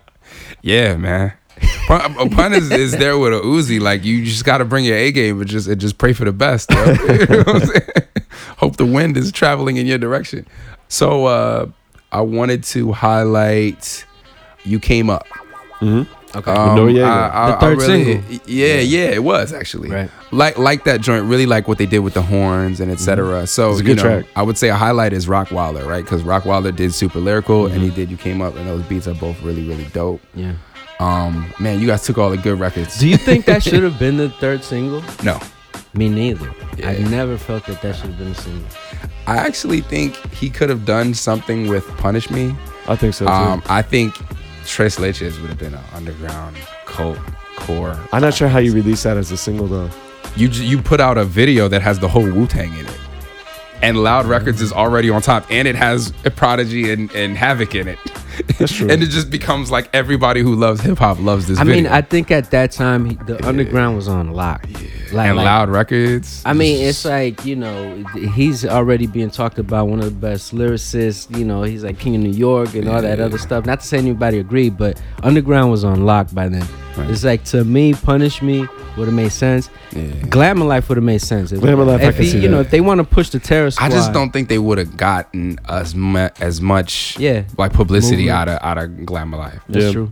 yeah, 0.62 0.96
man. 0.96 1.34
Pun, 1.88 2.16
a 2.20 2.30
pun 2.30 2.54
is, 2.54 2.70
is 2.72 2.92
there 2.92 3.18
with 3.18 3.34
a 3.34 3.38
Uzi. 3.38 3.80
Like 3.80 4.04
you 4.04 4.26
just 4.26 4.44
got 4.44 4.58
to 4.58 4.66
bring 4.66 4.84
your 4.86 4.98
A 4.98 5.12
game, 5.12 5.40
but 5.40 5.48
just 5.48 5.68
and 5.68 5.80
just 5.80 5.98
pray 5.98 6.14
for 6.14 6.26
the 6.26 6.34
best. 6.34 6.70
yo. 6.72 6.78
You 6.86 7.26
know 7.26 7.38
what 7.38 7.48
I'm 7.48 7.62
saying? 7.62 7.82
Hope 8.58 8.78
the 8.78 8.86
wind 8.86 9.18
is 9.18 9.32
traveling 9.32 9.78
in 9.78 9.86
your 9.86 9.98
direction. 9.98 10.46
So 10.88 11.26
uh, 11.26 11.68
I 12.12 12.22
wanted 12.22 12.64
to 12.66 12.92
highlight. 12.92 14.06
You 14.64 14.80
came 14.80 15.10
up. 15.10 15.28
okay. 15.82 15.88
Um, 15.92 16.78
Noreaga. 16.78 17.04
I- 17.06 17.44
I- 17.48 17.52
The 17.52 17.58
third 17.58 17.80
I 17.80 17.82
really- 17.88 18.04
single. 18.22 18.40
Yeah, 18.48 18.80
yeah, 18.80 19.10
it 19.12 19.24
was 19.24 19.54
actually. 19.54 19.90
Right. 19.90 20.10
Like 20.32 20.58
like 20.58 20.84
that 20.86 21.02
joint, 21.02 21.26
really 21.26 21.46
like 21.46 21.68
what 21.68 21.78
they 21.78 21.86
did 21.86 22.00
with 22.00 22.14
the 22.16 22.22
horns 22.22 22.80
and 22.80 22.92
etc. 22.92 23.46
So 23.48 23.72
It's 23.72 23.80
a 23.80 23.84
you 23.84 23.88
good 23.90 23.98
know, 23.98 24.04
track. 24.22 24.26
I 24.36 24.42
would 24.42 24.58
say 24.58 24.70
a 24.70 24.76
highlight 24.76 25.14
is 25.14 25.28
Rockwilder, 25.28 25.86
right? 25.86 26.04
Because 26.04 26.24
Rockwilder 26.24 26.76
did 26.76 26.94
super 26.94 27.20
lyrical 27.20 27.68
and 27.68 27.76
he 27.82 27.88
Mm-hmm. 27.88 27.96
did 27.96 28.12
You 28.12 28.18
Came 28.18 28.42
Up, 28.42 28.56
and 28.56 28.68
those 28.68 28.84
beats 28.84 29.08
are 29.08 29.14
both 29.14 29.42
really 29.44 29.68
really 29.68 29.86
dope. 29.94 30.22
yeah. 30.34 30.54
Um, 31.00 31.54
man, 31.60 31.82
you 31.82 31.88
guys 31.88 32.04
took 32.06 32.18
all 32.18 32.30
the 32.30 32.38
good 32.38 32.58
records. 32.58 32.98
Do 32.98 33.08
you 33.10 33.18
think 33.18 33.44
that 33.46 33.62
should 33.68 33.84
have 33.84 34.00
been 34.00 34.16
the 34.18 34.30
third 34.30 34.64
single? 34.64 35.04
no, 35.24 35.40
Me 35.96 36.10
neither. 36.10 36.50
I 36.84 36.92
Yeah. 36.98 37.08
never 37.08 37.38
felt 37.38 37.66
that 37.68 37.82
that 37.82 37.96
should 37.96 38.08
have 38.08 38.18
been 38.18 38.32
a 38.32 38.36
single. 38.36 38.68
I 39.28 39.38
actually 39.38 39.82
think 39.82 40.16
he 40.34 40.50
could 40.50 40.70
have 40.70 40.86
done 40.86 41.14
something 41.14 41.68
with 41.68 41.86
Punish 41.98 42.30
Me. 42.30 42.56
I 42.88 42.96
think 42.96 43.14
so 43.14 43.26
too 43.26 43.32
Um, 43.32 43.64
I 43.68 43.82
think 43.82 44.14
Tres 44.66 44.98
Leches 44.98 45.40
would 45.42 45.50
have 45.50 45.58
been 45.60 45.74
an 45.74 45.84
underground 45.94 46.58
cult 46.86 47.18
core. 47.56 47.98
I'm 48.12 48.22
not 48.22 48.34
sure 48.34 48.48
how 48.48 48.60
you 48.60 48.74
release 48.74 49.04
that 49.04 49.18
as 49.18 49.32
a 49.32 49.38
single 49.38 49.68
though 49.68 49.90
you 50.36 50.50
you 50.50 50.82
put 50.82 51.00
out 51.00 51.18
a 51.18 51.26
video 51.26 51.68
that 51.68 51.82
has 51.82 52.00
the 52.00 52.08
whole 52.08 52.24
Wu 52.24 52.46
Tang 52.48 52.74
in 52.74 52.86
it, 52.86 53.00
and 53.82 53.98
Loud 53.98 54.26
Records 54.26 54.62
is 54.62 54.72
already 54.74 55.10
on 55.10 55.22
top, 55.22 55.46
and 55.50 55.68
it 55.68 55.76
has 55.76 56.14
a 56.26 56.32
Prodigy 56.32 56.92
and, 56.92 57.12
and 57.16 57.38
Havoc 57.38 57.76
in 57.76 57.88
it. 57.88 58.00
That's 58.60 58.74
true. 58.74 58.88
and 58.92 59.02
it 59.02 59.08
just 59.08 59.30
becomes 59.30 59.72
like 59.72 59.90
everybody 59.94 60.42
who 60.42 60.56
loves 60.56 60.82
hip 60.82 60.98
hop 60.98 61.20
loves 61.20 61.48
this. 61.48 61.60
I 61.60 61.64
mean. 61.64 61.88
I 61.88 62.02
think 62.02 62.32
at 62.32 62.52
that 62.52 62.72
time 62.72 63.06
he, 63.06 63.16
the 63.26 63.46
underground 63.48 63.96
was 63.96 64.08
on 64.08 64.32
lock. 64.32 64.66
Like, 65.14 65.28
and 65.28 65.38
like- 65.38 65.46
Loud 65.46 65.70
Records. 65.70 66.42
I 66.46 66.54
mean, 66.54 66.82
it's 66.86 67.06
like 67.06 67.46
you 67.46 67.56
know, 67.56 68.04
he's 68.36 68.66
already 68.66 69.08
being 69.08 69.30
talked 69.30 69.60
about 69.60 69.88
one 69.88 70.00
of 70.00 70.06
the 70.06 70.12
best 70.12 70.54
lyricists. 70.54 71.36
You 71.38 71.46
know, 71.46 71.64
he's 71.64 71.84
like 71.84 72.00
king 72.00 72.16
of 72.16 72.22
New 72.22 72.32
York 72.32 72.74
and 72.76 72.88
all 72.90 73.02
that 73.02 73.20
Yeah. 73.20 73.26
other 73.26 73.38
stuff. 73.38 73.66
Not 73.66 73.82
to 73.82 73.88
say 73.88 73.98
anybody 73.98 74.40
agreed, 74.40 74.78
but 74.78 75.02
underground 75.24 75.72
was 75.72 75.84
on 75.84 76.06
lock 76.06 76.34
by 76.34 76.48
then. 76.50 76.66
Right. 76.98 77.10
It's 77.10 77.24
like 77.26 77.44
to 77.46 77.64
me, 77.66 77.94
punish 77.94 78.42
me 78.42 78.68
would 78.98 79.08
have 79.08 79.14
made 79.14 79.32
sense. 79.34 79.70
Yeah. 79.92 80.04
Glamour 80.30 80.66
life 80.66 80.88
would 80.88 80.98
have 80.98 81.04
made 81.04 81.22
sense. 81.22 81.52
If- 81.52 81.60
Glamour 81.60 81.84
Life, 81.84 82.02
I 82.02 82.06
if 82.06 82.16
can 82.16 82.24
he, 82.24 82.30
see 82.32 82.40
you 82.40 82.48
know, 82.48 82.62
if 82.62 82.70
they 82.72 82.80
want 82.80 83.00
to 83.00 83.04
push 83.04 83.30
the 83.30 83.40
terror 83.40 83.70
squad, 83.70 83.88
I 83.88 83.90
just 83.90 84.14
don't 84.14 84.32
think 84.32 84.48
they 84.48 84.60
would 84.60 84.78
have 84.78 84.96
gotten 84.96 85.60
as 85.68 85.94
mu- 85.94 86.30
as 86.40 86.62
much 86.62 87.18
Yeah. 87.20 87.44
like 87.58 87.74
publicity 87.74 88.28
Movement. 88.28 88.38
out 88.38 88.48
of 88.48 88.60
out 88.64 88.78
of 88.78 89.06
Glamour 89.06 89.38
Life. 89.38 89.60
That's 89.68 89.86
Yeah. 89.88 89.92
true. 89.92 90.10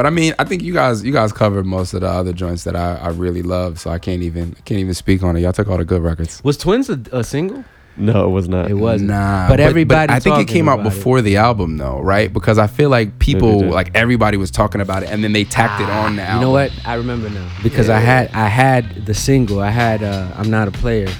But 0.00 0.06
I 0.06 0.10
mean, 0.10 0.32
I 0.38 0.44
think 0.44 0.62
you 0.62 0.72
guys 0.72 1.04
you 1.04 1.12
guys 1.12 1.30
covered 1.30 1.66
most 1.66 1.92
of 1.92 2.00
the 2.00 2.08
other 2.08 2.32
joints 2.32 2.64
that 2.64 2.74
I, 2.74 2.94
I 2.94 3.08
really 3.08 3.42
love, 3.42 3.78
so 3.78 3.90
I 3.90 3.98
can't 3.98 4.22
even 4.22 4.54
I 4.56 4.62
can't 4.62 4.80
even 4.80 4.94
speak 4.94 5.22
on 5.22 5.36
it. 5.36 5.40
Y'all 5.40 5.52
took 5.52 5.68
all 5.68 5.76
the 5.76 5.84
good 5.84 6.00
records. 6.00 6.42
Was 6.42 6.56
Twins 6.56 6.88
a, 6.88 6.98
a 7.12 7.22
single? 7.22 7.66
no 7.98 8.26
it 8.26 8.30
was 8.30 8.48
not 8.48 8.70
It 8.70 8.78
was. 8.78 9.02
Nah, 9.02 9.46
But 9.46 9.60
everybody 9.60 10.10
I 10.10 10.18
think 10.18 10.38
it 10.38 10.48
came 10.50 10.70
out 10.70 10.80
about 10.80 10.90
it. 10.90 10.96
before 10.96 11.20
the 11.20 11.36
album, 11.36 11.76
though, 11.76 12.00
right? 12.00 12.32
Because 12.32 12.56
I 12.56 12.66
feel 12.66 12.88
like 12.88 13.18
people, 13.18 13.60
like 13.68 13.94
everybody, 13.94 14.38
was 14.38 14.50
talking 14.50 14.80
about 14.80 15.02
it, 15.02 15.10
and 15.10 15.22
then 15.22 15.34
they 15.34 15.44
tacked 15.44 15.82
it 15.82 15.90
on 15.90 16.16
the 16.16 16.22
album. 16.22 16.40
You 16.40 16.46
know 16.46 16.52
what? 16.52 16.72
I 16.86 16.94
remember 16.94 17.28
now 17.28 17.52
because 17.62 17.90
I 17.90 17.98
had 17.98 18.30
I 18.32 18.46
had 18.48 19.04
the 19.04 19.12
single. 19.12 19.60
I 19.60 19.68
had 19.68 20.02
uh, 20.02 20.32
"I'm 20.34 20.48
Not 20.48 20.66
a 20.66 20.70
Player." 20.70 21.10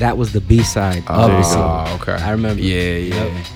That 0.00 0.18
was 0.18 0.32
the 0.32 0.40
B 0.40 0.64
side 0.64 1.04
of 1.06 1.16
there 1.16 1.28
the 1.28 1.38
you 1.38 1.44
single. 1.44 1.62
Oh, 1.62 1.98
okay. 2.02 2.14
I 2.14 2.32
remember. 2.32 2.60
Yeah, 2.60 2.96
yeah. 2.96 3.24
Yep. 3.24 3.46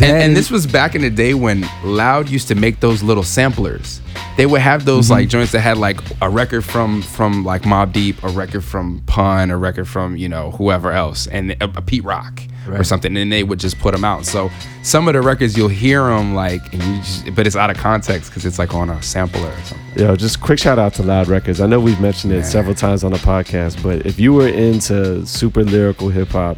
And, 0.00 0.16
and 0.22 0.36
this 0.36 0.50
was 0.50 0.66
back 0.66 0.94
in 0.94 1.02
the 1.02 1.10
day 1.10 1.34
when 1.34 1.68
Loud 1.84 2.30
used 2.30 2.48
to 2.48 2.54
make 2.54 2.80
those 2.80 3.02
little 3.02 3.22
samplers. 3.22 4.00
They 4.36 4.46
would 4.46 4.60
have 4.60 4.84
those 4.84 5.04
Mm-hmm. 5.06 5.12
like 5.12 5.28
joints 5.28 5.52
that 5.52 5.60
had 5.60 5.78
like 5.78 5.98
a 6.20 6.28
record 6.28 6.62
from 6.64 7.02
from 7.02 7.44
like 7.44 7.62
Mobb 7.62 7.92
Deep, 7.92 8.22
a 8.24 8.28
record 8.28 8.64
from 8.64 9.02
Pun, 9.06 9.50
a 9.50 9.56
record 9.56 9.86
from 9.86 10.16
you 10.16 10.28
know 10.28 10.50
whoever 10.52 10.90
else, 10.92 11.26
and 11.28 11.52
a, 11.52 11.64
a 11.64 11.82
Pete 11.82 12.04
Rock. 12.04 12.42
or 12.66 12.82
something, 12.82 13.14
and 13.18 13.30
they 13.30 13.42
would 13.44 13.60
just 13.60 13.78
put 13.78 13.92
them 13.92 14.06
out. 14.06 14.24
So 14.24 14.50
some 14.82 15.06
of 15.06 15.12
the 15.12 15.20
records 15.20 15.54
you'll 15.54 15.68
hear 15.68 16.04
them 16.04 16.34
like, 16.34 16.62
and 16.72 16.82
you 16.82 16.96
just, 16.96 17.34
but 17.34 17.46
it's 17.46 17.56
out 17.56 17.68
of 17.68 17.76
context 17.76 18.30
because 18.30 18.46
it's 18.46 18.58
like 18.58 18.72
on 18.72 18.88
a 18.88 19.02
sampler 19.02 19.50
or 19.50 19.60
something. 19.64 19.98
Yo, 19.98 20.16
just 20.16 20.40
quick 20.40 20.58
shout 20.58 20.78
out 20.78 20.94
to 20.94 21.02
Loud 21.02 21.28
Records. 21.28 21.60
I 21.60 21.66
know 21.66 21.78
we've 21.78 22.00
mentioned 22.00 22.32
it 22.32 22.36
Yeah. 22.36 22.42
several 22.44 22.74
times 22.74 23.04
on 23.04 23.12
the 23.12 23.18
podcast, 23.18 23.82
but 23.82 24.06
if 24.06 24.18
you 24.18 24.32
were 24.32 24.48
into 24.48 25.26
super 25.26 25.62
lyrical 25.62 26.08
hip 26.08 26.28
hop 26.28 26.56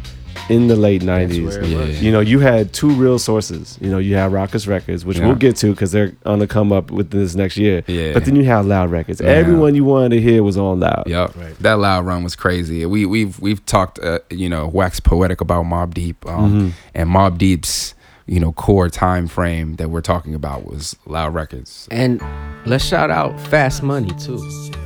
in 0.49 0.67
the 0.67 0.75
late 0.75 1.01
'90s, 1.01 1.43
where 1.43 1.63
Yeah. 1.63 1.85
you 1.99 2.11
know, 2.11 2.19
you 2.19 2.39
had 2.39 2.71
two 2.73 2.89
real 2.89 3.19
sources. 3.19 3.77
You 3.81 3.89
know, 3.89 3.97
you 3.97 4.15
had 4.15 4.31
Rawkus 4.31 4.67
Records, 4.67 5.03
which 5.05 5.17
Yeah. 5.19 5.25
we'll 5.27 5.35
get 5.35 5.55
to 5.57 5.71
because 5.71 5.91
they're 5.91 6.13
on 6.25 6.39
the 6.39 6.47
come 6.47 6.71
up 6.71 6.89
with 6.91 7.09
this 7.11 7.35
next 7.35 7.57
year. 7.57 7.83
Yeah. 7.87 8.13
But 8.13 8.25
then 8.25 8.35
you 8.35 8.45
had 8.45 8.65
Loud 8.65 8.89
Records. 8.91 9.19
Yeah. 9.21 9.27
Everyone 9.29 9.75
you 9.75 9.83
wanted 9.83 10.09
to 10.15 10.21
hear 10.21 10.43
was 10.43 10.57
on 10.57 10.79
Loud. 10.79 11.03
Yep, 11.07 11.33
that 11.61 11.79
loud 11.79 12.05
run 12.05 12.23
was 12.23 12.35
crazy. 12.35 12.85
We 12.85 13.05
we've 13.05 13.39
we've 13.39 13.65
talked, 13.65 13.99
uh, 13.99 14.19
you 14.29 14.49
know, 14.49 14.67
wax 14.67 14.99
poetic 14.99 15.41
about 15.41 15.65
Mobb 15.65 15.93
Deep, 15.93 16.25
um, 16.27 16.73
and 16.95 17.09
Mobb 17.09 17.37
Deep's 17.37 17.93
you 18.29 18.39
know 18.41 18.51
core 18.51 18.89
time 18.89 19.25
frame 19.27 19.75
that 19.77 19.89
we're 19.89 20.01
talking 20.01 20.35
about 20.35 20.65
was 20.69 20.95
Loud 21.05 21.33
Records. 21.33 21.87
And 21.91 22.21
let's 22.65 22.83
shout 22.83 23.09
out 23.09 23.39
Fast 23.39 23.83
Money 23.83 24.11
too. 24.19 24.37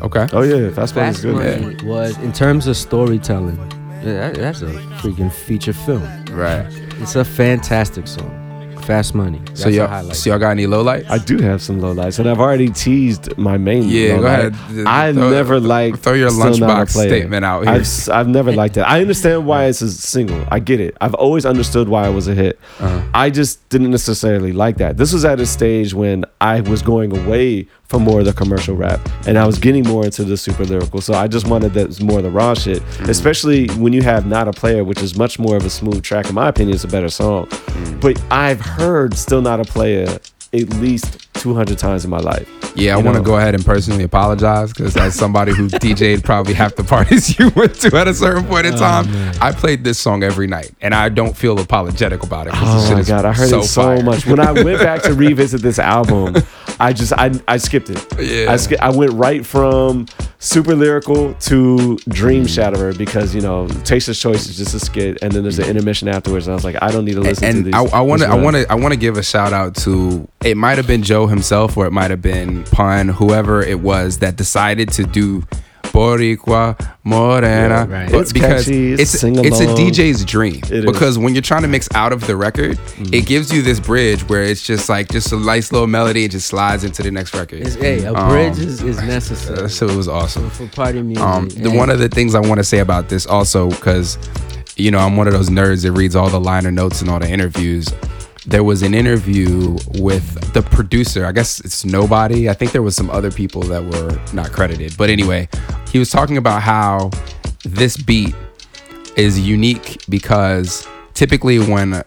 Okay, 0.03 0.27
Oh 0.33 0.41
yeah, 0.43 0.69
Fast 0.71 0.95
Money's 0.95 1.15
Fast 1.15 1.21
good. 1.23 1.61
Money 1.61 1.83
was 1.83 2.17
in 2.19 2.31
terms 2.33 2.67
of 2.67 2.77
storytelling. 2.77 3.57
Yeah, 4.03 4.13
that- 4.31 4.35
that's 4.35 4.61
a 4.61 4.67
freaking 5.01 5.31
feature 5.31 5.73
film. 5.73 6.03
right. 6.31 6.65
It's 6.99 7.15
a 7.15 7.25
fantastic 7.25 8.07
song. 8.07 8.37
Fast 8.83 9.13
Money. 9.13 9.39
That's 9.45 9.61
So 9.61 9.69
y'all, 9.69 10.11
so 10.11 10.31
y'all 10.31 10.39
got 10.39 10.49
any 10.51 10.65
lowlights? 10.65 11.07
I 11.07 11.19
do 11.19 11.37
have 11.37 11.61
some 11.61 11.79
lowlights, 11.79 12.17
and 12.17 12.27
I've 12.27 12.39
already 12.39 12.67
teased 12.69 13.37
my 13.37 13.55
main. 13.55 13.83
Yeah, 13.87 14.15
go 14.17 14.21
lowlight. 14.23 14.47
ahead. 14.71 14.85
I 14.87 15.13
Throw- 15.13 15.29
never 15.29 15.59
liked. 15.59 15.99
throw 15.99 16.13
your 16.13 16.31
Still 16.31 16.45
lunchbox 16.53 16.89
statement 16.89 17.45
out 17.45 17.63
here. 17.65 17.71
I've, 17.75 17.81
s- 17.81 18.09
I've 18.09 18.27
never 18.27 18.51
liked 18.51 18.73
that. 18.75 18.89
I 18.89 18.99
understand 19.01 19.45
why 19.45 19.65
it's 19.65 19.81
a 19.83 19.89
single. 19.91 20.43
I 20.49 20.57
get 20.59 20.79
it. 20.79 20.97
I've 20.99 21.13
always 21.13 21.45
understood 21.45 21.89
why 21.89 22.07
it 22.09 22.11
was 22.13 22.27
a 22.27 22.33
hit. 22.33 22.59
Uh-huh. 22.79 23.01
I 23.13 23.29
just 23.29 23.67
didn't 23.69 23.91
necessarily 23.91 24.51
like 24.51 24.77
that. 24.77 24.97
This 24.97 25.13
was 25.13 25.25
at 25.25 25.39
a 25.39 25.45
stage 25.45 25.93
when 25.93 26.25
I 26.41 26.61
was 26.61 26.81
going 26.81 27.15
away 27.15 27.67
from 27.91 28.03
more 28.03 28.19
of 28.21 28.25
the 28.25 28.33
commercial 28.33 28.75
rap, 28.75 28.99
and 29.27 29.37
I 29.37 29.45
was 29.45 29.59
getting 29.59 29.83
more 29.87 30.05
into 30.05 30.23
the 30.23 30.37
super 30.37 30.63
lyrical. 30.65 31.01
So 31.01 31.13
I 31.13 31.27
just 31.27 31.45
wanted 31.47 31.73
that 31.73 32.01
more 32.01 32.17
of 32.19 32.23
the 32.23 32.31
raw 32.31 32.53
shit, 32.55 32.81
Mm-hmm. 32.81 33.09
especially 33.09 33.67
when 33.71 33.91
you 33.93 34.01
have 34.01 34.25
Not 34.25 34.47
a 34.47 34.53
Player, 34.53 34.83
which 34.83 35.01
is 35.03 35.17
much 35.17 35.37
more 35.37 35.55
of 35.57 35.65
a 35.65 35.69
smooth 35.69 36.01
track. 36.03 36.27
In 36.29 36.35
my 36.35 36.47
opinion, 36.47 36.73
it's 36.75 36.83
a 36.85 36.87
better 36.87 37.09
song. 37.09 37.45
Mm. 37.47 38.01
But 38.01 38.21
I've 38.31 38.61
heard 38.61 39.13
Still 39.15 39.41
Not 39.41 39.59
a 39.59 39.65
Player 39.65 40.07
at 40.53 40.69
least 40.81 41.27
200 41.35 41.77
times 41.77 42.03
in 42.03 42.11
my 42.11 42.19
life. 42.19 42.47
Yeah, 42.75 42.95
I 42.95 43.01
want 43.01 43.15
to 43.17 43.23
go 43.23 43.37
ahead 43.37 43.55
and 43.55 43.65
personally 43.65 44.03
apologize 44.03 44.71
because 44.73 44.95
as 44.97 45.15
somebody 45.15 45.53
who 45.53 45.67
DJ'd 45.83 46.23
probably 46.23 46.53
half 46.53 46.75
the 46.75 46.83
parties 46.83 47.37
you 47.39 47.49
went 47.55 47.75
to 47.75 47.95
at 47.97 48.07
a 48.07 48.13
certain 48.13 48.45
point 48.45 48.65
in 48.65 48.75
time, 48.75 49.05
I 49.41 49.51
played 49.51 49.83
this 49.83 49.97
song 49.99 50.23
every 50.23 50.47
night, 50.47 50.71
and 50.81 50.93
I 50.93 51.09
don't 51.09 51.35
feel 51.35 51.57
apologetic 51.59 52.23
about 52.23 52.47
it. 52.47 52.53
Oh 52.55 52.93
my 52.93 53.01
god, 53.03 53.25
I 53.25 53.33
heard 53.33 53.45
it 53.51 53.63
so 53.65 53.81
fire. 53.83 54.03
much. 54.03 54.25
When 54.25 54.39
I 54.39 54.51
went 54.51 54.79
back 54.79 55.01
to 55.03 55.13
revisit 55.25 55.61
this 55.61 55.79
album, 55.79 56.35
I 56.81 56.93
just 56.93 57.13
I 57.13 57.31
I 57.47 57.57
skipped 57.57 57.89
it. 57.89 58.05
Yeah. 58.19 58.51
I 58.51 58.57
sk- 58.57 58.79
I 58.81 58.89
went 58.89 59.13
right 59.13 59.45
from 59.45 60.07
super 60.39 60.75
lyrical 60.75 61.35
to 61.35 61.97
dream 62.09 62.45
mm. 62.45 62.49
shatterer 62.49 62.97
because 62.97 63.35
you 63.35 63.41
know 63.41 63.67
Taster's 63.85 64.19
Choice 64.19 64.49
is 64.49 64.57
just 64.57 64.73
a 64.73 64.79
skit, 64.79 65.19
and 65.21 65.31
then 65.31 65.43
there's 65.43 65.59
an 65.59 65.65
mm. 65.65 65.69
intermission 65.69 66.07
afterwards. 66.07 66.47
And 66.47 66.53
I 66.53 66.55
was 66.55 66.63
like, 66.63 66.77
I 66.81 66.91
don't 66.91 67.05
need 67.05 67.13
to 67.13 67.21
listen 67.21 67.53
to 67.53 67.61
these. 67.61 67.73
I, 67.75 67.83
I 67.83 68.01
want 68.01 68.21
to, 68.21 68.27
this 68.27 68.35
I 68.35 68.41
want 68.41 68.55
to, 68.55 68.71
I 68.71 68.75
want 68.75 68.93
to 68.93 68.99
give 68.99 69.17
a 69.17 69.23
shout 69.23 69.53
out 69.53 69.75
to. 69.77 70.27
It 70.43 70.57
might 70.57 70.77
have 70.77 70.87
been 70.87 71.03
Joe 71.03 71.27
himself, 71.27 71.77
or 71.77 71.85
it 71.85 71.91
might 71.91 72.09
have 72.09 72.21
been 72.21 72.63
Pun, 72.65 73.09
whoever 73.09 73.61
it 73.61 73.79
was 73.79 74.17
that 74.19 74.35
decided 74.35 74.89
to 74.93 75.03
do 75.03 75.43
Boricua 75.91 76.77
Morena, 77.03 77.85
Yeah, 77.89 77.93
right. 78.03 78.13
It's 78.13 78.31
because 78.31 78.65
catchy, 78.65 78.93
it's 78.93 79.13
it's 79.15 79.23
it's 79.23 79.59
a. 79.59 79.65
DJ's 79.67 80.23
dream. 80.25 80.55
It 80.65 80.71
is. 80.71 80.85
because 80.85 81.17
when 81.17 81.33
you're 81.35 81.41
trying 81.41 81.63
to 81.63 81.67
mix 81.67 81.87
out 81.93 82.13
of 82.13 82.25
the 82.27 82.35
record, 82.35 82.79
it 83.11 83.25
gives 83.25 83.51
you 83.51 83.61
this 83.61 83.79
bridge 83.79 84.27
where 84.29 84.43
it's 84.43 84.65
just 84.65 84.87
like 84.89 85.09
just 85.09 85.31
a 85.31 85.37
nice 85.37 85.71
little 85.71 85.87
melody, 85.87 86.25
it 86.25 86.31
just 86.31 86.47
slides 86.47 86.83
into 86.83 87.03
the 87.03 87.11
next 87.11 87.33
record. 87.33 87.61
It's, 87.61 87.75
hey, 87.75 88.03
a 88.03 88.13
Um, 88.13 88.29
bridge 88.29 88.59
is, 88.59 88.81
is 88.83 88.97
necessary 89.03 89.69
so 89.69 89.87
it 89.87 89.95
was 89.95 90.07
awesome. 90.07 90.49
for 90.49 90.67
party 90.67 91.01
music. 91.01 91.23
Um, 91.23 91.49
the, 91.49 91.71
one 91.71 91.89
of 91.89 91.99
the 91.99 92.09
things 92.09 92.35
I 92.35 92.39
want 92.39 92.59
to 92.59 92.63
say 92.63 92.79
about 92.79 93.09
this 93.09 93.25
also, 93.25 93.69
because 93.69 94.17
you 94.77 94.91
know 94.91 94.99
I'm 94.99 95.17
one 95.17 95.27
of 95.27 95.33
those 95.33 95.49
nerds 95.49 95.83
that 95.83 95.91
reads 95.91 96.15
all 96.15 96.29
the 96.29 96.39
liner 96.39 96.71
notes 96.71 97.01
and 97.01 97.09
all 97.09 97.19
the 97.19 97.29
interviews. 97.29 97.87
There 98.45 98.63
was 98.63 98.81
an 98.81 98.93
interview 98.93 99.77
with 99.99 100.53
the 100.53 100.61
producer. 100.63 101.25
I 101.25 101.31
guess 101.31 101.59
it's 101.59 101.83
Knobody. 101.85 102.49
I 102.49 102.53
think 102.53 102.71
there 102.71 102.81
was 102.81 102.95
some 102.95 103.09
other 103.09 103.31
people 103.31 103.61
that 103.63 103.83
were 103.83 104.19
not 104.33 104.51
credited. 104.51 104.97
But 104.97 105.09
anyway, 105.09 105.47
he 105.89 105.99
was 105.99 106.09
talking 106.09 106.37
about 106.37 106.61
how 106.61 107.11
this 107.63 107.97
beat 107.97 108.35
is 109.15 109.39
unique 109.39 110.01
because 110.09 110.87
typically 111.13 111.59
when 111.59 112.03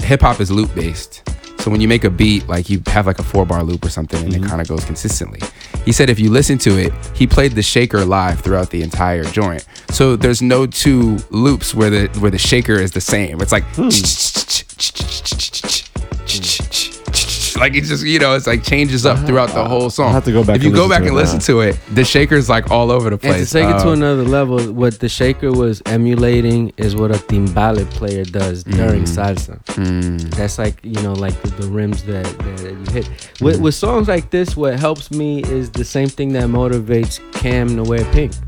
hip 0.00 0.22
hop 0.22 0.40
is 0.40 0.50
loop 0.50 0.74
based, 0.74 1.22
so 1.64 1.70
when 1.70 1.80
you 1.80 1.88
make 1.88 2.04
a 2.04 2.10
beat, 2.10 2.46
like 2.46 2.68
you 2.68 2.82
have 2.88 3.06
like 3.06 3.18
a 3.18 3.22
four 3.22 3.46
bar 3.46 3.62
loop 3.62 3.86
or 3.86 3.88
something, 3.88 4.22
and 4.22 4.34
it 4.34 4.40
mm-hmm. 4.40 4.50
kind 4.50 4.60
of 4.60 4.68
goes 4.68 4.84
consistently. 4.84 5.40
He 5.86 5.92
said 5.92 6.10
if 6.10 6.18
you 6.18 6.30
listen 6.30 6.58
to 6.58 6.78
it, 6.78 6.92
he 7.14 7.26
played 7.26 7.52
the 7.52 7.62
shaker 7.62 8.04
live 8.04 8.40
throughout 8.40 8.68
the 8.68 8.82
entire 8.82 9.24
joint. 9.24 9.66
So 9.88 10.14
there's 10.14 10.42
no 10.42 10.66
two 10.66 11.16
loops 11.30 11.74
where 11.74 11.88
the 11.88 12.08
where 12.20 12.30
the 12.30 12.36
shaker 12.36 12.74
is 12.74 12.90
the 12.92 13.00
same. 13.00 13.40
It's 13.40 13.50
like 13.50 13.64
hmm. 13.76 13.88
like 17.60 17.74
it 17.74 17.84
just 17.84 18.04
you 18.04 18.18
know 18.18 18.34
it's 18.34 18.46
like 18.46 18.62
changes 18.62 19.04
up 19.06 19.18
throughout 19.26 19.50
the 19.50 19.64
whole 19.64 19.90
song. 19.90 20.08
I'll 20.08 20.14
have 20.14 20.24
to 20.24 20.32
go 20.32 20.44
back 20.44 20.56
If 20.56 20.62
you 20.62 20.68
and 20.68 20.76
go 20.76 20.86
listen 20.86 20.90
back 20.90 21.02
to 21.02 21.08
and 21.08 21.16
it 21.16 21.20
listen 21.20 21.38
now. 21.38 21.44
to 21.44 21.60
it, 21.60 21.78
the 21.94 22.04
shaker's 22.04 22.48
like 22.48 22.70
all 22.70 22.90
over 22.90 23.10
the 23.10 23.18
place. 23.18 23.32
And 23.34 23.40
place. 23.40 23.52
to 23.52 23.58
take 23.60 23.76
it 23.76 23.82
to 23.82 23.90
another 23.92 24.24
level, 24.24 24.72
what 24.72 24.98
the 25.00 25.08
shaker 25.08 25.52
was 25.52 25.82
emulating 25.86 26.72
is 26.76 26.94
what 26.96 27.10
a 27.10 27.14
timbale 27.14 27.88
player 27.90 28.24
does 28.24 28.64
mm. 28.64 28.76
during 28.76 29.04
salsa. 29.04 29.62
Mm. 29.74 30.34
That's 30.34 30.58
like 30.58 30.78
you 30.82 31.00
know, 31.02 31.12
like 31.12 31.40
the, 31.42 31.48
the 31.62 31.68
rims 31.68 32.02
that, 32.04 32.24
that 32.24 32.72
you 32.72 32.92
hit. 32.92 33.08
With, 33.40 33.60
with 33.60 33.74
songs 33.74 34.08
like 34.08 34.30
this, 34.30 34.56
what 34.56 34.78
helps 34.78 35.10
me 35.10 35.42
is 35.44 35.70
the 35.70 35.84
same 35.84 36.08
thing 36.08 36.32
that 36.34 36.44
motivates 36.44 37.20
Cam 37.32 37.76
to 37.76 37.82
wear 37.82 38.04
pink. 38.12 38.32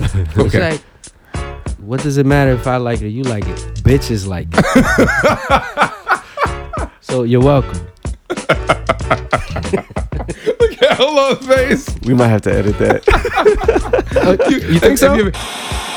It's 0.00 0.36
Okay. 0.36 0.70
like, 0.72 0.80
what 1.78 2.02
does 2.02 2.18
it 2.18 2.26
matter 2.26 2.50
if 2.52 2.66
I 2.66 2.78
like 2.78 3.00
it 3.00 3.04
or 3.04 3.08
you 3.08 3.22
like 3.22 3.46
it? 3.46 3.58
Bitches 3.84 4.26
like 4.26 4.48
it. 4.52 4.64
so 7.00 7.22
you're 7.22 7.42
welcome. 7.42 7.86
Look 10.60 10.82
at 10.82 10.96
Hello's 10.96 11.46
face. 11.46 11.88
We 12.02 12.14
might 12.14 12.28
have 12.28 12.42
to 12.42 12.52
edit 12.52 12.78
that. 12.78 13.04
You, 14.48 14.56
you 14.74 14.78
think 14.78 14.96
so? 14.98 15.30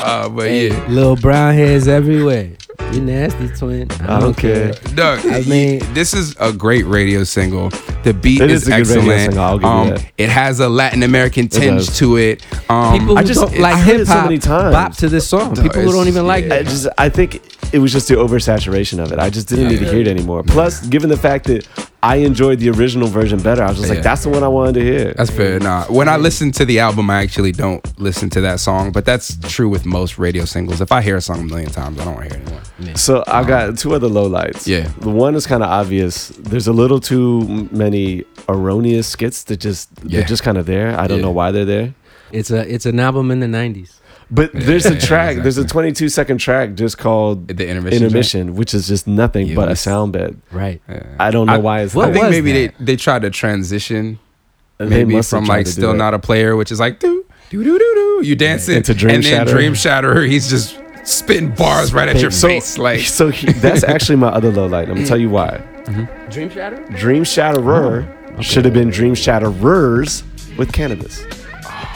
Uh, 0.04 0.28
but 0.28 0.48
Hey, 0.48 0.68
yeah. 0.68 0.86
little 0.88 1.16
brown 1.16 1.54
hairs 1.54 1.88
everywhere. 1.88 2.50
You 2.92 3.00
nasty 3.00 3.48
twin. 3.48 3.90
I 4.02 4.20
don't 4.20 4.36
care. 4.36 4.72
Doug, 4.94 5.24
I 5.26 5.42
mean- 5.42 5.80
this 5.94 6.12
is 6.14 6.34
a 6.40 6.52
great 6.52 6.84
radio 6.86 7.24
single. 7.24 7.70
The 8.02 8.12
beat 8.14 8.40
It 8.40 8.50
is, 8.50 8.62
is 8.62 8.68
a 8.68 8.70
good 8.82 8.86
radio 8.88 9.00
excellent. 9.12 9.20
single, 9.20 9.40
I'll 9.40 9.58
give 9.58 9.62
you 9.98 10.04
um. 10.04 10.10
It 10.18 10.28
has 10.30 10.60
a 10.60 10.68
Latin 10.68 11.02
American 11.04 11.48
tinge 11.48 11.86
does. 11.86 11.98
to 11.98 12.16
it. 12.16 12.44
Um, 12.70 12.92
People 12.98 13.06
who 13.14 13.16
I 13.16 13.22
just- 13.22 13.40
don't 13.40 13.58
like 13.58 13.82
hip 13.84 14.06
hop 14.06 14.24
many 14.24 14.38
times. 14.38 14.74
bop 14.74 14.96
to 14.96 15.08
this 15.08 15.26
song. 15.28 15.54
Duh, 15.54 15.62
People 15.62 15.82
who 15.82 15.92
don't 15.92 16.08
even 16.08 16.26
like 16.26 16.44
yeah. 16.46 16.54
I 16.56 16.62
just 16.64 16.88
I 16.98 17.08
think 17.08 17.40
it 17.72 17.78
was 17.78 17.92
just 17.92 18.08
the 18.08 18.14
oversaturation 18.14 19.02
of 19.02 19.12
it. 19.12 19.18
I 19.18 19.30
just 19.30 19.48
didn't 19.48 19.68
need 19.68 19.78
to 19.80 19.86
hear 19.90 20.00
it 20.00 20.08
anymore. 20.08 20.42
Plus, 20.42 20.84
given 20.86 21.08
the 21.08 21.16
fact 21.16 21.46
that 21.46 21.66
I 22.02 22.16
enjoyed 22.16 22.60
the 22.60 22.70
original 22.70 23.08
version 23.08 23.40
better, 23.40 23.62
I 23.64 23.68
was 23.68 23.78
just 23.78 23.88
Yeah. 23.88 23.94
like, 23.96 24.04
that's 24.04 24.22
the 24.22 24.28
one 24.28 24.44
I 24.44 24.48
wanted 24.48 24.74
to 24.74 24.82
hear. 24.82 25.14
That's 25.16 25.30
fair. 25.30 25.58
Nah, 25.58 25.84
when 25.86 26.08
I 26.08 26.16
listen 26.16 26.52
to 26.52 26.64
the 26.64 26.78
album, 26.78 27.10
I 27.10 27.22
actually 27.22 27.50
don't 27.50 27.84
listen 27.98 28.30
to 28.30 28.40
that 28.42 28.60
song, 28.60 28.92
but 28.92 29.04
that's 29.04 29.36
true 29.48 29.68
with 29.68 29.84
most 29.84 30.16
radio 30.16 30.44
singles. 30.44 30.80
If 30.80 30.92
I 30.92 31.02
hear 31.02 31.16
a 31.16 31.20
song 31.20 31.40
a 31.40 31.44
million 31.44 31.70
times, 31.70 31.98
I 31.98 32.04
don't 32.04 32.14
want 32.14 32.28
to 32.30 32.34
hear 32.36 32.44
it 32.44 32.52
anymore. 32.78 32.96
So 32.96 33.24
I 33.26 33.42
got 33.42 33.76
two 33.78 33.94
other 33.94 34.08
lowlights. 34.08 34.66
Yeah. 34.68 34.86
The 35.00 35.10
one 35.10 35.34
is 35.34 35.44
kind 35.46 35.62
of 35.64 35.70
obvious. 35.70 36.28
There's 36.38 36.68
a 36.68 36.72
little 36.72 37.00
too 37.00 37.68
many 37.72 38.24
erroneous 38.48 39.08
skits 39.08 39.42
that 39.44 39.58
just 39.58 39.88
Yeah. 40.04 40.20
they're 40.20 40.28
just 40.28 40.44
kind 40.44 40.56
of 40.56 40.66
there. 40.66 40.98
I 40.98 41.08
don't 41.08 41.18
Yeah. 41.18 41.24
know 41.24 41.32
why 41.32 41.50
they're 41.50 41.64
there. 41.64 41.94
It's 42.30 42.50
a 42.52 42.60
it's 42.72 42.86
an 42.86 43.00
album 43.00 43.30
in 43.32 43.40
the 43.40 43.46
'90s. 43.48 43.97
But 44.30 44.50
there's 44.52 44.84
a 44.86 44.92
Yeah, 44.94 45.00
track. 45.00 45.36
There's 45.38 45.56
a 45.56 45.64
22 45.66 46.08
second 46.10 46.38
track 46.38 46.74
just 46.74 46.98
called 46.98 47.48
The 47.48 47.66
intermission. 47.66 48.02
Intermission, 48.04 48.54
which 48.56 48.74
is 48.74 48.86
just 48.86 49.06
nothing 49.06 49.46
Yeah, 49.48 49.54
but 49.54 49.70
a 49.70 49.76
sound 49.76 50.12
bed. 50.12 50.38
Right. 50.52 50.82
Yeah. 50.88 51.02
I 51.18 51.30
don't 51.30 51.46
know 51.46 51.54
I- 51.54 51.58
why 51.58 51.80
it's 51.82 51.94
What 51.94 52.10
I 52.10 52.12
think 52.12 52.24
was 52.24 52.30
maybe 52.32 52.52
that? 52.66 52.74
they 52.78 52.84
they 52.84 52.96
tried 52.96 53.22
to 53.22 53.30
transition 53.30 54.18
They 54.78 55.04
maybe 55.04 55.22
from 55.22 55.46
like 55.46 55.66
still 55.66 55.94
not 55.94 56.12
a 56.14 56.18
player, 56.18 56.56
which 56.56 56.70
is 56.70 56.78
like 56.78 57.00
do 57.00 57.24
do 57.50 57.64
do 57.64 57.78
do 57.78 57.92
do. 57.94 58.20
You 58.26 58.36
dance 58.36 58.68
it 58.68 58.76
Into 58.76 58.92
Dream 58.94 59.14
and 59.16 59.24
then 59.24 59.46
Shatterer. 59.46 59.50
Dream 59.50 59.72
Shatterer. 59.72 60.28
He's 60.28 60.50
just 60.50 60.78
spitting 61.04 61.54
bars 61.54 61.94
right 61.94 62.08
at 62.08 62.20
your 62.20 62.30
so, 62.30 62.48
face. 62.48 62.76
Like 62.76 63.00
so 63.00 63.30
he, 63.30 63.50
that's 63.54 63.82
actually 63.82 64.16
my 64.16 64.28
other 64.28 64.52
low 64.52 64.66
light. 64.66 64.88
I'm 64.90 64.96
gonna 64.96 65.06
tell 65.06 65.16
you 65.18 65.30
why. 65.30 65.62
Mm-hmm. 65.84 66.30
Dream 66.30 66.50
Shatter. 66.50 66.84
Dream 66.98 67.24
Shatterer 67.24 68.14
Oh, 68.36 68.42
should 68.42 68.66
have 68.66 68.74
been 68.74 68.90
Dream 68.90 69.14
Shatterers 69.14 70.22
with 70.58 70.70
Canibus. 70.70 71.24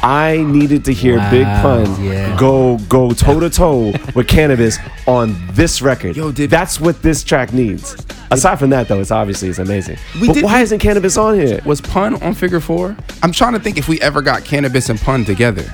I 0.02 0.38
needed 0.38 0.84
to 0.86 0.92
hear 0.92 1.16
Big 1.30 1.44
Pun 1.44 2.02
yeah. 2.04 2.36
go 2.36 2.76
go 2.88 3.12
toe 3.12 3.38
to 3.38 3.48
toe 3.48 3.92
with 4.14 4.26
Canibus 4.26 4.78
on 5.06 5.36
this 5.52 5.80
record. 5.80 6.16
Yo, 6.16 6.32
did- 6.32 6.50
That's 6.50 6.80
what 6.80 7.02
this 7.02 7.22
track 7.22 7.52
needs. 7.52 7.94
Aside 8.32 8.58
from 8.58 8.70
that, 8.70 8.88
though, 8.88 9.00
it's 9.00 9.10
obviously 9.12 9.48
it's 9.48 9.58
amazing. 9.60 9.98
We 10.20 10.26
but 10.26 10.34
did- 10.34 10.44
why 10.44 10.62
isn't 10.62 10.80
Canibus 10.80 11.16
on 11.22 11.34
here? 11.38 11.60
was 11.64 11.80
Pun 11.80 12.20
on 12.22 12.34
Figure 12.34 12.60
Four? 12.60 12.96
I'm 13.22 13.30
trying 13.32 13.52
to 13.52 13.60
think 13.60 13.78
if 13.78 13.88
we 13.88 14.00
ever 14.00 14.22
got 14.22 14.42
Canibus 14.42 14.90
and 14.90 15.00
Pun 15.00 15.24
together. 15.24 15.64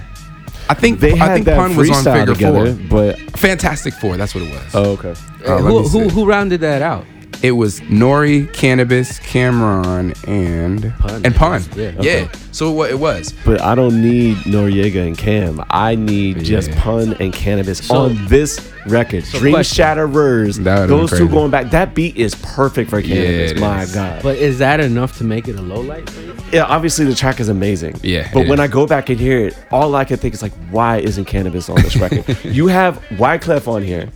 I 0.71 0.75
think 0.75 1.01
they 1.01 1.13
I 1.13 1.17
had 1.17 1.35
think 1.35 1.47
that 1.47 1.57
Pun 1.57 1.75
was 1.77 1.89
on 1.89 2.05
freestyle 2.05 2.19
Figure 2.21 2.35
together, 2.35 2.75
Four. 2.75 2.89
but 2.91 3.19
Fantastic 3.39 3.95
Four. 3.95 4.19
That's 4.19 4.35
what 4.35 4.45
it 4.45 4.51
was. 4.51 4.75
oh 4.75 4.91
okay. 4.93 5.15
Uh, 5.47 5.59
who, 5.59 5.89
who 5.89 6.09
who 6.11 6.27
rounded 6.27 6.61
that 6.61 6.83
out? 6.83 7.07
It 7.43 7.53
was 7.53 7.81
Nori, 7.83 8.49
Canibus, 8.53 9.21
Cam'ron, 9.21 10.13
and 10.27 10.93
Pun. 10.99 11.25
and 11.25 11.35
Pun. 11.35 11.63
Yeah, 11.77 11.93
Yeah. 12.01 12.29
So 12.51 12.73
what 12.73 12.91
it 12.91 12.99
was. 12.99 13.33
But 13.45 13.61
I 13.61 13.77
don't 13.77 14.03
need 14.03 14.39
Noreaga 14.39 15.07
and 15.07 15.17
Cam. 15.17 15.63
I 15.71 15.95
need 15.95 16.43
just 16.45 16.71
Yeah. 16.71 16.83
Pun 16.83 17.13
and 17.21 17.33
Canibus 17.33 17.83
So- 17.85 17.95
on 18.07 18.27
this 18.27 18.59
record. 18.87 19.23
Dream 19.27 19.55
question. 19.55 19.85
Shatterers. 19.85 20.57
That 20.65 20.81
would've 20.81 20.89
Those 20.89 21.11
two 21.11 21.17
crazy. 21.19 21.33
going 21.33 21.51
back. 21.53 21.71
That 21.71 21.95
beat 21.95 22.17
is 22.17 22.35
perfect 22.35 22.91
for 22.91 23.01
Canibus. 23.01 23.51
it 23.53 23.61
My 23.61 23.83
is. 23.83 23.95
God. 23.95 24.21
But 24.25 24.39
is 24.39 24.59
that 24.59 24.81
enough 24.81 25.19
to 25.19 25.25
make 25.25 25.47
it 25.47 25.57
a 25.57 25.63
low 25.63 25.81
light 25.81 26.11
for 26.11 26.21
you? 26.21 26.35
yeah, 26.53 26.65
obviously 26.65 27.05
the 27.05 27.15
track 27.15 27.39
is 27.39 27.49
amazing. 27.49 27.95
Yeah, 28.03 28.27
But 28.33 28.41
it 28.47 28.49
when 28.49 28.59
is. 28.59 28.65
I 28.65 28.67
go 28.67 28.87
back 28.89 29.09
and 29.11 29.21
hear 29.21 29.39
it, 29.47 29.57
all 29.71 29.95
I 29.95 30.05
can 30.05 30.17
think 30.17 30.35
is 30.35 30.43
like, 30.43 30.53
why 30.73 30.97
isn't 30.99 31.27
Canibus 31.27 31.69
on 31.73 31.81
this 31.83 31.95
record? 31.97 32.25
you 32.45 32.67
have 32.67 33.01
Wyclef 33.11 33.69
on 33.69 33.83
here. 33.85 34.09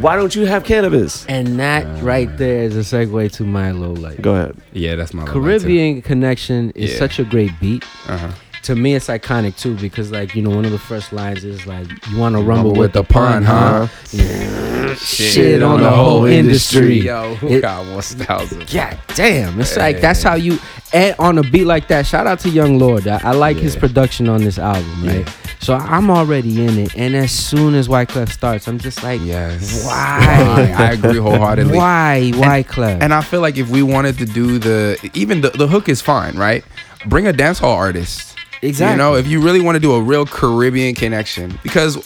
Why 0.00 0.14
don't 0.14 0.36
you 0.36 0.46
have 0.46 0.62
Canibus? 0.62 1.24
And 1.28 1.58
that 1.58 1.84
uh, 1.84 2.00
right 2.04 2.28
there 2.38 2.57
is 2.58 2.76
a 2.76 2.80
segue 2.80 3.32
to 3.32 3.44
my 3.44 3.70
low 3.72 3.92
light. 3.92 4.20
Go 4.22 4.34
ahead. 4.34 4.56
Yeah, 4.72 4.96
that's 4.96 5.14
my 5.14 5.24
Caribbean 5.24 6.02
Connection 6.02 6.70
is 6.70 6.92
Yeah. 6.92 6.98
such 6.98 7.18
a 7.18 7.24
great 7.24 7.50
beat. 7.60 7.84
Uh-huh. 8.08 8.32
To 8.68 8.76
me, 8.76 8.94
it's 8.94 9.06
iconic 9.06 9.56
too 9.56 9.76
because, 9.76 10.12
like, 10.12 10.34
you 10.34 10.42
know, 10.42 10.50
one 10.50 10.66
of 10.66 10.72
the 10.72 10.78
first 10.78 11.10
lines 11.10 11.42
is 11.42 11.66
like, 11.66 11.86
"You 12.10 12.18
want 12.18 12.36
to 12.36 12.42
rumble 12.42 12.72
with 12.72 12.78
with 12.80 12.92
the 12.92 13.02
pun, 13.02 13.42
huh?" 13.42 13.86
Yeah. 14.12 14.94
Shit 14.94 15.62
on 15.62 15.80
the 15.80 15.88
whole 15.88 16.26
industry. 16.26 17.00
Yo, 17.00 17.34
who 17.36 17.48
It- 17.48 17.62
got 17.62 17.86
one 17.86 18.02
thousand? 18.02 18.70
God 18.70 18.98
damn, 19.14 19.58
it's 19.58 19.74
like 19.78 20.02
that's 20.02 20.22
how 20.22 20.34
you 20.34 20.58
and 20.92 21.14
on 21.18 21.38
a 21.38 21.42
beat 21.42 21.64
like 21.64 21.88
that. 21.88 22.04
Shout 22.06 22.26
out 22.26 22.40
to 22.40 22.50
Young 22.50 22.78
Lord. 22.78 23.08
I, 23.08 23.18
I 23.24 23.30
like 23.32 23.56
his 23.56 23.74
production 23.74 24.28
on 24.28 24.44
this 24.44 24.58
album, 24.58 25.02
right? 25.02 25.26
So 25.60 25.74
I'm 25.74 26.10
already 26.10 26.62
in 26.66 26.78
it, 26.78 26.94
and 26.94 27.16
as 27.16 27.32
soon 27.32 27.74
as 27.74 27.88
Wyclef 27.88 28.30
starts, 28.30 28.68
I'm 28.68 28.78
just 28.78 29.02
like, 29.02 29.22
Yes. 29.24 29.86
Why? 29.86 30.74
I 30.76 30.92
agree 30.92 31.16
wholeheartedly. 31.16 31.74
why 31.74 32.32
Wyclef? 32.34 32.98
And 33.00 33.14
I 33.14 33.22
feel 33.22 33.40
like 33.40 33.56
if 33.56 33.70
we 33.70 33.82
wanted 33.82 34.18
to 34.18 34.26
do 34.26 34.58
the 34.58 34.98
even 35.14 35.40
the, 35.40 35.48
the 35.48 35.68
hook 35.68 35.88
is 35.88 36.02
fine, 36.02 36.36
right? 36.36 36.62
Bring 37.06 37.26
a 37.26 37.32
dancehall 37.32 37.74
artist. 37.74 38.34
Exactly. 38.62 38.92
You 38.92 38.98
know, 38.98 39.16
if 39.16 39.26
you 39.26 39.40
really 39.40 39.60
want 39.60 39.76
to 39.76 39.80
do 39.80 39.94
a 39.94 40.02
real 40.02 40.26
Caribbean 40.26 40.94
connection, 40.94 41.58
because 41.62 41.96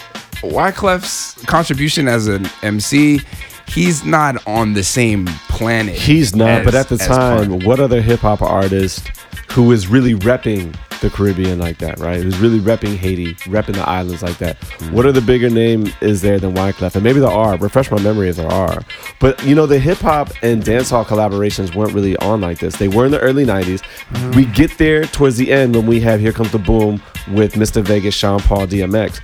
Wyclef's 0.43 1.43
contribution 1.45 2.09
as 2.09 2.27
an 2.27 2.49
MC, 2.63 3.21
he's 3.69 4.05
not 4.05 4.47
on 4.47 4.75
the 4.75 4.85
same 4.85 5.27
planet. 5.49 5.95
He's 5.95 6.35
not, 6.35 6.65
but 6.65 6.75
at 6.75 6.89
the 6.89 6.99
time, 6.99 7.61
what 7.61 7.81
other 7.81 8.03
hip 8.03 8.21
hop 8.21 8.43
artist 8.43 9.09
who 9.51 9.73
is 9.73 9.87
really 9.87 10.15
repping 10.15 10.77
the 11.03 11.11
Caribbean 11.11 11.59
like 11.59 11.79
that, 11.79 11.99
right? 11.99 12.23
Who's 12.23 12.39
really 12.39 12.59
repping 12.59 12.97
Haiti, 12.97 13.35
repping 13.45 13.75
the 13.75 13.87
islands 13.89 14.23
like 14.23 14.39
that? 14.39 14.59
Mm. 14.61 14.93
What 14.93 15.05
other 15.05 15.21
bigger 15.21 15.51
name 15.51 15.93
is 16.01 16.23
there 16.23 16.39
than 16.39 16.55
Wyclef? 16.55 16.95
And 16.95 17.05
maybe 17.05 17.21
there 17.21 17.29
are. 17.31 17.57
Refresh 17.59 17.91
my 17.91 18.01
memory 18.01 18.31
if 18.31 18.37
there 18.37 18.51
are. 18.51 18.83
But 19.21 19.43
you 19.45 19.55
know, 19.55 19.67
the 19.67 19.79
hip 19.79 19.99
hop 19.99 20.33
and 20.43 20.63
dancehall 20.63 21.05
collaborations 21.05 21.75
weren't 21.75 21.93
really 21.93 22.17
on 22.17 22.41
like 22.41 22.59
this. 22.59 22.77
They 22.77 22.89
were 22.89 23.05
in 23.05 23.13
the 23.13 23.21
early 23.21 23.45
'90s. 23.45 23.83
Mm. 24.13 24.35
We 24.35 24.47
get 24.47 24.79
there 24.79 25.05
towards 25.05 25.37
the 25.37 25.53
end 25.53 25.77
when 25.77 25.87
we 25.87 26.01
have 26.01 26.21
"Here 26.21 26.33
Comes 26.33 26.53
the 26.53 26.59
Boom" 26.59 27.03
with 27.31 27.55
Mr. 27.55 27.83
Vegas, 27.83 28.15
Sean 28.15 28.41
Paul, 28.41 28.67
DMX. 28.67 29.21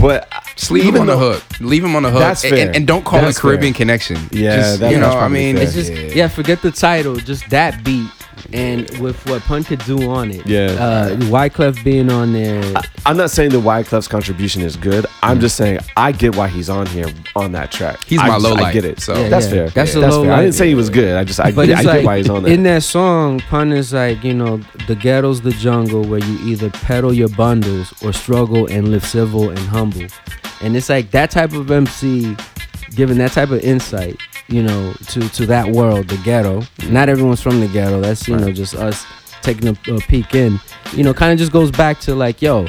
But 0.00 0.28
Just 0.56 0.70
leave 0.70 0.82
him 0.82 0.88
even 0.88 1.00
on 1.02 1.06
the 1.06 1.16
hook. 1.16 1.42
Leave 1.60 1.84
him 1.84 1.94
on 1.96 2.02
the 2.02 2.10
hook. 2.10 2.18
That's 2.20 2.44
and, 2.44 2.54
fair. 2.54 2.66
and, 2.66 2.76
and 2.76 2.86
don't 2.86 3.04
call 3.04 3.20
That's 3.20 3.38
it 3.38 3.40
Caribbean 3.40 3.72
fair. 3.72 3.78
Connection. 3.78 4.16
Yeah, 4.32 4.56
Just, 4.56 4.80
that- 4.80 4.90
you 4.90 4.98
know, 4.98 5.10
that's 5.10 5.22
I 5.22 5.28
mean, 5.28 5.56
fair. 5.56 5.64
It's 5.64 5.74
just 5.74 5.92
yeah. 5.92 6.28
forget 6.28 6.62
the 6.62 6.70
title, 6.72 7.14
just 7.16 7.48
that 7.50 7.84
beat, 7.84 8.10
and 8.52 8.88
with 8.98 9.24
what 9.28 9.42
Pun 9.42 9.64
could 9.64 9.78
do 9.84 10.10
on 10.10 10.30
it. 10.30 10.46
Yeah. 10.46 10.66
uh, 10.72 11.16
Wyclef 11.30 11.82
being 11.84 12.10
on 12.10 12.32
there. 12.32 12.62
I'm 13.06 13.16
not 13.16 13.30
saying 13.30 13.50
that 13.50 13.58
Wyclef's 13.62 14.08
contribution 14.08 14.62
is 14.62 14.76
good. 14.76 15.06
I'm 15.22 15.40
just 15.40 15.56
saying 15.56 15.80
I 15.96 16.12
get 16.12 16.36
why 16.36 16.48
he's 16.48 16.68
on 16.70 16.86
here 16.86 17.06
on 17.36 17.52
that 17.52 17.70
track. 17.72 18.02
He's 18.04 18.20
I 18.20 18.28
my 18.28 18.34
just- 18.34 18.44
low 18.44 18.54
I 18.54 18.72
get 18.72 18.84
it. 18.84 19.00
so- 19.00 19.14
Yeah, 19.20 19.28
that's 19.28 19.46
yeah. 19.46 19.50
fair. 19.52 19.68
That's 19.70 19.94
a 19.94 20.00
that's 20.00 20.14
low 20.14 20.24
fair. 20.24 20.32
I 20.32 20.42
didn't 20.42 20.54
say 20.54 20.68
he 20.68 20.74
was 20.74 20.90
good. 20.90 21.16
I 21.16 21.24
just 21.24 21.40
I, 21.40 21.50
But 21.50 21.66
get, 21.66 21.76
I 21.78 21.80
it's 21.82 21.92
get 21.92 22.04
why 22.04 22.16
he's 22.18 22.28
on 22.30 22.42
there. 22.44 22.52
in 22.52 22.62
that 22.64 22.82
song, 22.82 23.40
Pun 23.40 23.72
is 23.72 23.92
like 23.92 24.22
you 24.24 24.34
know 24.34 24.58
the 24.86 24.94
ghetto's 24.94 25.40
the 25.40 25.52
jungle 25.52 26.02
where 26.04 26.20
you 26.24 26.38
either 26.48 26.70
peddle 26.70 27.12
your 27.12 27.28
bundles 27.30 27.92
or 28.02 28.12
struggle 28.12 28.66
and 28.66 28.88
live 28.88 29.04
civil 29.04 29.50
and 29.50 29.58
humble, 29.58 30.06
and 30.62 30.76
it's 30.76 30.88
like 30.88 31.10
that 31.12 31.30
type 31.30 31.52
of 31.52 31.70
MC 31.70 32.36
giving 32.94 33.18
that 33.18 33.32
type 33.32 33.50
of 33.50 33.60
insight, 33.60 34.16
you 34.48 34.62
know, 34.62 34.92
to 35.08 35.28
to 35.30 35.46
that 35.46 35.68
world, 35.68 36.08
the 36.08 36.16
ghetto. 36.18 36.62
Not 36.88 37.08
everyone's 37.08 37.40
from 37.42 37.60
the 37.60 37.68
ghetto. 37.68 38.00
That's 38.00 38.26
you 38.28 38.36
know 38.36 38.52
just 38.52 38.74
us 38.74 39.04
taking 39.42 39.68
a, 39.68 39.94
a 39.94 39.98
peek 40.00 40.34
in. 40.34 40.60
You 40.92 41.02
know, 41.04 41.14
kind 41.14 41.32
of 41.32 41.38
just 41.38 41.52
goes 41.52 41.70
back 41.70 42.00
to 42.00 42.14
like 42.14 42.42
yo. 42.42 42.66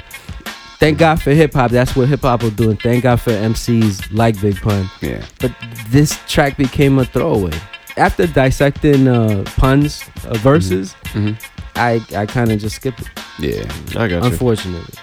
Thank 0.78 0.98
God 0.98 1.22
for 1.22 1.32
hip 1.32 1.54
hop. 1.54 1.72
That's 1.72 1.96
what 1.96 2.10
hip 2.10 2.22
hop 2.22 2.44
will 2.44 2.50
do. 2.52 2.70
And 2.70 2.80
thank 2.82 3.04
God 3.04 3.22
for 3.22 3.32
MCs 3.32 4.12
like 4.12 4.40
Big 4.42 4.58
Pun 4.62 4.90
yeah. 5.02 5.26
but 5.40 5.56
this 5.88 6.20
track 6.28 6.58
became 6.58 7.00
a 7.00 7.06
throwaway. 7.06 7.54
After 7.98 8.28
dissecting 8.28 9.08
uh, 9.08 9.44
puns 9.56 10.04
uh, 10.26 10.34
verses, 10.38 10.94
Mhm. 11.14 11.40
I 11.78 12.02
I 12.16 12.26
kind 12.26 12.52
of 12.52 12.60
just 12.60 12.76
skipped 12.76 13.02
it, 13.02 13.08
Yeah. 13.40 13.64
I 14.02 14.08
got 14.10 14.24
you. 14.24 14.32
unfortunately. 14.32 14.94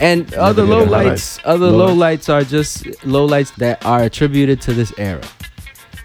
And 0.00 0.34
other 0.34 0.64
low 0.64 0.82
lights, 0.82 1.38
other 1.44 1.70
Low 1.70 1.86
low 1.86 1.94
lights 1.94 2.28
are 2.28 2.42
just 2.42 2.86
low 3.06 3.24
lights 3.24 3.52
that 3.58 3.84
are 3.86 4.02
attributed 4.02 4.60
to 4.62 4.72
this 4.72 4.92
era. 4.98 5.22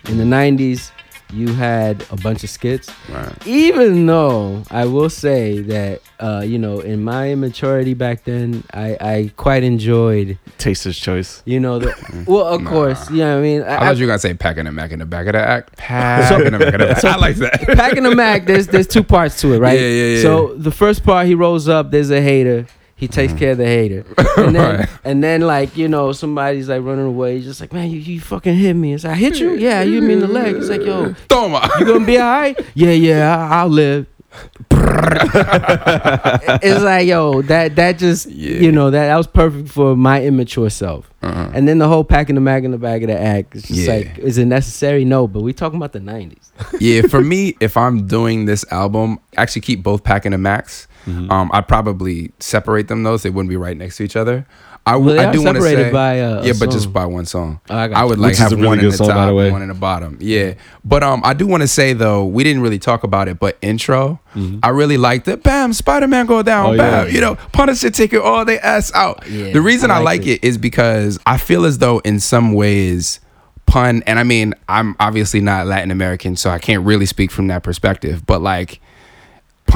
In 0.09 0.17
the 0.17 0.23
'90s, 0.23 0.91
you 1.33 1.53
had 1.53 2.05
a 2.11 2.15
bunch 2.15 2.43
of 2.43 2.49
skits. 2.49 2.89
Right. 3.09 3.47
Even 3.47 4.05
though 4.05 4.63
I 4.71 4.85
will 4.85 5.09
say 5.09 5.59
that, 5.59 6.01
uh, 6.21 6.43
you 6.47 6.57
know, 6.57 6.79
in 6.79 7.03
my 7.03 7.31
immaturity 7.31 7.93
back 7.93 8.23
then, 8.23 8.63
I, 8.73 8.97
I 9.01 9.31
quite 9.35 9.63
enjoyed, 9.63 10.39
Taster's 10.57 10.97
choice. 10.97 11.41
you 11.45 11.59
know, 11.59 11.79
the 11.79 12.23
well, 12.25 12.45
of 12.47 12.61
Nah. 12.61 12.69
course, 12.69 13.09
you 13.11 13.17
know 13.17 13.33
what 13.33 13.39
I 13.39 13.41
mean. 13.41 13.61
I 13.63 13.79
thought 13.79 13.97
you 13.97 14.05
were 14.05 14.07
gonna 14.07 14.19
say 14.19 14.33
packing 14.33 14.65
a 14.67 14.71
mac 14.71 14.91
in 14.91 14.99
the 14.99 15.05
back 15.05 15.27
of 15.27 15.33
the 15.33 15.39
act. 15.45 15.71
So- 15.77 15.83
Packing 15.83 16.53
a 16.53 16.59
mac 16.59 16.73
in 16.73 16.79
the 16.79 16.85
back. 16.87 17.03
I 17.05 17.17
like 17.17 17.35
that. 17.37 17.61
Packing 17.75 18.03
the 18.03 18.15
Mac, 18.15 18.45
there's 18.45 18.67
there's 18.67 18.87
two 18.87 19.03
parts 19.03 19.41
to 19.41 19.53
it, 19.53 19.59
right? 19.59 19.77
Yeah, 19.77 19.87
yeah, 19.87 20.15
yeah. 20.15 20.21
So 20.21 20.53
the 20.55 20.71
first 20.71 21.03
part, 21.03 21.27
he 21.27 21.35
rolls 21.35 21.67
up. 21.67 21.91
There's 21.91 22.09
a 22.11 22.21
hater. 22.21 22.65
He 22.97 23.07
takes 23.07 23.31
care 23.31 23.51
of 23.51 23.59
the 23.59 23.65
hater, 23.65 24.03
and 24.37 24.55
then 24.55 24.79
Right. 24.79 24.89
and 25.03 25.23
then 25.23 25.41
like 25.41 25.77
you 25.77 25.87
know 25.87 26.11
somebody's 26.13 26.67
like 26.67 26.81
running 26.81 27.05
away. 27.05 27.35
He's 27.37 27.45
just 27.45 27.61
like, 27.61 27.71
man, 27.71 27.89
you, 27.91 27.99
you 27.99 28.19
fucking 28.19 28.55
hit 28.55 28.73
me. 28.73 28.93
It's 28.95 29.03
like, 29.03 29.13
I 29.13 29.15
hit 29.15 29.39
you. 29.39 29.51
Yeah, 29.55 29.83
you 29.83 30.01
hit 30.01 30.03
me 30.03 30.13
in 30.13 30.19
the 30.19 30.27
leg. 30.27 30.55
It's 30.55 30.67
like, 30.69 30.81
yo, 30.81 31.13
Toma. 31.29 31.69
you 31.79 31.85
gonna 31.85 32.05
be 32.05 32.17
all 32.17 32.25
right? 32.27 32.59
Yeah, 32.73 32.91
yeah, 32.91 33.37
I, 33.37 33.59
I'll 33.61 33.69
live. 33.69 34.07
it's 36.63 36.81
like, 36.83 37.07
yo, 37.07 37.41
that 37.43 37.75
that 37.75 37.97
just 37.97 38.27
Yeah. 38.27 38.59
you 38.59 38.71
know 38.71 38.89
that 38.91 39.07
that 39.07 39.15
was 39.15 39.27
perfect 39.27 39.69
for 39.69 39.95
my 39.95 40.23
immature 40.23 40.69
self. 40.69 41.09
Uh-huh. 41.21 41.49
And 41.53 41.67
then 41.67 41.77
the 41.79 41.87
whole 41.87 42.03
packing 42.03 42.35
the 42.35 42.41
mag 42.41 42.63
in 42.65 42.71
the 42.71 42.77
bag 42.77 43.03
of 43.03 43.07
the 43.09 43.19
act. 43.19 43.55
It's 43.55 43.67
just 43.67 43.79
Yeah. 43.81 43.93
like, 43.95 44.17
is 44.19 44.37
it 44.37 44.45
necessary? 44.45 45.03
No, 45.05 45.27
but 45.27 45.41
we 45.41 45.53
talking 45.53 45.77
about 45.77 45.93
the 45.93 45.99
'90s. 45.99 46.51
yeah, 46.79 47.01
for 47.03 47.21
me, 47.21 47.55
if 47.59 47.75
I'm 47.77 48.07
doing 48.07 48.45
this 48.45 48.65
album, 48.71 49.19
actually 49.35 49.61
keep 49.61 49.83
both 49.83 50.03
packing 50.03 50.31
the 50.31 50.37
max. 50.37 50.87
Mm-hmm. 51.05 51.31
Um, 51.31 51.49
I'd 51.53 51.67
probably 51.67 52.31
separate 52.39 52.87
them 52.89 53.03
though, 53.03 53.17
so 53.17 53.23
they 53.23 53.29
wouldn't 53.33 53.49
be 53.49 53.57
right 53.57 53.77
next 53.77 53.97
to 53.97 54.03
each 54.03 54.15
other. 54.15 54.45
I, 54.87 54.95
Well, 54.95 55.19
I 55.19 55.31
do 55.31 55.43
want 55.43 55.57
to 55.57 55.63
say, 55.63 55.91
by, 55.91 56.21
uh, 56.21 56.41
a 56.41 56.45
yeah, 56.47 56.53
but 56.59 56.71
just 56.71 56.91
by 56.91 57.05
one 57.05 57.25
song. 57.25 57.59
Oh, 57.69 57.75
I 57.75 57.87
got 57.87 57.97
I 57.97 58.03
would 58.05 58.19
like 58.19 58.31
Which 58.31 58.39
have 58.39 58.51
really 58.51 58.65
one 58.65 58.79
in 58.79 58.85
the 58.85 58.91
song, 58.91 59.07
top, 59.07 59.27
the 59.27 59.51
one 59.51 59.61
in 59.61 59.67
the 59.69 59.73
bottom. 59.73 60.17
Yeah, 60.19 60.55
but 60.83 61.03
um, 61.03 61.21
I 61.23 61.33
do 61.33 61.47
want 61.47 61.61
to 61.61 61.67
say 61.67 61.93
though, 61.93 62.25
we 62.25 62.43
didn't 62.43 62.61
really 62.61 62.79
talk 62.79 63.03
about 63.03 63.27
it, 63.27 63.39
but 63.39 63.57
intro, 63.61 64.19
I 64.61 64.69
really 64.69 64.97
liked 64.97 65.27
it. 65.27 65.41
Bam, 65.41 65.73
Spider 65.73 66.07
Man 66.07 66.25
go 66.25 66.43
down. 66.43 66.71
Mm-hmm. 66.71 66.73
Oh, 66.73 66.77
bam, 66.77 67.07
yeah. 67.07 67.13
you 67.13 67.21
know, 67.21 67.35
Punisher 67.53 67.89
take 67.89 68.13
it 68.13 68.21
all 68.21 68.45
they 68.45 68.59
ass 68.59 68.91
out. 68.93 69.27
Yeah, 69.27 69.51
the 69.51 69.61
reason 69.61 69.89
I 69.89 69.95
I, 69.95 69.99
like 69.99 70.17
like 70.17 70.27
it. 70.27 70.43
it 70.43 70.43
is 70.43 70.57
because 70.57 71.19
I 71.25 71.37
feel 71.37 71.65
as 71.65 71.77
though 71.77 71.99
in 71.99 72.19
some 72.19 72.53
ways 72.53 73.19
pun 73.65 74.01
and 74.07 74.17
I 74.17 74.23
mean 74.23 74.53
I'm 74.69 74.95
obviously 74.99 75.41
not 75.41 75.67
Latin 75.67 75.91
American 75.91 76.35
so 76.35 76.49
I 76.49 76.59
can't 76.59 76.85
really 76.85 77.05
speak 77.05 77.31
from 77.31 77.47
that 77.47 77.63
perspective 77.63 78.25
but 78.25 78.41
like 78.41 78.79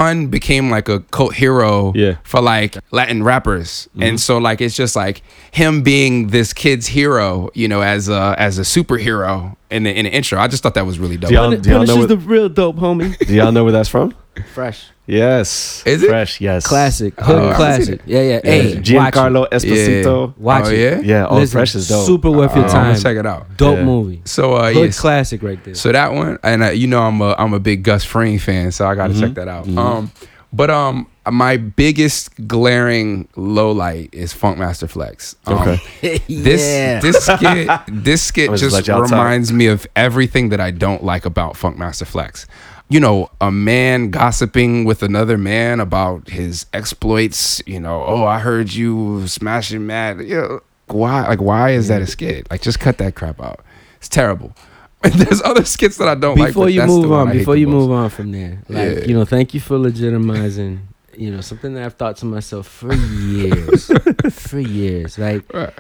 pun 0.02 0.28
became 0.28 0.70
like 0.70 0.90
a 0.90 1.00
cult 1.12 1.34
hero 1.36 1.94
Yeah. 1.96 2.16
for 2.24 2.42
like 2.42 2.78
Latin 2.92 3.24
rappers 3.24 3.88
and 3.94 4.04
mm-hmm. 4.04 4.16
so 4.18 4.38
like 4.40 4.60
it's 4.62 4.76
just 4.76 4.96
like 4.96 5.22
him 5.52 5.84
being 5.84 6.28
this 6.28 6.54
kid's 6.54 6.88
hero 6.88 7.50
you 7.54 7.68
know 7.68 7.82
as 7.82 8.10
a 8.10 8.36
as 8.38 8.58
a 8.58 8.64
superhero 8.64 9.56
in 9.70 9.84
the 9.84 9.92
in 9.98 10.06
the 10.06 10.12
intro 10.12 10.40
I 10.40 10.48
just 10.48 10.64
thought 10.64 10.74
that 10.74 10.86
was 10.86 10.98
really 10.98 11.18
dope 11.18 11.30
Do 11.30 11.36
y'all- 11.36 11.52
do 11.56 11.70
y'all 11.70 11.86
know 11.86 11.94
is 11.94 12.00
what- 12.00 12.10
the 12.10 12.18
real 12.18 12.50
dope, 12.50 12.78
homie. 12.78 13.16
Do 13.28 13.34
y'all 13.34 13.52
know 13.52 13.64
where 13.64 13.74
that's 13.74 13.90
from? 13.90 14.14
Fresh. 14.54 14.86
Yes. 15.12 15.84
Is 15.86 16.04
it? 16.04 16.08
Fresh? 16.08 16.40
Yes. 16.40 16.66
Classic. 16.66 17.14
Oh, 17.18 17.24
Hood 17.24 17.36
I 17.36 17.40
haven't 17.42 17.56
classic. 17.58 18.02
Yeah, 18.06 18.22
yeah. 18.22 18.40
Yeah. 18.44 18.52
Hey, 18.52 18.76
Giancarlo 18.78 19.42
watch 19.42 19.64
it. 19.64 19.68
Esposito. 20.06 20.38
Watch 20.38 20.66
oh, 20.68 20.70
it. 20.72 20.80
yeah 20.80 21.00
Yeah. 21.04 21.26
All 21.26 21.38
Listen, 21.40 21.58
fresh 21.58 21.76
is 21.76 21.90
dope. 21.90 22.06
Super 22.06 22.32
worth 22.32 22.56
your 22.56 22.64
Oh, 22.66 22.70
time. 22.70 22.96
check 23.00 23.18
it 23.18 23.26
out 23.26 23.58
Dope 23.58 23.78
Yeah. 23.80 23.84
movie. 23.84 24.22
so 24.26 24.54
uh 24.56 24.72
Hood 24.72 24.86
yes 24.86 25.00
classic 25.00 25.44
right 25.44 25.62
there. 25.64 25.76
So 25.76 25.92
that 25.92 26.14
one, 26.14 26.40
and 26.44 26.64
uh, 26.64 26.70
you 26.70 26.88
know, 26.88 27.02
I'm 27.02 27.20
a 27.22 27.36
I'm 27.38 27.54
a 27.54 27.60
big 27.60 27.84
Gus 27.84 28.06
Fring 28.06 28.40
fan, 28.40 28.72
so 28.72 28.88
I 28.88 28.96
got 28.96 29.08
to 29.08 29.20
check 29.20 29.34
that 29.34 29.48
out. 29.50 29.68
Um, 29.78 30.12
but 30.54 30.70
um, 30.70 31.08
my 31.30 31.58
biggest 31.58 32.30
glaring 32.48 33.28
low 33.36 33.72
light 33.72 34.10
is 34.14 34.34
Funkmaster 34.34 34.90
Flex. 34.90 35.36
Um, 35.46 35.58
Okay. 35.58 36.22
This 36.28 36.62
yeah. 36.62 37.00
this 37.02 37.26
skit 37.26 37.70
this 37.90 38.24
skit 38.30 38.50
just 38.52 38.64
just 38.64 38.74
let 38.74 38.88
y'all 38.88 39.02
talk. 39.02 39.12
reminds 39.12 39.52
me 39.52 39.68
of 39.68 39.86
everything 39.96 40.50
that 40.50 40.60
I 40.62 40.72
don't 40.72 41.04
like 41.04 41.26
about 41.26 41.56
Funkmaster 41.56 42.08
Flex. 42.08 42.48
You 42.92 43.00
know, 43.00 43.30
a 43.40 43.50
man 43.52 44.10
gossiping 44.12 44.84
with 44.86 45.02
another 45.02 45.38
man 45.38 45.80
about 45.80 46.30
his 46.30 46.66
exploits, 46.74 47.62
you 47.66 47.80
know, 47.80 48.04
oh, 48.06 48.26
I 48.26 48.40
heard 48.40 48.74
you 48.74 49.26
smashing 49.28 49.86
mad. 49.88 50.20
You 50.20 50.36
know, 50.42 50.60
why 50.88 51.26
like 51.28 51.42
why 51.42 51.72
is 51.72 51.88
that 51.88 52.02
a 52.02 52.08
skit? 52.08 52.50
Like 52.52 52.62
just 52.62 52.80
cut 52.80 52.98
that 52.98 53.16
crap 53.16 53.42
out. 53.42 53.62
It's 53.98 54.10
terrible. 54.10 54.54
There's 55.04 55.42
other 55.42 55.64
skits 55.66 55.98
that 55.98 56.08
I 56.08 56.16
don't 56.16 56.38
like. 56.38 56.50
before 56.50 56.66
but 56.66 56.74
you 56.74 56.84
move 56.86 57.12
on 57.12 57.32
before 57.32 57.56
you 57.56 57.68
move 57.68 57.92
on 57.92 58.10
from 58.10 58.32
there 58.32 58.62
like 58.70 58.98
Yeah. 58.98 59.06
you 59.06 59.14
know 59.16 59.26
thank 59.26 59.54
you 59.56 59.60
for 59.60 59.78
legitimizing 59.80 60.80
you 61.18 61.32
know 61.32 61.42
something 61.42 61.74
that 61.74 61.84
i've 61.84 61.96
thought 61.96 62.18
to 62.18 62.26
myself 62.26 62.68
for 62.68 62.94
years 62.94 63.90
for 64.32 64.60
years 64.60 65.18
like 65.18 65.42
Right. 65.52 65.74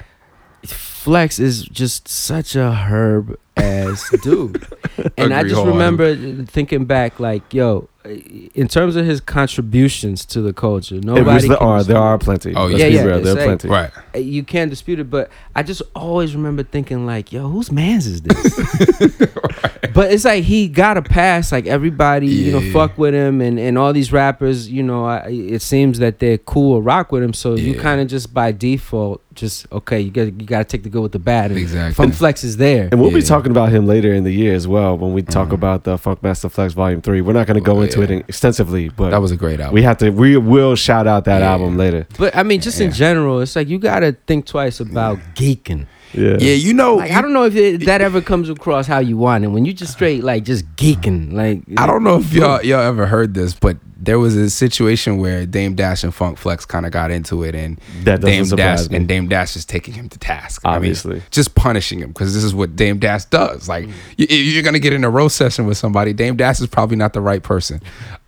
flex 0.66 1.38
is 1.40 1.64
just 1.64 2.08
such 2.08 2.56
a 2.56 2.72
herb 2.74 3.38
ass 3.62 4.10
dude. 4.24 4.66
And 5.18 5.34
i 5.34 5.44
just 5.44 5.64
remember 5.66 6.16
thinking 6.46 6.86
back 6.86 7.20
like 7.20 7.54
yo 7.54 7.88
in 8.06 8.68
terms 8.68 8.96
of 8.96 9.06
his 9.06 9.22
contributions 9.22 10.26
to 10.26 10.42
the 10.42 10.54
culture 10.54 11.00
nobody 11.02 11.48
there 11.48 11.62
are 11.62 11.84
there 11.84 11.98
are 11.98 12.18
plenty. 12.18 12.54
Oh, 12.56 12.66
Let's 12.66 12.80
yeah, 12.80 12.90
be 12.90 12.96
yeah, 12.96 13.02
real, 13.04 13.22
there 13.22 13.34
are 13.40 13.44
plenty. 13.46 13.68
Right. 13.68 13.92
Uh, 14.16 14.20
you 14.20 14.44
can't 14.44 14.70
dispute 14.70 15.00
it, 15.00 15.10
but 15.10 15.30
I 15.56 15.64
just 15.64 15.82
always 15.96 16.36
remember 16.36 16.64
thinking 16.64 17.06
like, 17.06 17.32
"Yo, 17.32 17.48
whose 17.48 17.72
man's 17.72 18.08
is 18.08 18.22
this?" 18.22 19.28
But 19.94 20.14
it's 20.14 20.24
like 20.24 20.46
he 20.46 20.70
got 20.70 20.96
a 20.96 21.02
pass. 21.02 21.52
Like 21.52 21.66
everybody, 21.68 22.28
you 22.28 22.52
know, 22.54 22.72
fuck 22.72 22.98
with 22.98 23.14
him, 23.14 23.42
and 23.42 23.60
and 23.60 23.78
all 23.78 23.92
these 23.92 24.12
rappers, 24.14 24.70
you 24.70 24.84
know, 24.84 25.06
I, 25.06 25.28
it 25.28 25.62
seems 25.62 26.00
that 26.00 26.20
they're 26.20 26.38
cool 26.38 26.76
or 26.76 26.82
rock 26.82 27.12
with 27.12 27.22
him. 27.24 27.34
So 27.34 27.56
you 27.56 27.78
kind 27.78 28.00
of 28.00 28.08
just 28.08 28.34
by 28.34 28.54
default, 28.54 29.22
just 29.34 29.70
okay, 29.72 30.00
you 30.00 30.10
got 30.10 30.22
you 30.28 30.46
got 30.46 30.60
to 30.60 30.64
take 30.64 30.84
the 30.84 30.90
good 30.90 31.02
with 31.02 31.12
the 31.12 31.20
bad. 31.20 31.52
And 31.52 31.60
Exactly. 31.60 31.94
Funk 31.96 32.14
Flex 32.14 32.44
is 32.46 32.56
there. 32.56 32.88
And 32.90 33.02
we'll 33.02 33.12
be 33.12 33.22
talking 33.22 33.52
about 33.52 33.70
him 33.74 33.86
later 33.86 34.14
in 34.14 34.24
the 34.24 34.32
year 34.32 34.54
as 34.56 34.66
well 34.66 34.98
when 34.98 35.12
we 35.14 35.24
talk 35.24 35.50
Mhm. 35.50 35.54
about 35.56 35.84
the 35.84 35.98
Funk 35.98 36.24
Master 36.24 36.48
Flex 36.48 36.74
Volume 36.74 37.02
Three. 37.02 37.20
We're 37.20 37.34
not 37.34 37.48
going 37.48 37.60
to 37.60 37.66
go 37.66 37.80
Oh, 37.80 37.82
into 37.96 38.14
yeah. 38.14 38.20
it 38.20 38.26
extensively, 38.28 38.90
but 38.90 39.12
That 39.12 39.22
was 39.22 39.32
a 39.32 39.38
great 39.38 39.60
album. 39.60 39.74
we 39.76 39.84
have 39.84 39.98
to. 40.00 40.10
We 40.10 40.38
will 40.38 40.76
shout 40.76 41.08
out 41.08 41.26
that 41.26 41.40
Yeah. 41.40 41.52
album 41.52 41.78
later. 41.78 42.08
But 42.18 42.36
I 42.36 42.44
mean, 42.44 42.62
just 42.62 42.80
in 42.82 42.92
general, 42.92 43.42
it's 43.42 43.56
like 43.56 43.68
you 43.68 43.80
got 43.80 44.00
to 44.02 44.16
think 44.28 44.46
twice 44.46 44.80
about 44.80 45.20
geeking. 45.36 45.86
Yeah. 46.14 46.38
yeah, 46.40 46.54
you 46.54 46.74
know, 46.74 46.96
Like 46.96 47.12
I 47.12 47.22
don't 47.22 47.34
know 47.34 47.46
if 47.46 47.56
it, 47.56 47.86
that 47.86 48.02
ever 48.02 48.22
comes 48.22 48.50
across 48.50 48.86
how 48.88 49.00
you 49.00 49.16
want 49.18 49.44
it 49.46 49.48
when 49.48 49.66
you 49.66 49.74
just 49.74 49.94
straight 49.94 50.24
like 50.24 50.44
just 50.44 50.66
geeking. 50.76 51.32
Like 51.34 51.62
I 51.78 51.88
don't 51.88 52.04
know 52.04 52.18
if 52.20 52.34
y'all 52.34 52.62
y'all 52.64 52.82
ever 52.82 53.06
heard 53.06 53.34
this, 53.34 53.54
but 53.54 53.78
there 54.04 54.18
was 54.20 54.36
a 54.36 54.50
situation 54.50 55.18
where 55.20 55.46
Dame 55.46 55.76
Dash 55.76 56.04
and 56.04 56.14
Funk 56.14 56.38
Flex 56.40 56.66
kind 56.66 56.86
of 56.88 56.92
got 56.92 57.12
into 57.12 57.44
it, 57.44 57.54
and 57.54 57.80
That 58.04 58.22
Dame 58.22 58.46
Dash 58.46 58.90
me. 58.90 58.98
and 58.98 59.08
Dame 59.08 59.28
Dash 59.30 59.56
is 59.56 59.64
taking 59.64 59.94
him 59.94 60.10
to 60.10 60.18
task. 60.18 60.64
Obviously. 60.66 61.12
I 61.12 61.14
mean, 61.20 61.24
just 61.30 61.54
punishing 61.54 62.00
him 62.00 62.10
because 62.10 62.34
this 62.34 62.44
is 62.44 62.54
what 62.56 62.76
Dame 62.76 62.98
Dash 62.98 63.26
does. 63.26 63.70
Like, 63.70 63.86
Mm. 63.86 63.94
you, 64.18 64.26
you're 64.38 64.64
gonna 64.64 64.80
get 64.80 64.92
in 64.94 65.04
a 65.04 65.10
roast 65.10 65.36
session 65.38 65.66
with 65.68 65.78
somebody. 65.78 66.14
Dame 66.14 66.36
Dash 66.36 66.60
is 66.60 66.68
probably 66.68 66.98
not 66.98 67.14
the 67.14 67.22
right 67.22 67.44
person, 67.44 67.80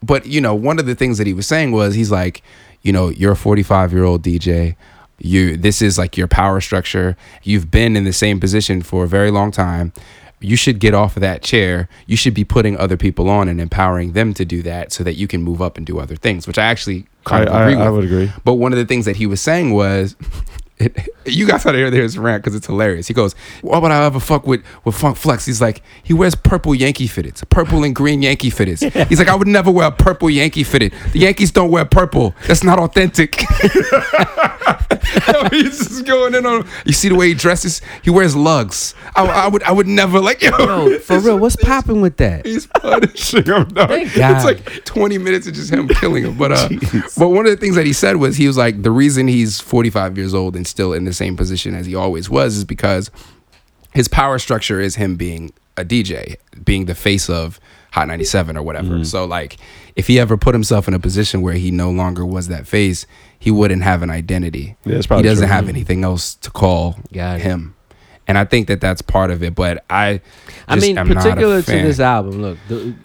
but 0.03 0.25
you 0.27 0.39
know, 0.41 0.53
one 0.53 0.77
of 0.79 0.85
the 0.85 0.95
things 0.95 1.17
that 1.17 1.25
he 1.27 1.33
was 1.33 1.47
saying 1.47 1.71
was 1.71 1.95
he's 1.95 2.11
like, 2.11 2.43
you 2.83 2.93
know, 2.93 3.09
you're 3.09 3.31
a 3.31 3.35
45 3.35 3.91
year 3.93 4.03
old 4.03 4.23
DJ. 4.23 4.75
You 5.23 5.57
this 5.57 5.81
is 5.81 5.97
like 5.97 6.17
your 6.17 6.27
power 6.27 6.61
structure. 6.61 7.17
You've 7.41 7.71
been 7.71 7.95
in 7.95 8.03
the 8.03 8.13
same 8.13 8.39
position 8.39 8.81
for 8.81 9.05
a 9.05 9.07
very 9.07 9.31
long 9.31 9.51
time. 9.51 9.93
You 10.41 10.57
should 10.57 10.79
get 10.79 10.93
off 10.93 11.15
of 11.15 11.21
that 11.21 11.41
chair. 11.41 11.87
You 12.05 12.17
should 12.17 12.33
be 12.33 12.43
putting 12.43 12.77
other 12.77 12.97
people 12.97 13.29
on 13.29 13.47
and 13.47 13.61
empowering 13.61 14.11
them 14.11 14.33
to 14.33 14.43
do 14.43 14.61
that 14.63 14.91
so 14.91 15.01
that 15.05 15.13
you 15.13 15.25
can 15.25 15.41
move 15.41 15.61
up 15.61 15.77
and 15.77 15.85
do 15.85 15.99
other 15.99 16.17
things, 16.17 16.45
which 16.45 16.57
I 16.57 16.65
actually 16.65 17.07
kind 17.23 17.47
I, 17.47 17.51
of 17.51 17.55
I, 17.55 17.61
agree 17.61 17.75
with. 17.75 17.87
I 17.87 17.89
would 17.89 18.03
agree. 18.03 18.31
But 18.43 18.55
one 18.55 18.73
of 18.73 18.77
the 18.77 18.85
things 18.85 19.05
that 19.05 19.15
he 19.15 19.25
was 19.25 19.39
saying 19.39 19.71
was, 19.71 20.17
it, 20.77 21.09
you 21.25 21.47
guys 21.47 21.63
gotta 21.63 21.77
hear 21.77 21.89
this 21.89 22.17
rant 22.17 22.43
because 22.43 22.55
it's 22.55 22.67
hilarious. 22.67 23.07
He 23.07 23.13
goes, 23.13 23.33
"Why 23.61 23.77
would 23.77 23.91
I 23.91 24.05
ever 24.05 24.19
fuck 24.19 24.45
with 24.45 24.63
with 24.83 24.95
Funk 24.95 25.17
Flex?" 25.17 25.45
He's 25.45 25.61
like, 25.61 25.81
he 26.03 26.13
wears 26.13 26.35
purple 26.35 26.75
Yankee 26.75 27.07
fitteds, 27.07 27.47
purple 27.49 27.83
and 27.83 27.95
green 27.95 28.21
Yankee 28.21 28.51
fitteds. 28.51 28.83
He's 29.09 29.19
like, 29.19 29.27
I 29.27 29.35
would 29.35 29.47
never 29.47 29.71
wear 29.71 29.87
a 29.87 29.91
purple 29.91 30.29
Yankee 30.29 30.63
fitted. 30.63 30.93
The 31.11 31.19
Yankees 31.19 31.51
don't 31.51 31.71
wear 31.71 31.85
purple. 31.85 32.33
That's 32.47 32.63
not 32.63 32.79
authentic. 32.79 33.41
Yo, 35.27 35.49
he's 35.49 35.77
just 35.79 36.05
going 36.05 36.33
in 36.33 36.45
on. 36.45 36.67
You 36.85 36.93
see 36.93 37.09
the 37.09 37.15
way 37.15 37.27
he 37.27 37.33
dresses? 37.33 37.81
He 38.03 38.09
wears 38.09 38.35
lugs. 38.35 38.95
I, 39.15 39.25
I 39.25 39.47
would, 39.47 39.63
I 39.63 39.71
would 39.71 39.87
never 39.87 40.19
like. 40.19 40.41
Yo, 40.41 40.57
Yo, 40.57 40.99
for 40.99 41.19
real, 41.19 41.37
what's 41.37 41.55
popping 41.57 42.01
with 42.01 42.17
that? 42.17 42.45
He's 42.45 42.67
punishing 42.67 43.43
him. 43.43 43.65
Dog. 43.65 43.89
Thank 43.89 44.15
God. 44.15 44.35
It's 44.35 44.45
like 44.45 44.85
20 44.85 45.17
minutes 45.17 45.47
of 45.47 45.53
just 45.53 45.71
him 45.71 45.87
killing 45.87 46.23
him. 46.23 46.37
But 46.37 46.53
uh, 46.53 46.69
but 47.17 47.29
one 47.29 47.45
of 47.45 47.51
the 47.51 47.57
things 47.57 47.75
that 47.75 47.85
he 47.85 47.93
said 47.93 48.15
was 48.15 48.37
he 48.37 48.47
was 48.47 48.57
like 48.57 48.81
the 48.81 48.91
reason 48.91 49.27
he's 49.27 49.59
45 49.59 50.17
years 50.17 50.33
old 50.33 50.55
and 50.55 50.62
still 50.65 50.93
in 50.93 51.05
the 51.05 51.13
same 51.13 51.35
position 51.35 51.73
as 51.75 51.85
he 51.85 51.95
always 51.95 52.29
was 52.29 52.57
is 52.57 52.65
because 52.65 53.11
his 53.93 54.07
power 54.07 54.39
structure 54.39 54.79
is 54.79 54.95
him 54.95 55.15
being 55.15 55.51
a 55.77 55.85
DJ, 55.85 56.35
being 56.63 56.85
the 56.85 56.95
face 56.95 57.29
of 57.29 57.59
Hot 57.91 58.07
97 58.07 58.57
or 58.57 58.63
whatever. 58.63 58.95
Mm-hmm. 58.95 59.03
So 59.03 59.25
like 59.25 59.57
if 59.95 60.07
he 60.07 60.19
ever 60.19 60.35
put 60.37 60.55
himself 60.55 60.87
in 60.87 60.93
a 60.93 60.99
position 60.99 61.41
where 61.41 61.53
he 61.53 61.69
no 61.69 61.91
longer 61.91 62.25
was 62.25 62.47
that 62.47 62.67
face, 62.67 63.05
he 63.37 63.51
wouldn't 63.51 63.83
have 63.83 64.01
an 64.01 64.09
identity. 64.09 64.75
Yeah, 64.85 64.95
that's 64.95 65.05
he 65.07 65.21
doesn't 65.21 65.47
true. 65.47 65.53
have 65.53 65.69
anything 65.69 66.03
else 66.03 66.35
to 66.35 66.49
call 66.49 66.97
Got 67.11 67.37
it. 67.39 67.43
him. 67.43 67.75
And 68.25 68.37
I 68.37 68.45
think 68.45 68.67
that 68.69 68.79
that's 68.79 69.01
part 69.01 69.31
of 69.31 69.43
it, 69.43 69.53
but 69.53 69.83
I 69.89 70.21
I 70.67 70.75
just 70.75 70.87
mean, 70.87 70.97
am 70.97 71.09
not 71.09 71.17
a 71.17 71.19
particular 71.19 71.61
to 71.61 71.71
this 71.71 71.99
album, 71.99 72.41
look, 72.41 72.57
the 72.69 72.95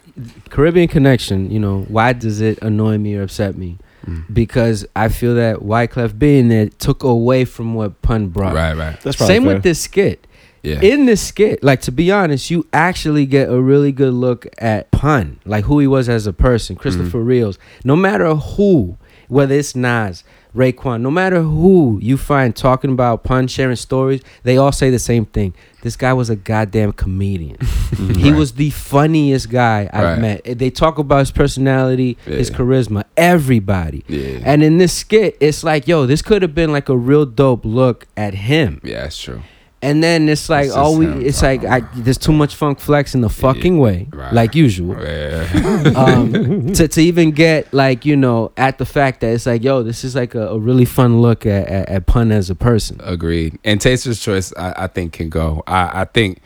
Caribbean 0.49 0.87
Connection. 0.87 1.51
You 1.51 1.59
know, 1.59 1.81
why 1.89 2.13
does 2.13 2.41
it 2.41 2.57
annoy 2.61 2.97
me 2.97 3.15
or 3.15 3.23
upset 3.23 3.57
me? 3.57 3.77
Mm. 4.09 4.33
Because 4.33 4.85
I 4.95 5.09
feel 5.09 5.35
that 5.35 5.57
Wyclef 5.57 6.17
being 6.17 6.49
there 6.49 6.69
took 6.69 7.03
away 7.03 7.45
from 7.45 7.73
what 7.75 8.01
Pun 8.01 8.27
brought. 8.29 8.53
Right, 8.55 8.75
right. 8.75 8.99
That's 9.01 9.17
probably 9.17 9.35
Same 9.35 9.43
fair. 9.43 9.53
with 9.55 9.63
this 9.63 9.81
skit. 9.81 10.25
Yeah. 10.63 10.81
In 10.81 11.05
this 11.05 11.21
skit, 11.21 11.63
like 11.63 11.79
to 11.81 11.91
be 11.91 12.11
honest, 12.11 12.49
you 12.51 12.67
actually 12.73 13.25
get 13.25 13.49
a 13.49 13.61
really 13.61 13.93
good 13.93 14.13
look 14.13 14.45
at 14.57 14.91
Pun, 14.91 15.39
like 15.45 15.63
who 15.65 15.79
he 15.79 15.87
was 15.87 16.09
as 16.09 16.27
a 16.27 16.33
person, 16.33 16.75
Christopher 16.75 17.19
Mm-hmm. 17.19 17.27
Rios. 17.27 17.57
No 17.85 17.95
matter 17.95 18.35
who, 18.35 18.97
whether 19.29 19.55
it's 19.55 19.73
Nas, 19.75 20.23
Raekwon, 20.55 21.01
no 21.01 21.11
matter 21.11 21.41
who 21.43 21.99
you 22.01 22.17
find 22.17 22.55
talking 22.55 22.91
about 22.91 23.23
Pun, 23.23 23.47
sharing 23.47 23.75
stories, 23.75 24.21
they 24.43 24.57
all 24.57 24.71
say 24.71 24.89
the 24.89 24.97
same 24.99 25.25
thing. 25.25 25.53
This 25.83 25.95
guy 25.95 26.11
was 26.13 26.29
a 26.29 26.35
goddamn 26.35 26.93
comedian. 26.93 27.57
Mm-hmm. 27.89 28.19
he 28.19 28.31
was 28.31 28.53
the 28.53 28.69
funniest 28.69 29.49
guy 29.49 29.89
I've 29.91 30.03
Right. 30.03 30.19
met. 30.45 30.59
They 30.59 30.69
talk 30.69 30.99
about 30.99 31.19
his 31.19 31.31
personality, 31.31 32.17
his 32.23 32.51
charisma, 32.51 33.03
everybody. 33.17 34.05
Yeah. 34.07 34.39
And 34.45 34.61
in 34.63 34.77
this 34.77 34.93
skit, 34.93 35.35
it's 35.41 35.63
like, 35.63 35.87
yo, 35.87 36.05
this 36.05 36.21
could 36.21 36.43
have 36.43 36.53
been 36.53 36.71
like 36.71 36.87
a 36.87 36.95
real 36.95 37.25
dope 37.25 37.65
look 37.65 38.05
at 38.15 38.35
him. 38.35 38.79
Yeah, 38.83 39.01
that's 39.01 39.19
true. 39.19 39.41
And 39.81 40.03
then 40.03 40.27
it's 40.27 40.49
like, 40.49 40.65
It's 40.67 40.75
oh, 40.75 40.97
we, 40.97 41.05
him 41.05 41.21
it's 41.21 41.41
like, 41.41 41.63
I, 41.63 41.79
there's 41.95 42.17
too 42.17 42.33
much 42.33 42.55
funk 42.55 42.79
flex 42.79 43.15
in 43.15 43.21
the 43.21 43.29
fucking 43.29 43.77
way, 43.79 44.07
Right. 44.11 44.33
like 44.33 44.53
usual. 44.55 45.01
Yeah. 45.01 45.47
Um, 45.95 46.73
to, 46.73 46.87
to 46.87 47.01
even 47.01 47.31
get 47.31 47.73
like, 47.73 48.05
you 48.05 48.15
know, 48.17 48.51
at 48.57 48.77
the 48.77 48.85
fact 48.85 49.21
that 49.21 49.33
it's 49.33 49.45
like, 49.45 49.63
yo, 49.63 49.81
this 49.83 50.03
is 50.03 50.15
like 50.15 50.35
a, 50.35 50.49
a 50.49 50.59
really 50.59 50.85
fun 50.85 51.21
look 51.21 51.45
at, 51.45 51.67
at, 51.67 51.89
at 51.89 52.05
Pun 52.07 52.31
as 52.31 52.49
a 52.49 52.55
person. 52.55 52.99
Agreed. 53.03 53.57
And 53.63 53.79
Taster's 53.79 54.19
Choice, 54.19 54.53
I, 54.57 54.73
I 54.83 54.87
think, 54.87 55.13
can 55.13 55.29
go. 55.29 55.63
I, 55.67 56.01
I 56.01 56.05
think, 56.05 56.41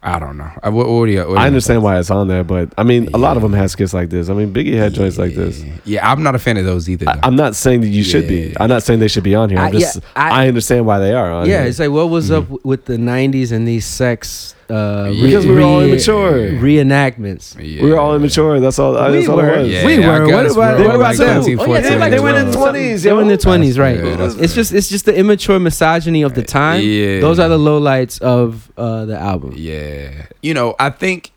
I 0.00 0.20
don't 0.20 0.36
know. 0.36 0.48
I, 0.62 0.68
what, 0.68 0.88
what 0.88 1.04
you, 1.08 1.18
what 1.18 1.26
do 1.28 1.36
I 1.36 1.46
understand 1.48 1.82
why 1.82 1.98
it's 1.98 2.10
on 2.10 2.28
there, 2.28 2.44
but 2.44 2.72
I 2.78 2.84
mean, 2.84 3.08
a 3.14 3.18
lot 3.18 3.36
of 3.36 3.42
them 3.42 3.52
have 3.52 3.68
skits 3.70 3.92
like 3.92 4.10
this. 4.10 4.28
I 4.30 4.32
mean, 4.34 4.54
Biggie 4.54 4.74
had 4.74 4.94
joints 4.94 5.18
like 5.18 5.34
this. 5.34 5.64
Yeah, 5.84 6.08
I'm 6.08 6.22
not 6.22 6.36
a 6.36 6.38
fan 6.38 6.56
of 6.56 6.64
those 6.64 6.88
either. 6.88 7.08
I, 7.08 7.18
I'm 7.24 7.34
not 7.34 7.56
saying 7.56 7.80
that 7.80 7.88
you 7.88 8.04
should 8.04 8.28
be. 8.28 8.54
I'm 8.60 8.68
not 8.68 8.84
saying 8.84 9.00
they 9.00 9.08
should 9.08 9.24
be 9.24 9.34
on 9.34 9.50
here. 9.50 9.58
I'm 9.58 9.66
I- 9.66 9.70
yeah, 9.70 9.78
just, 9.80 10.00
I- 10.14 10.44
I, 10.44 10.48
understand 10.48 10.86
why 10.86 11.00
they 11.00 11.12
are 11.14 11.32
on 11.32 11.46
Yeah, 11.48 11.58
here. 11.62 11.66
it's 11.68 11.80
like, 11.80 11.90
what 11.90 12.10
was 12.10 12.30
Mm-hmm. 12.30 12.54
up 12.54 12.64
with 12.64 12.84
the 12.84 12.96
90s 12.96 13.50
and 13.50 13.66
these 13.66 13.86
sex 13.86 14.54
uh, 14.70 15.10
Because 15.10 15.46
we 15.46 15.52
were 15.54 15.62
all 15.62 15.80
immature. 15.80 16.32
reenactments? 16.60 17.54
Yeah. 17.56 17.82
we 17.82 17.90
were 17.90 17.98
all 17.98 18.14
immature. 18.14 18.60
That's 18.60 18.78
all. 18.78 18.92
We 18.92 19.16
that's 19.18 19.28
all 19.28 19.36
were. 19.36 19.48
it 19.54 19.58
was. 19.60 19.68
Yeah, 19.68 19.86
We 19.86 20.04
I 20.04 20.18
were. 20.18 20.26
What 20.26 20.42
guess 20.44 20.52
about- 20.52 20.78
we're 20.78 20.84
what 20.84 20.90
all 20.90 20.96
about 20.96 21.08
like 21.08 21.16
them? 21.18 21.42
13, 21.42 21.58
Oh, 21.60 21.64
yeah, 21.66 21.80
they 21.80 21.90
were 21.90 21.96
like- 21.98 22.10
they 22.10 22.20
were 22.20 22.28
in 22.38 22.50
the 22.50 22.56
20s. 22.56 23.02
They 23.02 23.12
were 23.12 23.22
in 23.22 23.28
yo. 23.28 23.36
the 23.36 23.42
twenties, 23.42 23.78
right? 23.78 23.96
Yeah, 24.04 24.16
that's 24.16 24.34
it's 24.34 24.54
just 24.54 24.72
it's 24.72 24.88
just 24.88 25.04
the 25.06 25.16
immature 25.16 25.58
misogyny 25.58 26.22
of 26.22 26.34
the 26.34 26.42
time. 26.42 26.82
Yeah. 26.82 27.20
Those 27.20 27.38
are 27.38 27.48
the 27.48 27.58
lowlights 27.58 28.20
of 28.20 28.70
uh, 28.76 29.04
the 29.06 29.18
album. 29.18 29.54
Yeah. 29.56 30.26
You 30.42 30.54
know, 30.54 30.74
I 30.78 30.90
think 30.90 31.32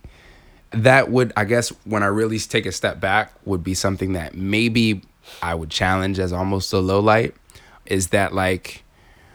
that 0.71 1.09
would, 1.11 1.33
I 1.35 1.45
guess, 1.45 1.69
when 1.85 2.01
I 2.03 2.07
really 2.07 2.39
take 2.39 2.65
a 2.65 2.71
step 2.71 2.99
back, 2.99 3.31
would 3.45 3.63
be 3.63 3.73
something 3.73 4.13
that 4.13 4.35
maybe 4.35 5.01
I 5.41 5.53
would 5.55 5.69
challenge 5.69 6.17
as 6.19 6.31
almost 6.31 6.71
a 6.73 6.79
low 6.79 6.99
light 6.99 7.33
is 7.85 8.07
that, 8.09 8.33
like, 8.33 8.83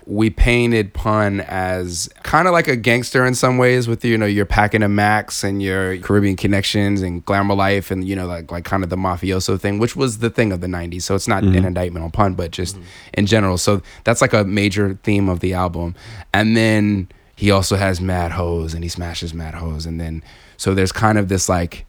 we 0.07 0.31
painted 0.31 0.95
Pun 0.95 1.41
as 1.41 2.09
kind 2.23 2.47
of 2.47 2.53
like 2.53 2.69
a 2.69 2.77
gangster 2.77 3.27
in 3.27 3.35
some 3.35 3.59
ways 3.59 3.89
with 3.89 4.05
you 4.05 4.17
know 4.17 4.27
your 4.27 4.47
packing 4.47 4.85
a 4.85 4.89
max 4.89 5.43
and 5.43 5.61
your 5.61 5.99
Caribbean 5.99 6.37
connections 6.37 7.03
and 7.03 7.25
glamour 7.25 7.57
life 7.57 7.91
and 7.91 8.07
you 8.07 8.15
know 8.15 8.27
like 8.27 8.53
like 8.53 8.65
kind 8.65 8.85
of 8.85 8.91
the 8.91 8.97
mafioso 8.97 9.61
thing 9.61 9.81
which 9.81 9.97
was 9.97 10.19
the 10.19 10.31
thing 10.31 10.53
of 10.53 10.61
the 10.61 10.69
90s 10.69 11.03
so 11.03 11.17
it's 11.17 11.27
not 11.27 11.43
mm-hmm. 11.43 11.57
an 11.57 11.65
indictment 11.65 12.05
on 12.05 12.13
Pun 12.13 12.35
but 12.35 12.53
just 12.53 12.79
in 13.15 13.27
general. 13.27 13.59
So 13.59 13.83
that's 14.05 14.21
like 14.21 14.33
a 14.33 14.45
major 14.45 14.99
theme 15.03 15.29
of 15.29 15.41
the 15.41 15.55
album. 15.55 15.95
And 16.33 16.57
then 16.57 17.09
he 17.35 17.51
also 17.51 17.77
has 17.77 18.01
mad 18.01 18.33
hoes 18.33 18.75
and 18.75 18.85
he 18.85 18.89
smashes 18.89 19.35
mad 19.35 19.55
hoes. 19.55 19.87
And 19.87 20.01
then 20.01 20.23
so 20.57 20.75
there's 20.75 20.93
kind 20.93 21.19
of 21.19 21.29
this 21.29 21.49
like 21.49 21.85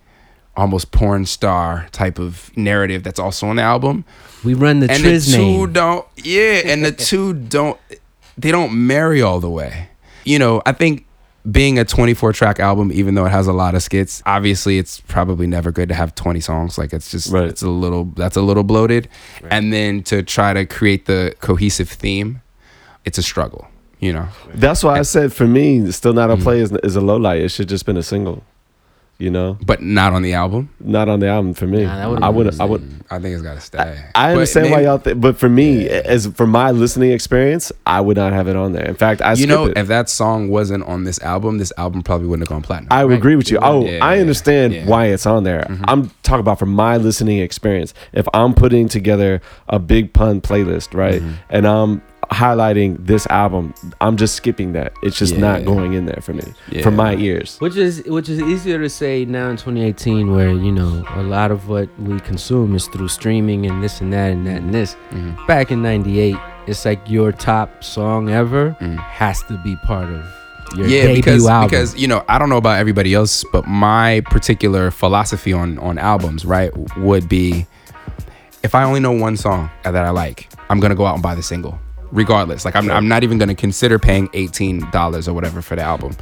almost 0.56 0.92
porn 0.92 1.26
star 1.26 1.88
type 1.92 2.18
of 2.18 2.56
narrative 2.58 3.04
that's 3.04 3.20
also 3.20 3.48
on 3.48 3.58
the 3.58 3.62
album. 3.62 4.06
We 4.44 4.56
run 4.56 4.80
the 4.80 4.92
and 4.92 5.04
the 5.04 5.10
Triz 5.10 5.32
two 5.32 5.38
name. 5.38 5.74
don't 5.74 6.08
yeah 6.18 6.62
and 6.66 6.84
the 6.84 6.92
two 6.92 7.34
don't 7.34 7.80
they 8.38 8.52
don't 8.52 8.74
marry 8.74 9.22
all 9.22 9.40
the 9.40 9.50
way 9.50 9.90
you 10.24 10.38
know 10.40 10.62
i 10.66 10.72
think 10.72 11.06
being 11.50 11.80
a 11.80 11.86
24 11.86 12.34
track 12.34 12.60
album, 12.60 12.92
even 12.92 13.16
though 13.16 13.26
it 13.26 13.30
has 13.30 13.48
a 13.48 13.54
lot 13.54 13.74
of 13.74 13.82
skits, 13.82 14.22
obviously 14.26 14.78
it's 14.80 15.00
probably 15.00 15.48
never 15.48 15.72
good 15.72 15.88
to 15.88 15.96
have 15.96 16.14
20 16.14 16.42
songs. 16.42 16.78
Like 16.78 16.92
it's 16.92 17.10
just 17.10 17.32
Right. 17.32 17.46
it's 17.48 17.62
a 17.62 17.70
little 17.70 18.04
that's 18.18 18.36
a 18.36 18.42
little 18.42 18.66
bloated. 18.66 19.08
And 19.50 19.72
then 19.72 20.04
to 20.04 20.24
try 20.24 20.52
to 20.52 20.66
create 20.66 21.06
the 21.06 21.34
cohesive 21.40 21.88
theme, 21.88 22.42
it's 23.06 23.18
a 23.18 23.24
struggle. 23.24 23.70
You 24.02 24.12
know. 24.12 24.28
That's 24.56 24.84
why 24.84 25.00
I 25.00 25.04
said 25.04 25.32
for 25.32 25.48
me, 25.48 25.90
still 25.94 26.12
not 26.12 26.30
a 26.30 26.36
Mm. 26.36 26.44
play 26.44 26.60
is, 26.60 26.74
is 26.84 26.98
a 26.98 27.02
low 27.02 27.16
light. 27.16 27.40
It 27.42 27.48
should 27.50 27.70
just 27.70 27.86
been 27.86 27.96
a 27.96 28.04
single. 28.04 28.44
You 29.20 29.32
know, 29.32 29.58
But 29.66 29.82
not 29.82 30.14
on 30.14 30.22
the 30.22 30.34
album. 30.34 30.70
not 30.80 31.10
on 31.10 31.20
the 31.20 31.28
album 31.28 31.56
for 31.56 31.66
me. 31.66 31.84
Nah, 31.86 32.08
would've 32.10 32.24
I 32.24 32.30
would. 32.30 32.62
I 32.62 32.66
would. 32.66 32.84
I 33.10 33.18
think 33.18 33.34
it's 33.34 33.42
got 33.42 33.56
to 33.56 33.62
stay. 33.62 33.80
I 34.14 34.28
But 34.28 34.32
understand 34.34 34.70
why 34.70 34.82
y'all 34.82 35.00
think, 35.00 35.20
but 35.20 35.38
for 35.38 35.50
me, 35.50 35.90
as 35.90 36.28
for 36.28 36.46
my 36.46 36.70
listening 36.70 37.12
experience, 37.12 37.72
I 37.88 38.00
would 38.00 38.16
not 38.18 38.32
have 38.34 38.48
it 38.48 38.56
on 38.56 38.74
there. 38.74 38.86
In 38.86 38.94
fact, 38.94 39.24
I 39.24 39.32
You 39.32 39.36
skip 39.38 39.50
know, 39.50 39.66
it. 39.66 39.78
if 39.78 39.88
that 39.88 40.08
song 40.10 40.50
wasn't 40.50 40.84
on 40.84 41.04
this 41.04 41.20
album, 41.24 41.58
this 41.58 41.74
album 41.80 42.04
probably 42.04 42.28
wouldn't 42.28 42.48
have 42.48 42.54
gone 42.56 42.62
platinum. 42.62 42.90
I 42.92 43.06
would 43.06 43.12
Right. 43.14 43.18
agree 43.18 43.36
with 43.36 43.50
you. 43.50 43.58
Oh, 43.60 43.86
Yeah, 43.86 44.06
I 44.06 44.20
understand 44.20 44.74
yeah. 44.74 44.82
Mm-hmm. 44.82 44.90
why 44.90 45.06
it's 45.08 45.26
on 45.26 45.44
there. 45.46 45.66
I'm 45.86 46.12
talking 46.22 46.42
about 46.42 46.60
from 46.60 46.70
my 46.74 46.98
listening 46.98 47.40
experience. 47.40 47.96
If 48.14 48.28
I'm 48.36 48.54
putting 48.54 48.88
together 48.88 49.42
a 49.68 49.80
big 49.80 50.14
pun 50.14 50.42
playlist, 50.42 50.94
right, 50.94 51.22
Mm-hmm. 51.24 51.32
and 51.50 51.68
I'm 51.68 52.02
highlighting 52.32 52.98
this 53.06 53.26
album, 53.28 53.74
I'm 54.02 54.18
just 54.18 54.36
skipping 54.36 54.74
that. 54.74 54.94
It's 55.02 55.18
just 55.18 55.38
not 55.38 55.66
going 55.66 55.94
in 55.94 56.06
there 56.06 56.20
for 56.22 56.34
me, 56.34 56.44
Yeah. 56.70 56.82
for 56.84 56.92
my 56.92 57.16
ears. 57.16 57.58
Which 57.60 57.76
is 57.78 58.04
which 58.06 58.30
is 58.30 58.42
easier 58.42 58.80
to 58.80 58.90
say 58.90 59.26
now 59.26 59.50
in 59.50 59.58
2018, 59.58 60.32
where 60.34 60.50
you 60.52 60.72
know 60.72 61.04
a 61.16 61.24
lot 61.24 61.52
of 61.52 61.68
what 61.70 61.90
we 62.00 62.20
consume 62.22 62.76
is 62.76 62.88
through 62.88 63.08
streaming 63.10 63.66
and 63.66 63.84
this 63.84 64.02
and 64.02 64.12
that 64.14 64.32
and 64.32 64.46
that 64.48 64.58
and 64.62 64.74
this. 64.74 64.96
Mhm. 65.12 65.48
Back 65.48 65.72
in 65.72 65.82
'98, 65.82 66.36
it's 66.68 66.86
like 66.86 67.00
your 67.10 67.32
top 67.32 67.84
song 67.84 68.30
ever 68.30 68.76
Mm. 68.82 68.98
has 68.98 69.42
to 69.44 69.58
be 69.64 69.76
part 69.86 70.10
of 70.10 70.24
your 70.76 70.88
yeah, 70.88 71.04
debut 71.04 71.16
because 71.16 71.48
album. 71.48 71.70
because 71.70 71.96
you 71.96 72.08
know 72.08 72.24
I 72.28 72.38
don't 72.38 72.50
know 72.50 72.58
about 72.58 72.78
everybody 72.80 73.14
else, 73.14 73.46
but 73.54 73.66
my 73.68 74.22
particular 74.26 74.92
philosophy 74.92 75.54
on 75.54 75.78
on 75.80 75.98
albums, 75.98 76.46
right, 76.46 76.72
would 76.98 77.30
be 77.30 77.66
if 78.64 78.76
I 78.76 78.84
only 78.84 79.00
know 79.00 79.12
one 79.14 79.38
song 79.38 79.70
that 79.84 79.96
I 79.96 80.10
like, 80.10 80.50
I'm 80.70 80.82
gonna 80.82 80.96
go 80.96 81.06
out 81.06 81.14
and 81.14 81.24
buy 81.24 81.36
the 81.36 81.44
single, 81.44 81.80
regardless. 82.12 82.66
Like 82.66 82.76
I'm 82.76 82.90
I'm 82.90 83.08
not 83.08 83.24
even 83.24 83.38
gonna 83.38 83.56
consider 83.56 84.00
paying 84.00 84.30
eighteen 84.34 84.90
dollars 84.92 85.28
or 85.28 85.34
whatever 85.34 85.62
for 85.62 85.76
the 85.76 85.84
album. 85.84 86.16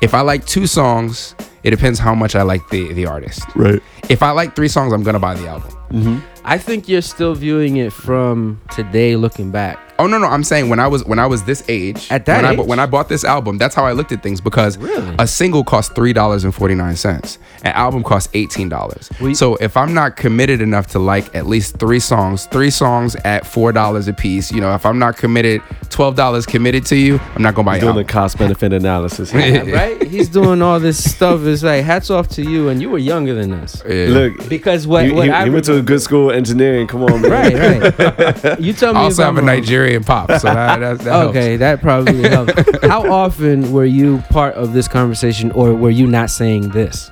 If 0.00 0.14
I 0.14 0.20
like 0.20 0.46
two 0.46 0.66
songs, 0.66 1.34
it 1.64 1.70
depends 1.70 1.98
how 1.98 2.14
much 2.14 2.36
I 2.36 2.42
like 2.42 2.68
the 2.68 2.92
the 2.92 3.06
artist. 3.06 3.42
Right. 3.54 3.82
If 4.08 4.22
I 4.22 4.30
like 4.30 4.54
three 4.54 4.68
songs, 4.68 4.92
I'm 4.92 5.02
gonna 5.02 5.18
buy 5.18 5.34
the 5.34 5.48
album. 5.48 5.70
Mm-hmm. 5.90 6.18
I 6.44 6.58
think 6.58 6.88
you're 6.88 7.02
still 7.02 7.34
viewing 7.34 7.76
it 7.76 7.92
from 7.92 8.60
today, 8.70 9.16
looking 9.16 9.50
back. 9.50 9.78
Oh 10.00 10.06
no, 10.06 10.18
no, 10.18 10.26
I'm 10.26 10.44
saying 10.44 10.68
when 10.68 10.78
I 10.78 10.86
was 10.86 11.04
when 11.04 11.18
I 11.18 11.26
was 11.26 11.42
this 11.44 11.64
age, 11.68 12.06
At 12.10 12.24
that 12.26 12.36
when 12.36 12.44
I, 12.44 12.50
age? 12.52 12.56
bu- 12.58 12.64
when 12.64 12.78
I 12.78 12.86
bought 12.86 13.08
this 13.08 13.24
album, 13.24 13.58
that's 13.58 13.74
how 13.74 13.84
I 13.84 13.92
looked 13.92 14.12
at 14.12 14.22
things 14.22 14.40
because 14.40 14.78
Really? 14.78 15.16
a 15.18 15.26
single 15.26 15.64
cost 15.64 15.94
three 15.94 16.12
dollars 16.12 16.44
and 16.44 16.54
forty 16.54 16.74
nine 16.76 16.94
cents, 16.94 17.38
an 17.64 17.72
album 17.72 18.02
costs 18.04 18.28
eighteen 18.34 18.68
dollars. 18.68 19.10
So 19.34 19.56
if 19.56 19.76
I'm 19.76 19.94
not 19.94 20.16
committed 20.16 20.60
enough 20.60 20.86
to 20.88 20.98
like 21.00 21.34
at 21.34 21.46
least 21.46 21.78
three 21.78 21.98
songs, 22.00 22.46
three 22.46 22.70
songs 22.70 23.16
at 23.24 23.44
four 23.46 23.72
dollars 23.72 24.06
a 24.08 24.12
piece, 24.12 24.52
you 24.52 24.60
know, 24.60 24.72
if 24.74 24.86
I'm 24.86 24.98
not 25.00 25.16
committed, 25.16 25.62
twelve 25.90 26.14
dollars 26.14 26.46
committed 26.46 26.86
to 26.86 26.96
you, 26.96 27.18
I'm 27.34 27.42
not 27.42 27.54
gonna 27.54 27.66
buy 27.66 27.76
your 27.76 27.92
Doing 27.92 28.06
the 28.06 28.12
cost 28.12 28.38
benefit 28.38 28.72
analysis. 28.72 29.32
Yeah, 29.38 29.62
right? 29.70 30.02
He's 30.06 30.28
doing 30.28 30.62
all 30.62 30.78
this 30.78 31.10
stuff. 31.10 31.42
It's 31.44 31.62
like 31.62 31.84
hats 31.84 32.10
off 32.10 32.28
to 32.30 32.42
you, 32.42 32.68
and 32.68 32.80
you 32.80 32.90
were 32.90 32.98
younger 32.98 33.34
than 33.34 33.52
us. 33.52 33.82
Yeah. 33.88 34.06
Look, 34.08 34.48
Because 34.48 34.86
what, 34.86 35.06
he, 35.06 35.12
what 35.12 35.24
he- 35.26 35.30
I 35.30 35.44
he 35.44 35.50
went 35.50 35.64
to 35.66 35.76
a 35.78 35.82
good 35.82 36.00
school, 36.02 36.30
engineering. 36.30 36.86
Come 36.86 37.02
on, 37.04 37.22
man. 37.22 37.30
right, 37.30 37.98
right. 37.98 38.60
You 38.60 38.72
tell 38.72 38.92
me. 38.94 39.00
I 39.00 39.02
also 39.04 39.22
if 39.22 39.26
have 39.26 39.36
a 39.36 39.40
I'm 39.40 39.44
wrong. 39.88 40.02
Nigerian 40.02 40.04
pop, 40.04 40.30
so 40.40 40.48
that, 40.48 40.80
that, 40.80 40.98
that 41.00 41.26
Okay, 41.28 41.48
helps. 41.50 41.60
that 41.60 41.80
probably 41.80 42.28
helps. 42.28 42.86
How 42.86 43.10
often 43.10 43.72
were 43.72 43.84
you 43.84 44.18
part 44.30 44.54
of 44.54 44.72
this 44.72 44.88
conversation, 44.88 45.50
or 45.52 45.74
were 45.74 45.90
you 45.90 46.06
not 46.06 46.30
saying 46.30 46.70
this? 46.70 47.10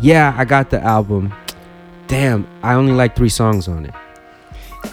Yeah, 0.00 0.34
I 0.36 0.44
got 0.44 0.70
the 0.70 0.80
album. 0.82 1.32
Damn, 2.06 2.46
I 2.62 2.74
only 2.74 2.92
like 2.92 3.16
three 3.16 3.28
songs 3.30 3.68
on 3.68 3.86
it. 3.86 3.94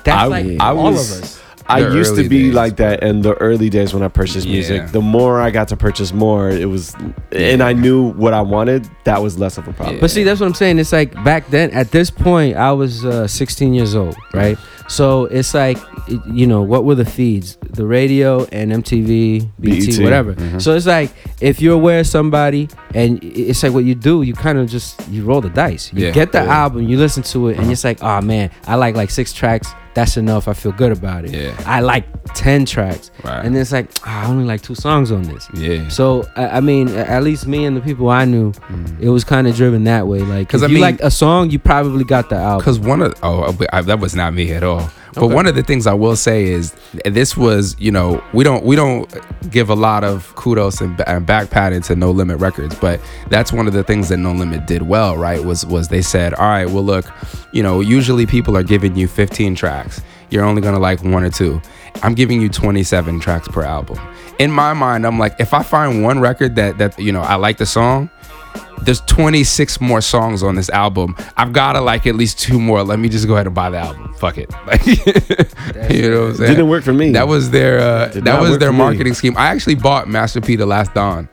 That's 0.04 0.08
I- 0.10 0.26
like 0.26 0.46
I 0.62 0.70
all 0.70 0.92
was- 0.92 1.18
of 1.18 1.24
us. 1.24 1.41
I 1.76 1.80
used 1.94 2.16
to 2.16 2.28
be 2.28 2.44
days. 2.46 2.54
like 2.54 2.78
that 2.78 3.04
in 3.04 3.22
the 3.22 3.34
early 3.36 3.70
days 3.70 3.94
when 3.94 4.04
I 4.04 4.08
purchased 4.08 4.46
Yeah. 4.48 4.54
music. 4.54 4.88
The 4.92 5.02
more 5.02 5.40
I 5.42 5.52
got 5.52 5.68
to 5.70 5.78
purchase 5.78 6.14
more, 6.14 6.50
it 6.50 6.70
was, 6.70 6.96
and 7.32 7.62
I 7.64 7.74
knew 7.74 8.12
what 8.14 8.34
I 8.34 8.42
wanted. 8.42 8.88
That 9.06 9.22
was 9.22 9.38
less 9.40 9.58
of 9.58 9.68
a 9.68 9.74
problem. 9.74 10.00
But 10.00 10.12
see, 10.12 10.24
that's 10.24 10.40
what 10.40 10.48
I'm 10.48 10.54
saying. 10.54 10.80
It's 10.80 10.92
like 10.94 11.12
back 11.24 11.50
then, 11.50 11.72
at 11.72 11.92
this 11.92 12.10
point, 12.10 12.56
I 12.58 12.72
was 12.72 13.06
uh, 13.06 13.28
16 13.28 13.74
years 13.74 13.96
old, 13.96 14.16
right? 14.34 14.58
So 14.88 15.26
it's 15.26 15.54
like, 15.54 15.78
you 16.28 16.46
know, 16.46 16.62
what 16.64 16.84
were 16.84 16.96
the 16.96 17.06
feeds? 17.06 17.58
The 17.70 17.86
radio 17.86 18.44
and 18.52 18.74
MTV, 18.74 19.48
BT, 19.60 19.92
BET. 19.98 20.04
whatever. 20.04 20.34
Mm-hmm. 20.34 20.60
So 20.60 20.76
it's 20.76 20.86
like, 20.86 21.12
if 21.40 21.62
you're 21.62 21.76
aware 21.76 22.02
of 22.02 22.08
somebody, 22.08 22.68
and 22.94 23.24
it's 23.24 23.64
like 23.64 23.72
what 23.72 23.86
you 23.86 23.96
do, 23.96 24.22
you 24.24 24.34
kind 24.34 24.58
of 24.58 24.70
just 24.70 25.00
you 25.10 25.24
roll 25.24 25.40
the 25.40 25.50
dice. 25.50 25.92
You 25.94 26.08
Yeah. 26.08 26.12
get 26.12 26.34
the 26.34 26.40
Yeah. 26.40 26.44
Uh-huh. 26.44 26.54
album, 26.64 26.90
you 26.90 26.98
listen 26.98 27.24
to 27.24 27.48
it, 27.50 27.58
and 27.60 27.72
it's 27.72 27.86
like, 27.86 28.04
oh 28.04 28.20
man, 28.20 28.50
I 28.68 28.76
like 28.76 28.96
like 28.98 29.12
six 29.12 29.32
tracks. 29.32 29.70
That's 29.94 30.16
enough. 30.18 30.48
I 30.48 30.54
feel 30.54 30.72
good 30.72 30.92
about 30.92 31.26
it. 31.26 31.32
Yeah. 31.32 31.54
I 31.66 31.82
like 31.82 32.06
10 32.34 32.66
tracks, 32.66 33.12
Right. 33.24 33.44
and 33.44 33.56
it's 33.58 33.72
like, 33.74 33.90
ah, 34.06 34.24
I 34.26 34.28
only 34.30 34.46
like 34.46 34.62
two 34.62 34.76
songs 34.76 35.12
on 35.12 35.24
this. 35.24 35.48
Yeah. 35.54 35.90
So 35.90 36.26
I 36.36 36.48
I 36.58 36.60
mean, 36.62 36.88
at 36.90 37.24
least 37.24 37.46
me 37.48 37.66
and 37.66 37.76
the 37.76 37.82
people 37.82 38.10
I 38.10 38.26
knew, 38.26 38.54
it 39.00 39.10
was 39.10 39.24
kind 39.24 39.48
of 39.48 39.56
driven 39.56 39.84
that 39.86 40.08
way. 40.08 40.20
Like, 40.20 40.48
because 40.48 40.64
I 40.64 40.68
you 40.68 40.76
mean- 40.76 40.82
like 40.82 41.02
a 41.02 41.12
song, 41.12 41.50
you 41.52 41.60
probably 41.60 42.04
got 42.06 42.30
the 42.30 42.36
album. 42.38 42.60
Because 42.60 42.80
one 42.80 43.02
of 43.02 43.14
oh 43.24 43.56
I, 43.74 43.82
that 43.82 44.00
was 44.00 44.16
not 44.16 44.34
me 44.34 44.52
at 44.54 44.64
all. 44.64 44.90
But 45.14 45.24
Okay. 45.26 45.36
one 45.36 45.46
of 45.46 45.56
the 45.56 45.64
things 45.64 45.88
I 45.88 45.94
will 45.94 46.16
say 46.16 46.46
is 46.46 46.74
this 47.06 47.36
was 47.36 47.76
you 47.80 47.92
know 47.92 48.24
we 48.34 48.44
don't 48.44 48.64
we 48.64 48.76
don't 48.76 49.14
give 49.52 49.70
a 49.70 49.76
lot 49.76 50.04
of 50.04 50.34
kudos 50.36 50.80
and, 50.82 51.02
and 51.08 51.26
back 51.26 51.50
patting 51.50 51.82
to 51.84 51.96
No 51.96 52.12
Limit 52.12 52.40
Records, 52.40 52.76
but 52.76 53.00
that's 53.30 53.52
one 53.52 53.68
of 53.68 53.74
the 53.74 53.84
things 53.84 54.10
that 54.10 54.18
No 54.18 54.32
Limit 54.32 54.68
did 54.68 54.84
well. 54.84 55.18
Right 55.18 55.44
was 55.44 55.66
was 55.66 55.90
they 55.90 56.02
said 56.02 56.34
all 56.36 56.48
right 56.48 56.70
well 56.70 56.84
look 56.84 57.06
you 57.52 57.62
know 57.62 57.82
usually 57.82 58.26
people 58.26 58.56
are 58.56 58.64
giving 58.64 58.96
you 58.96 59.08
15 59.08 59.56
tracks 59.56 60.02
you're 60.30 60.46
only 60.46 60.62
gonna 60.62 60.80
like 60.80 61.04
one 61.04 61.24
or 61.26 61.30
two. 61.30 61.62
I'm 62.04 62.14
giving 62.16 62.42
you 62.42 62.48
27 62.48 63.20
tracks 63.20 63.50
per 63.50 63.64
album. 63.64 64.00
In 64.40 64.50
my 64.50 64.72
mind, 64.74 65.06
I'm 65.06 65.20
like 65.20 65.36
if 65.40 65.54
I 65.54 65.62
find 65.62 66.04
one 66.04 66.20
record 66.22 66.56
that 66.56 66.78
that 66.78 66.98
you 66.98 67.12
know 67.12 67.20
I 67.22 67.36
like 67.36 67.58
the 67.58 67.66
song 67.66 68.10
there's 68.84 69.02
26 69.02 69.80
more 69.82 70.02
songs 70.02 70.44
on 70.44 70.56
this 70.56 70.70
album. 70.70 71.16
I've 71.38 71.54
got 71.54 71.74
to 71.74 71.82
like 71.82 72.08
at 72.08 72.16
least 72.16 72.40
two 72.40 72.60
more. 72.60 72.84
Let 72.84 73.00
me 73.00 73.10
just 73.10 73.28
go 73.28 73.34
ahead 73.36 73.46
and 73.46 73.56
buy 73.56 73.70
the 73.70 73.78
album. 73.78 74.14
Fuck 74.16 74.38
it. 74.38 74.50
Like, 74.66 74.86
you 75.92 76.10
know 76.12 76.22
what 76.22 76.30
I'm 76.30 76.36
saying? 76.36 76.50
Didn't 76.52 76.70
work 76.70 76.84
for 76.84 76.94
me. 76.94 77.12
That 77.12 77.28
was 77.28 77.52
their 77.52 77.80
uh, 77.80 78.08
that 78.14 78.42
was 78.42 78.58
their 78.60 78.70
for 78.70 78.74
me. 78.74 78.78
marketing 78.80 79.14
scheme. 79.14 79.36
I 79.38 79.48
actually 79.48 79.76
bought 79.76 80.08
Master 80.08 80.42
P 80.42 80.56
the 80.56 80.66
Last 80.66 80.94
Don. 80.94 81.28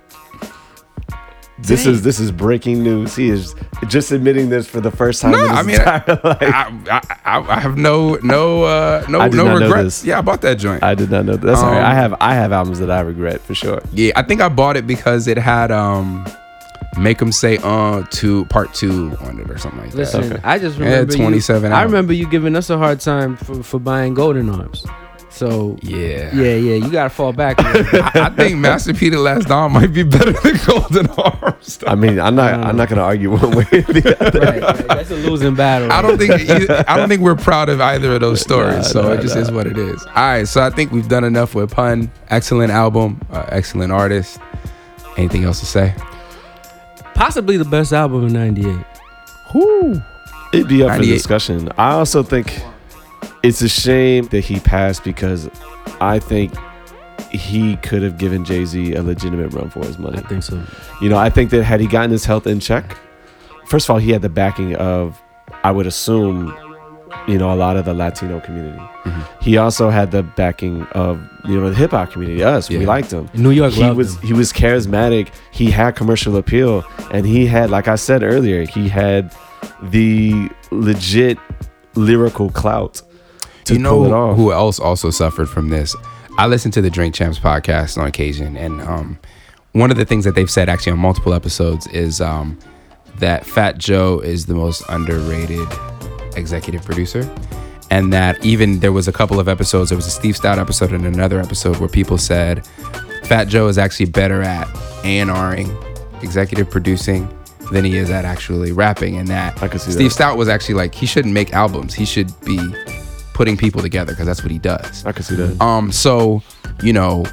this 1.61 1.87
is 1.87 2.03
this 2.03 2.21
is 2.21 2.31
breaking 2.31 2.83
news. 2.85 3.17
He 3.17 3.29
is 3.31 3.55
just 3.89 4.13
admitting 4.13 4.49
this 4.49 4.69
for 4.69 4.81
the 4.81 4.91
first 4.93 5.21
time 5.23 5.33
No, 5.33 5.39
in 5.45 5.51
his 5.51 5.59
I 5.59 5.63
mean, 5.63 5.77
life. 5.85 6.05
I, 6.09 7.01
I, 7.25 7.39
I, 7.39 7.57
I 7.57 7.61
have 7.61 7.77
no 7.77 8.15
no 8.23 8.63
uh, 8.65 9.05
no 9.09 9.27
no 9.29 9.57
regrets. 9.59 10.05
Yeah, 10.05 10.19
I 10.19 10.23
bought 10.23 10.41
that 10.43 10.59
joint. 10.59 10.83
I 10.83 10.95
did 10.95 11.11
not 11.11 11.25
know. 11.25 11.33
That. 11.37 11.47
That's 11.47 11.61
right. 11.63 11.79
Um, 11.79 11.85
I 11.85 11.95
have 11.95 12.15
I 12.21 12.35
have 12.35 12.53
albums 12.53 12.79
that 12.79 12.91
I 12.91 13.01
regret 13.01 13.41
for 13.41 13.55
sure. 13.55 13.81
yeah, 13.93 14.13
I 14.17 14.23
think 14.23 14.41
I 14.41 14.49
bought 14.49 14.77
it 14.77 14.87
because 14.87 15.27
it 15.27 15.37
had 15.39 15.71
um 15.73 16.25
Make 16.99 17.23
'em 17.23 17.33
say 17.33 17.59
uh 17.63 18.03
to 18.11 18.45
part 18.47 18.75
two 18.75 19.17
on 19.21 19.39
it 19.39 19.51
or 19.51 19.57
something 19.59 19.81
like 19.81 19.91
that. 19.93 19.97
Listen, 19.99 20.33
Okay. 20.33 20.41
I 20.45 20.59
just 20.59 20.79
Yeah, 20.79 20.85
remember 20.87 21.15
27 21.17 21.71
You, 21.71 21.77
I 21.77 21.83
remember 21.83 22.13
you 22.13 22.27
giving 22.29 22.57
us 22.57 22.71
a 22.71 22.79
hard 22.79 23.01
time 23.01 23.37
for, 23.37 23.63
for 23.63 23.79
buying 23.79 24.15
Golden 24.15 24.49
Arms. 24.51 24.85
So 25.31 25.77
Yeah. 25.83 26.35
yeah, 26.35 26.55
yeah, 26.57 26.75
you 26.75 26.91
gotta 26.91 27.11
fall 27.11 27.33
back. 27.33 27.61
a 27.61 27.63
little 27.63 27.85
bit. 27.93 28.03
I, 28.17 28.27
I 28.27 28.31
think 28.31 28.57
Master 28.59 28.93
P 28.93 29.09
the 29.11 29.21
Last 29.21 29.47
Don 29.47 29.73
might 29.73 29.93
be 29.93 30.03
better 30.03 30.33
than 30.33 30.59
Golden 30.67 31.07
Arms. 31.11 31.79
I 31.87 31.95
mean, 31.95 32.19
I'm 32.19 32.35
not 32.35 32.55
I'm 32.55 32.77
not 32.77 32.89
gonna 32.89 33.03
argue 33.03 33.31
one 33.31 33.53
way 33.53 33.65
or 33.73 33.83
the 33.83 34.17
other. 34.21 34.41
right, 34.41 34.61
right, 34.63 34.89
that's 34.89 35.11
a 35.13 35.15
losing 35.17 35.55
battle. 35.55 35.93
I 35.93 36.03
don't 36.03 36.19
think 36.19 36.33
either, 36.33 36.85
I 36.89 36.97
don't 36.97 37.09
think 37.09 37.23
we're 37.23 37.37
proud 37.37 37.69
of 37.69 37.81
either 37.81 38.15
of 38.15 38.21
those 38.21 38.41
stories. 38.41 38.77
Nah, 38.77 38.83
so 38.83 39.03
nah, 39.03 39.11
it 39.13 39.21
just 39.21 39.37
nah. 39.37 39.43
is 39.43 39.53
what 39.53 39.67
it 39.69 39.79
is. 39.79 40.05
All 40.07 40.13
right, 40.15 40.49
so 40.49 40.63
I 40.63 40.71
think 40.71 40.91
we've 40.91 41.09
done 41.09 41.23
enough 41.25 41.55
with 41.55 41.71
pun. 41.71 42.11
Excellent 42.31 42.73
album, 42.73 43.21
uh, 43.31 43.45
excellent 43.51 43.93
artist. 43.93 44.41
Anything 45.17 45.45
else 45.45 45.61
to 45.61 45.67
say? 45.67 45.95
Possibly 47.19 47.57
the 47.57 47.65
best 47.65 47.93
album 47.93 48.29
in 48.29 48.33
'98. 48.33 48.87
Whoo. 49.53 50.01
It'd 50.53 50.69
be 50.69 50.85
up 50.85 50.97
for 50.97 51.03
discussion. 51.03 51.69
I 51.77 51.91
also 51.91 52.23
think 52.23 52.63
it's 53.43 53.61
a 53.61 53.69
shame 53.69 54.27
that 54.29 54.45
he 54.45 54.61
passed 54.61 55.03
because 55.03 55.51
I 56.01 56.21
think 56.21 56.55
he 57.31 57.77
could 57.79 58.03
have 58.03 58.19
given 58.19 58.45
Jay 58.45 58.65
Z 58.65 58.95
a 58.95 59.03
legitimate 59.03 59.53
run 59.53 59.69
for 59.69 59.85
his 59.85 59.99
money. 59.99 60.19
I 60.19 60.23
think 60.23 60.45
so. 60.45 60.63
You 61.01 61.09
know, 61.09 61.19
I 61.19 61.29
think 61.29 61.51
that 61.51 61.65
had 61.65 61.81
he 61.81 61.89
gotten 61.89 62.13
his 62.13 62.25
health 62.25 62.47
in 62.47 62.61
check, 62.61 62.97
first 63.67 63.87
of 63.87 63.91
all, 63.91 63.99
he 63.99 64.13
had 64.13 64.23
the 64.23 64.29
backing 64.29 64.77
of, 64.77 65.21
I 65.65 65.73
would 65.73 65.89
assume, 65.89 66.57
you 67.27 67.39
know, 67.39 67.53
a 67.53 67.57
lot 67.57 67.77
of 67.77 67.85
the 67.85 67.95
Latino 67.95 68.41
community. 68.41 68.79
Mm-hmm. 68.79 69.43
He 69.43 69.57
also 69.57 69.91
had 69.91 70.11
the 70.11 70.23
backing 70.23 70.83
of, 70.93 71.21
you 71.45 71.61
know, 71.61 71.71
the 71.71 71.77
hip 71.77 71.91
hop 71.93 72.13
community. 72.13 72.43
Us, 72.43 72.69
we 72.69 72.85
liked 72.87 73.11
him. 73.11 73.29
New 73.35 73.51
York 73.51 73.73
He 73.73 73.91
was 73.91 74.17
him. 74.17 74.23
he 74.23 74.33
was 74.33 74.53
charismatic. 74.53 75.31
He 75.51 75.71
had 75.71 75.97
commercial 75.97 76.37
appeal, 76.37 76.85
and 77.11 77.27
he 77.27 77.47
had, 77.47 77.71
like 77.71 77.89
I 77.89 77.97
said 77.97 78.23
earlier, 78.23 78.65
he 78.67 78.89
had 78.89 79.35
the 79.83 80.51
legit 80.71 81.39
lyrical 81.95 82.51
clout 82.51 83.03
to 83.65 83.75
you 83.75 83.81
know 83.81 84.35
who 84.35 84.53
else 84.53 84.81
also 84.81 85.11
suffered 85.11 85.49
from 85.49 85.69
this? 85.69 85.95
I 86.39 86.47
listen 86.47 86.71
to 86.73 86.81
the 86.81 86.91
Drink 86.91 87.15
Champs 87.15 87.39
podcast 87.39 87.99
on 87.99 88.07
occasion, 88.07 88.57
and 88.57 88.81
um, 88.83 89.19
one 89.73 89.91
of 89.91 89.97
the 89.97 90.05
things 90.05 90.25
that 90.25 90.35
they've 90.35 90.51
said 90.51 90.69
actually 90.69 90.93
on 90.93 90.99
multiple 90.99 91.35
episodes 91.35 91.87
is 91.89 92.21
um, 92.21 92.59
that 93.17 93.45
Fat 93.45 93.79
Joe 93.79 94.21
is 94.21 94.47
the 94.47 94.55
most 94.55 94.83
underrated 94.89 95.69
executive 96.39 96.85
producer. 96.85 97.29
And 97.91 98.13
that 98.13 98.45
even 98.45 98.81
there 98.81 98.93
was 98.93 99.09
a 99.09 99.13
couple 99.13 99.41
of 99.41 99.49
episodes, 99.49 99.91
there 99.91 99.97
was 99.97 100.07
a 100.07 100.11
Steve 100.11 100.37
Stoute 100.37 100.59
episode 100.59 100.93
and 100.93 101.07
another 101.07 101.41
episode 101.41 101.79
where 101.79 101.89
people 101.89 102.19
said 102.19 102.67
Fat 103.25 103.49
Joe 103.49 103.69
is 103.69 103.79
actually 103.79 104.07
better 104.07 104.43
at 104.43 104.69
A&Ring, 105.05 105.75
executive 106.23 106.71
producing, 106.71 107.29
than 107.73 107.85
he 107.85 107.97
is 107.97 108.11
at 108.11 108.25
actually 108.25 108.73
rapping. 108.73 109.17
And 109.17 109.29
that 109.29 109.63
I 109.63 109.69
can 109.69 109.79
see 109.79 109.93
Steve 109.93 110.15
that. 110.15 110.23
Stoute 110.23 110.37
was 110.37 110.49
actually 110.49 110.75
like, 110.75 110.95
he 110.95 111.07
shouldn't 111.07 111.33
make 111.33 111.53
albums. 111.55 111.95
He 111.95 112.05
should 112.05 112.29
be 112.45 112.59
putting 113.33 113.57
people 113.57 113.81
together 113.81 114.13
because 114.13 114.27
that's 114.27 114.43
what 114.43 114.51
he 114.51 114.59
does. 114.59 115.07
I 115.07 115.13
can 115.13 115.23
see 115.23 115.37
that. 115.37 115.61
Um, 115.63 115.93
so 115.93 116.43
you 116.83 116.93
know, 116.93 117.25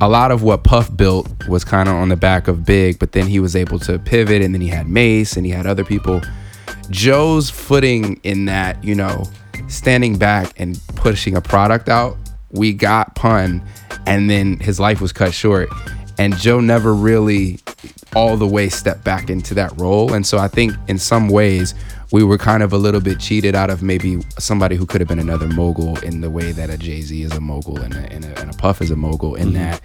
a 0.00 0.08
lot 0.08 0.30
of 0.30 0.42
what 0.42 0.64
Puff 0.64 0.94
built 0.96 1.48
was 1.48 1.64
kind 1.64 1.88
of 1.88 1.96
on 1.96 2.08
the 2.08 2.16
back 2.16 2.48
of 2.48 2.64
Big, 2.64 2.98
but 2.98 3.12
then 3.12 3.26
he 3.26 3.40
was 3.40 3.56
able 3.56 3.78
to 3.80 3.98
pivot, 3.98 4.42
and 4.42 4.54
then 4.54 4.60
he 4.60 4.68
had 4.68 4.88
Mase, 4.88 5.36
and 5.36 5.44
he 5.44 5.52
had 5.52 5.66
other 5.66 5.84
people. 5.84 6.22
Joe's 6.90 7.50
footing 7.50 8.20
in 8.22 8.46
that, 8.46 8.82
you 8.82 8.94
know, 8.94 9.24
standing 9.68 10.16
back 10.16 10.52
and 10.58 10.80
pushing 10.96 11.36
a 11.36 11.40
product 11.40 11.88
out. 11.88 12.16
We 12.50 12.72
got 12.72 13.14
Pun, 13.14 13.62
and 14.06 14.30
then 14.30 14.58
his 14.58 14.80
life 14.80 15.00
was 15.00 15.12
cut 15.12 15.34
short, 15.34 15.68
and 16.18 16.36
Joe 16.36 16.60
never 16.60 16.94
really 16.94 17.60
all 18.16 18.36
the 18.36 18.46
way 18.46 18.68
stepped 18.68 19.04
back 19.04 19.28
into 19.28 19.54
that 19.54 19.78
role. 19.78 20.14
And 20.14 20.26
so 20.26 20.38
I 20.38 20.48
think 20.48 20.74
in 20.88 20.98
some 20.98 21.28
ways 21.28 21.74
we 22.10 22.24
were 22.24 22.38
kind 22.38 22.62
of 22.62 22.72
a 22.72 22.78
little 22.78 23.00
bit 23.00 23.20
cheated 23.20 23.54
out 23.54 23.68
of 23.68 23.82
maybe 23.82 24.18
somebody 24.38 24.76
who 24.76 24.86
could 24.86 25.00
have 25.00 25.08
been 25.08 25.18
another 25.18 25.46
mogul 25.46 25.98
in 25.98 26.22
the 26.22 26.30
way 26.30 26.52
that 26.52 26.70
a 26.70 26.78
Jay 26.78 27.02
Z 27.02 27.22
is 27.22 27.32
a 27.32 27.40
mogul 27.40 27.78
and 27.78 27.94
a, 27.94 28.12
and, 28.12 28.24
a, 28.24 28.40
and 28.40 28.50
a 28.50 28.56
Puff 28.56 28.80
is 28.80 28.90
a 28.90 28.96
mogul. 28.96 29.34
In 29.34 29.48
mm-hmm. 29.48 29.58
that 29.58 29.82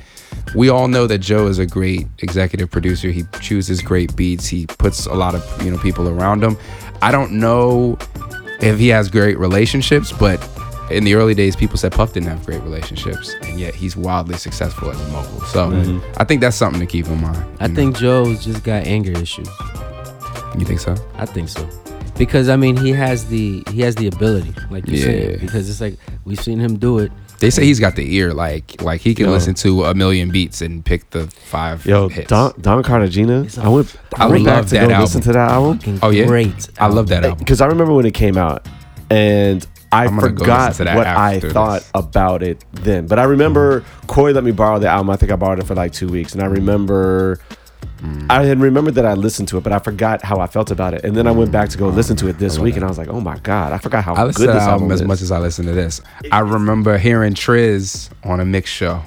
we 0.55 0.69
all 0.69 0.87
know 0.87 1.05
that 1.07 1.19
Joe 1.19 1.47
is 1.47 1.59
a 1.59 1.65
great 1.65 2.07
executive 2.19 2.71
producer. 2.71 3.09
He 3.09 3.23
chooses 3.41 3.81
great 3.81 4.15
beats. 4.15 4.47
He 4.47 4.67
puts 4.67 5.05
a 5.05 5.13
lot 5.13 5.35
of 5.35 5.63
you 5.63 5.71
know 5.71 5.77
people 5.77 6.07
around 6.07 6.43
him. 6.43 6.57
I 7.03 7.11
don't 7.11 7.33
know 7.33 7.97
if 8.61 8.79
he 8.79 8.87
has 8.87 9.09
great 9.09 9.37
relationships, 9.37 10.13
but 10.13 10.39
in 10.89 11.03
the 11.03 11.15
early 11.15 11.33
days, 11.33 11.53
people 11.53 11.75
said 11.77 11.91
Puff 11.91 12.13
didn't 12.13 12.29
have 12.29 12.45
great 12.45 12.61
relationships, 12.61 13.33
and 13.43 13.59
yet 13.59 13.75
he's 13.75 13.97
wildly 13.97 14.37
successful 14.37 14.89
as 14.89 15.01
a 15.01 15.07
mogul. 15.09 15.41
So 15.41 15.69
mm-hmm. 15.69 15.99
I 16.15 16.23
think 16.23 16.39
that's 16.39 16.55
something 16.55 16.79
to 16.79 16.85
keep 16.85 17.07
in 17.07 17.19
mind. 17.19 17.43
I 17.59 17.67
know? 17.67 17.75
think 17.75 17.97
Joe's 17.97 18.45
just 18.45 18.63
got 18.63 18.87
anger 18.87 19.11
issues. 19.11 19.49
you 20.57 20.63
think 20.63 20.79
so. 20.79 20.95
I 21.15 21.25
think 21.25 21.49
so. 21.49 21.67
Because 22.17 22.47
I 22.47 22.55
mean, 22.55 22.77
he 22.77 22.91
has 22.91 23.25
the 23.27 23.65
he 23.71 23.81
has 23.81 23.95
the 23.95 24.07
ability, 24.07 24.53
like 24.71 24.87
you 24.87 24.95
Yeah. 24.95 25.03
said. 25.03 25.41
Because 25.41 25.69
it's 25.69 25.81
like 25.81 25.97
we've 26.23 26.39
seen 26.39 26.57
him 26.57 26.77
do 26.77 26.99
it. 26.99 27.11
They 27.43 27.49
say 27.49 27.65
he's 27.65 27.81
got 27.81 27.97
the 27.97 28.15
ear, 28.15 28.33
like 28.33 28.81
like 28.81 29.01
he 29.01 29.13
can 29.13 29.25
Yo. 29.25 29.31
listen 29.33 29.53
to 29.55 29.83
a 29.83 29.93
million 29.93 30.31
beats 30.31 30.61
and 30.61 30.83
pick 30.83 31.09
the 31.09 31.27
five 31.27 31.85
Yo, 31.85 32.07
hits. 32.07 32.29
Don, 32.29 32.53
Don 32.61 32.81
Cartagena. 32.83 33.43
It's 33.43 33.57
a 33.57 33.63
I 33.63 33.67
went, 33.67 33.97
I 34.15 34.23
I 34.23 34.27
went 34.27 34.45
back 34.45 34.65
to 34.67 34.75
that 34.75 34.87
go 34.87 34.99
listen 34.99 35.19
to 35.23 35.33
that 35.33 35.51
album 35.51 35.99
Oh, 36.01 36.09
yeah? 36.09 36.25
great. 36.25 36.69
I 36.79 36.87
love 36.87 37.09
that 37.09 37.25
album. 37.25 37.39
because 37.39 37.59
I 37.59 37.65
remember 37.65 37.93
when 37.93 38.05
it 38.05 38.13
came 38.13 38.37
out, 38.37 38.65
and 39.09 39.67
I 39.91 40.05
I'm 40.05 40.17
gonna 40.17 40.31
go 40.31 40.39
forgot 40.39 40.69
listen 40.69 40.85
to 40.85 40.93
that 40.93 40.95
what 40.95 41.05
I 41.05 41.41
thought 41.41 41.81
this. 41.81 41.91
about 41.93 42.43
it 42.43 42.63
then. 42.71 43.07
But 43.07 43.19
I 43.19 43.23
remember 43.23 43.81
mm-hmm. 43.81 44.07
Corey 44.07 44.31
let 44.31 44.45
me 44.45 44.51
borrow 44.51 44.79
the 44.79 44.87
album. 44.87 45.09
I 45.09 45.17
think 45.17 45.29
I 45.29 45.35
borrowed 45.35 45.59
it 45.59 45.65
for 45.65 45.75
like 45.75 45.91
two 45.91 46.07
weeks, 46.07 46.31
and 46.31 46.41
I 46.41 46.45
mm-hmm. 46.45 46.53
remember. 46.53 47.39
Mm. 48.03 48.27
I 48.29 48.43
had 48.43 48.59
remembered 48.59 48.95
that 48.95 49.05
I 49.05 49.13
listened 49.13 49.47
to 49.49 49.57
it, 49.57 49.63
but 49.63 49.71
I 49.71 49.79
forgot 49.79 50.21
how 50.23 50.39
I 50.39 50.47
felt 50.47 50.71
about 50.71 50.93
it. 50.93 51.05
And 51.05 51.15
then 51.15 51.25
I 51.25 51.31
went 51.31 51.51
back 51.53 51.69
to 51.69 51.77
go 51.77 51.87
listen 51.87 52.17
to 52.17 52.27
it 52.27 52.37
this 52.37 52.59
week, 52.59 52.75
and 52.75 52.83
I 52.83 52.87
was 52.89 52.97
like, 52.97 53.07
"Oh 53.07 53.21
my 53.21 53.37
god, 53.39 53.71
I 53.71 53.77
forgot 53.77 54.03
how 54.03 54.13
I 54.13 54.25
good 54.25 54.33
to 54.33 54.39
this 54.41 54.47
that 54.47 54.69
album 54.69 54.91
as 54.91 55.01
is." 55.01 55.07
much 55.07 55.21
as 55.21 55.31
I 55.31 55.39
listen 55.39 55.65
to 55.67 55.71
this. 55.71 56.01
I 56.31 56.39
remember 56.39 56.97
hearing 56.97 57.33
Triz 57.33 58.09
on 58.23 58.39
a 58.41 58.45
mix 58.45 58.69
show. 58.69 59.01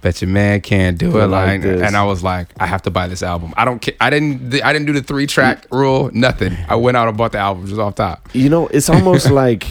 Bet 0.00 0.22
your 0.22 0.28
man 0.30 0.60
can't 0.60 0.96
do 0.96 1.18
it 1.18 1.26
like, 1.26 1.62
this. 1.62 1.82
and 1.82 1.96
I 1.96 2.04
was 2.04 2.22
like, 2.22 2.46
I 2.60 2.66
have 2.66 2.82
to 2.82 2.90
buy 2.90 3.08
this 3.08 3.20
album. 3.20 3.52
I 3.56 3.64
don't 3.64 3.80
care. 3.80 3.94
I 4.00 4.10
didn't. 4.10 4.54
I 4.62 4.72
didn't 4.72 4.86
do 4.86 4.92
the 4.92 5.02
three 5.02 5.26
track 5.26 5.66
rule. 5.72 6.08
Nothing. 6.14 6.56
I 6.68 6.76
went 6.76 6.96
out 6.96 7.08
and 7.08 7.16
bought 7.16 7.32
the 7.32 7.38
album 7.38 7.66
just 7.66 7.80
off 7.80 7.96
top. 7.96 8.28
you 8.32 8.48
know, 8.48 8.68
it's 8.68 8.88
almost 8.88 9.30
like 9.32 9.66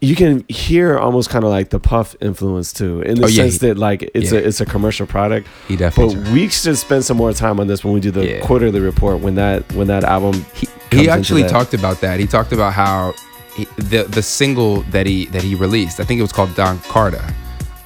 you 0.00 0.14
can 0.14 0.44
hear 0.48 0.96
almost 0.98 1.28
kind 1.30 1.44
of 1.44 1.50
like 1.50 1.70
the 1.70 1.80
Puff 1.80 2.14
influence 2.20 2.72
too, 2.72 3.00
in 3.02 3.16
the 3.16 3.24
Oh, 3.24 3.26
yeah, 3.28 3.42
sense 3.42 3.54
he- 3.60 3.66
that 3.68 3.78
like 3.78 4.08
it's 4.14 4.30
yeah. 4.32 4.38
a 4.38 4.42
it's 4.42 4.60
a 4.60 4.66
commercial 4.66 5.06
product. 5.06 5.48
He 5.66 5.76
definitely. 5.76 6.16
But 6.16 6.32
we 6.32 6.48
should 6.48 6.78
spend 6.78 7.04
some 7.04 7.16
more 7.16 7.32
time 7.32 7.58
on 7.60 7.66
this 7.66 7.84
when 7.84 7.94
we 7.94 8.00
do 8.00 8.10
the 8.10 8.24
Yeah. 8.26 8.40
quarterly 8.46 8.80
report 8.80 9.20
when 9.20 9.34
that 9.36 9.70
when 9.72 9.86
that 9.88 10.04
album. 10.04 10.44
he, 10.54 10.68
he 10.92 11.08
actually 11.08 11.44
talked 11.48 11.74
about 11.74 12.00
that. 12.00 12.20
He 12.20 12.26
talked 12.26 12.52
about 12.52 12.72
how 12.74 13.14
he, 13.56 13.64
the 13.76 14.04
the 14.04 14.22
single 14.22 14.82
that 14.92 15.06
he 15.06 15.26
that 15.26 15.42
he 15.42 15.54
released, 15.56 15.98
I 16.00 16.04
think 16.04 16.18
it 16.18 16.22
was 16.22 16.32
called 16.32 16.54
Don 16.54 16.78
Carter. 16.80 17.24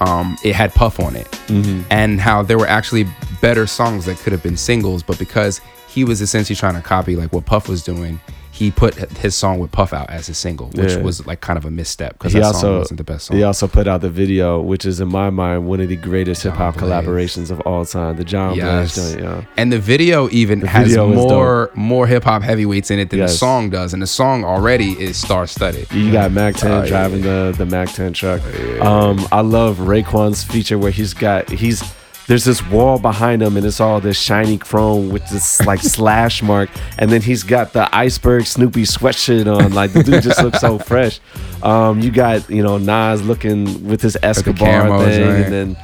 Um, 0.01 0.37
it 0.43 0.55
had 0.55 0.75
Puff 0.75 0.99
on 1.01 1.15
it, 1.17 1.31
Mm-hmm. 1.47 1.83
and 1.91 2.21
how 2.21 2.43
there 2.43 2.59
were 2.59 2.67
actually 2.67 3.07
better 3.41 3.67
songs 3.69 4.05
that 4.07 4.19
could 4.19 4.33
have 4.33 4.43
been 4.43 4.57
singles, 4.57 5.03
but 5.03 5.17
because 5.19 5.61
he 5.89 6.03
was 6.05 6.21
essentially 6.21 6.57
trying 6.57 6.75
to 6.75 6.81
copy 6.83 7.15
like 7.17 7.33
what 7.33 7.45
Puff 7.47 7.69
was 7.69 7.83
doing, 7.85 8.21
he 8.63 8.71
put 8.71 8.95
his 8.95 9.35
song 9.35 9.59
with 9.59 9.73
Puff 9.73 9.93
out 9.93 10.09
as 10.11 10.29
a 10.29 10.35
single, 10.35 10.69
which 10.69 10.93
Yeah. 10.93 11.03
was 11.03 11.27
like 11.27 11.41
kind 11.41 11.57
of 11.57 11.65
a 11.65 11.71
misstep 11.71 12.13
because 12.13 12.33
He 12.33 12.39
that 12.39 12.47
also 12.47 12.61
song 12.61 12.79
wasn't 12.79 12.99
the 12.99 13.05
best 13.05 13.27
song. 13.27 13.37
he 13.37 13.43
also 13.43 13.67
put 13.67 13.87
out 13.89 14.01
the 14.03 14.09
video, 14.11 14.61
which 14.61 14.85
is 14.87 15.01
in 15.01 15.09
my 15.09 15.31
mind 15.31 15.67
one 15.67 15.81
of 15.81 15.89
the 15.89 15.97
greatest 15.97 16.43
hip 16.45 16.55
hop 16.55 16.77
collaborations 16.77 17.51
of 17.51 17.61
all 17.63 17.85
time. 17.85 18.17
The 18.17 18.25
John 18.25 18.55
Yes. 18.55 18.95
Blaze 18.95 19.13
joint, 19.15 19.25
yeah. 19.25 19.43
And 19.57 19.73
the 19.73 19.79
video 19.79 20.29
even 20.31 20.61
The 20.61 20.69
has 20.69 20.89
video 20.89 21.09
more 21.13 21.71
more 21.75 22.07
hip 22.07 22.25
hop 22.25 22.43
heavyweights 22.43 22.91
in 22.91 22.99
it 22.99 23.11
than 23.11 23.19
the 23.21 23.29
song 23.29 23.71
does, 23.71 23.93
and 23.93 24.01
the 24.03 24.07
song 24.07 24.45
already 24.45 24.93
is 24.93 25.17
star 25.17 25.47
studded. 25.47 25.91
You 25.93 26.13
got 26.13 26.31
Mac 26.33 26.55
10 26.57 26.71
Oh, 26.71 26.83
yeah. 26.83 26.89
driving 26.89 27.23
the 27.23 27.55
the 27.57 27.67
Mac 27.67 27.93
10 27.93 28.13
truck. 28.13 28.41
Um, 28.81 29.27
I 29.33 29.41
love 29.41 29.79
Raekwon's 29.79 30.43
feature 30.45 30.79
where 30.79 30.91
he's 30.93 31.15
got 31.15 31.49
he's 31.51 31.83
there's 32.27 32.45
this 32.45 32.65
wall 32.69 32.99
behind 32.99 33.43
him 33.43 33.57
and 33.57 33.67
it's 33.67 33.81
all 33.81 34.01
this 34.01 34.19
shiny 34.19 34.57
chrome 34.59 35.11
with 35.11 35.29
this 35.29 35.61
like 35.67 35.81
slash 35.83 36.43
mark 36.43 36.71
and 36.99 37.11
then 37.11 37.21
he's 37.21 37.43
got 37.43 37.73
the 37.73 37.95
iceberg 37.95 38.47
Snoopy 38.47 38.83
sweatshirt 38.83 39.53
on 39.53 39.73
like 39.73 39.93
the 39.93 40.03
dude 40.03 40.23
just 40.23 40.43
looks 40.43 40.61
so 40.61 40.79
fresh. 40.91 41.21
Um, 41.63 42.01
you 42.01 42.11
got 42.11 42.49
you 42.49 42.63
know 42.63 42.79
Nas 42.79 43.23
looking 43.23 43.87
with 43.87 44.03
his 44.03 44.17
Escobar 44.23 44.83
camo 44.83 45.05
thing 45.05 45.25
joint. 45.25 45.45
and 45.45 45.53
then 45.53 45.77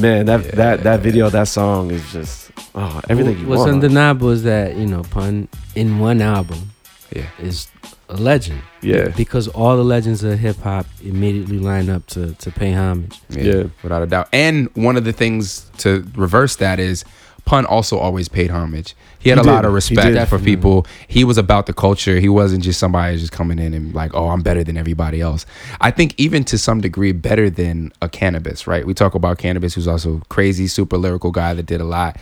man 0.00 0.26
that 0.26 0.52
that 0.52 0.82
that 0.82 1.00
video 1.00 1.30
that 1.30 1.48
song 1.48 1.90
is 1.90 2.12
just 2.12 2.50
oh 2.74 3.00
everything 3.08 3.32
you 3.38 3.46
want. 3.46 3.48
What's 3.48 3.58
want. 3.60 3.72
undeniable 3.72 4.30
is 4.30 4.42
that 4.42 4.76
you 4.76 4.86
know 4.86 5.02
pun 5.02 5.48
in 5.74 5.98
one 5.98 6.20
album 6.20 6.70
Yeah. 7.14 7.26
is 7.38 7.68
a 8.08 8.16
legend. 8.16 8.62
Yeah. 8.82 9.08
Because 9.08 9.48
all 9.48 9.76
the 9.76 9.84
legends 9.84 10.22
of 10.24 10.38
hip 10.38 10.56
hop 10.58 10.86
immediately 11.02 11.58
line 11.58 11.88
up 11.88 12.06
to 12.08 12.34
to 12.34 12.50
pay 12.50 12.72
homage. 12.72 13.18
Yeah. 13.30 13.64
without 13.82 14.02
a 14.02 14.06
doubt. 14.06 14.28
And 14.32 14.68
one 14.74 14.96
of 14.96 15.04
the 15.04 15.12
things 15.12 15.70
to 15.78 16.06
reverse 16.14 16.56
that 16.56 16.78
is 16.78 17.04
Pun 17.46 17.64
also 17.64 17.96
always 17.96 18.28
paid 18.28 18.50
homage. 18.50 18.96
He 19.20 19.30
had 19.30 19.38
He 19.38 19.48
a 19.48 19.52
lot 19.52 19.64
of 19.64 19.72
respect 19.72 20.28
for 20.28 20.38
people. 20.38 20.84
He 21.06 21.22
was 21.22 21.38
about 21.38 21.66
the 21.66 21.72
culture. 21.72 22.18
He 22.18 22.28
wasn't 22.28 22.64
just 22.64 22.80
somebody 22.80 23.16
just 23.18 23.30
coming 23.30 23.60
in 23.60 23.72
and 23.72 23.94
like, 23.94 24.12
oh, 24.14 24.30
I'm 24.30 24.42
better 24.42 24.64
than 24.64 24.76
everybody 24.76 25.20
else. 25.20 25.46
I 25.80 25.92
think 25.92 26.14
even 26.16 26.42
to 26.44 26.58
some 26.58 26.80
degree 26.80 27.12
better 27.12 27.48
than 27.48 27.92
a 28.02 28.08
Canibus, 28.08 28.66
right? 28.66 28.84
We 28.84 28.94
talk 28.94 29.14
about 29.14 29.38
Canibus, 29.38 29.74
who's 29.74 29.86
also 29.86 30.22
crazy, 30.28 30.66
super 30.66 30.98
lyrical 30.98 31.30
guy 31.30 31.54
that 31.54 31.66
did 31.66 31.80
a 31.80 31.84
lot. 31.84 32.16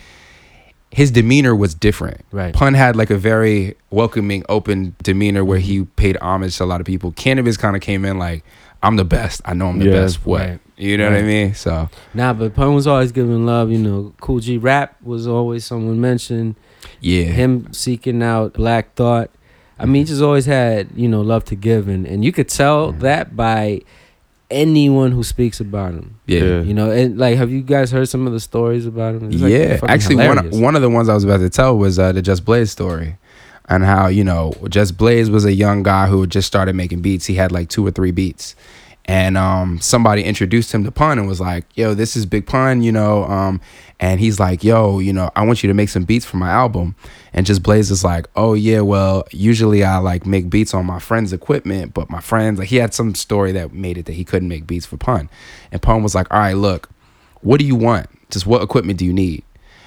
His 0.95 1.11
demeanor 1.11 1.53
was 1.53 1.73
different. 1.75 2.21
Right. 2.31 2.53
Pun 2.53 2.73
had 2.73 2.95
like 2.95 3.09
a 3.09 3.17
very 3.17 3.75
welcoming, 3.89 4.45
open 4.47 4.95
demeanor 5.03 5.43
where 5.43 5.59
he 5.59 5.83
paid 5.97 6.15
homage 6.21 6.55
to 6.57 6.63
a 6.63 6.65
lot 6.65 6.79
of 6.79 6.85
people. 6.87 7.11
Canibus 7.11 7.59
kind 7.59 7.75
of 7.75 7.81
came 7.81 8.05
in 8.05 8.17
like, 8.17 8.45
I'm 8.81 8.95
the 8.95 9.03
best. 9.03 9.41
I 9.43 9.53
know 9.53 9.67
I'm 9.67 9.79
the 9.79 9.85
Yeah. 9.87 9.91
best. 10.03 10.25
What? 10.25 10.39
Right. 10.41 10.59
You 10.77 10.97
know 10.97 11.09
what 11.09 11.19
I 11.19 11.23
mean? 11.23 11.53
So 11.53 11.89
Nah, 12.13 12.31
but 12.33 12.53
Pun 12.55 12.73
was 12.75 12.87
always 12.87 13.11
giving 13.11 13.45
love. 13.45 13.71
You 13.71 13.77
know, 13.79 14.13
Kool 14.21 14.39
G 14.39 14.57
Rap 14.57 14.95
was 15.03 15.27
always 15.27 15.65
someone 15.65 15.99
mentioned. 15.99 16.55
yeah. 17.01 17.23
Him 17.23 17.67
seeking 17.73 18.23
out 18.23 18.53
Black 18.53 18.93
Thought. 18.95 19.31
I 19.77 19.83
mean, 19.85 20.03
he 20.03 20.05
just 20.05 20.21
always 20.21 20.45
had 20.45 20.87
you 20.95 21.09
know 21.09 21.19
love 21.19 21.43
to 21.45 21.55
give, 21.55 21.89
and 21.89 22.05
and 22.07 22.23
you 22.23 22.31
could 22.31 22.47
tell 22.47 22.91
Mm-hmm. 22.91 22.99
that 23.01 23.35
by 23.35 23.81
anyone 24.51 25.11
who 25.11 25.23
speaks 25.23 25.59
about 25.59 25.93
him. 25.93 26.19
Yeah. 26.27 26.43
Yeah. 26.43 26.61
You 26.61 26.73
know, 26.73 26.91
and 26.91 27.17
like, 27.17 27.37
have 27.37 27.51
you 27.51 27.61
guys 27.61 27.91
heard 27.91 28.09
some 28.09 28.27
of 28.27 28.33
the 28.33 28.39
stories 28.39 28.85
about 28.85 29.15
him? 29.15 29.31
It's, 29.31 29.41
like, 29.41 29.51
yeah. 29.51 29.77
fucking 29.77 29.89
Actually, 29.89 30.23
hilarious. 30.23 30.53
one 30.53 30.61
one 30.61 30.75
of 30.75 30.81
the 30.81 30.89
ones 30.89 31.09
I 31.09 31.13
was 31.13 31.23
about 31.23 31.39
to 31.39 31.49
tell 31.49 31.77
was 31.77 31.99
uh, 31.99 32.11
the 32.11 32.21
Just 32.21 32.45
Blaze 32.45 32.71
story, 32.71 33.17
and 33.67 33.83
how 33.83 34.07
you 34.07 34.23
know 34.23 34.53
Just 34.69 34.97
Blaze 34.97 35.29
was 35.29 35.45
a 35.45 35.53
young 35.53 35.83
guy 35.83 36.07
who 36.07 36.25
just 36.27 36.47
started 36.47 36.75
making 36.75 37.01
beats. 37.01 37.25
He 37.25 37.35
had 37.35 37.51
like 37.51 37.69
two 37.69 37.85
or 37.85 37.91
three 37.91 38.11
beats, 38.11 38.55
and 39.05 39.37
um, 39.37 39.79
somebody 39.79 40.23
introduced 40.23 40.71
him 40.71 40.83
to 40.83 40.91
Pun 40.91 41.19
and 41.19 41.27
was 41.27 41.39
like, 41.39 41.65
"Yo, 41.75 41.93
this 41.93 42.15
is 42.15 42.25
Big 42.25 42.45
Pun," 42.45 42.81
you 42.81 42.91
know. 42.91 43.23
Um, 43.25 43.61
and 43.99 44.19
he's 44.19 44.39
like, 44.39 44.63
"Yo, 44.63 44.99
you 44.99 45.13
know, 45.13 45.29
I 45.35 45.45
want 45.45 45.63
you 45.63 45.67
to 45.67 45.73
make 45.73 45.89
some 45.89 46.03
beats 46.03 46.25
for 46.25 46.37
my 46.37 46.49
album." 46.49 46.95
And 47.33 47.45
Just 47.45 47.63
Blaze 47.63 47.91
is 47.91 48.03
like, 48.03 48.27
"Oh 48.35 48.53
yeah, 48.53 48.81
well, 48.81 49.25
usually 49.31 49.83
I 49.83 49.97
like 49.97 50.25
make 50.25 50.49
beats 50.49 50.73
on 50.73 50.85
my 50.85 50.99
friend's 50.99 51.33
equipment, 51.33 51.93
but 51.93 52.09
my 52.09 52.21
friends 52.21 52.59
like 52.59 52.69
he 52.69 52.77
had 52.77 52.93
some 52.93 53.15
story 53.15 53.51
that 53.53 53.73
made 53.73 53.97
it 53.97 54.05
that 54.05 54.13
he 54.13 54.23
couldn't 54.23 54.49
make 54.49 54.67
beats 54.67 54.85
for 54.85 54.97
Pun." 54.97 55.29
And 55.71 55.81
Pun 55.81 56.03
was 56.03 56.15
like, 56.15 56.31
"All 56.33 56.39
right, 56.39 56.57
look." 56.57 56.89
what 57.45 57.59
do 57.59 57.65
you 57.65 57.75
want? 57.75 58.09
Just 58.31 58.47
what 58.47 58.63
equipment 58.63 58.97
do 58.97 59.05
you 59.05 59.13
need? 59.13 59.43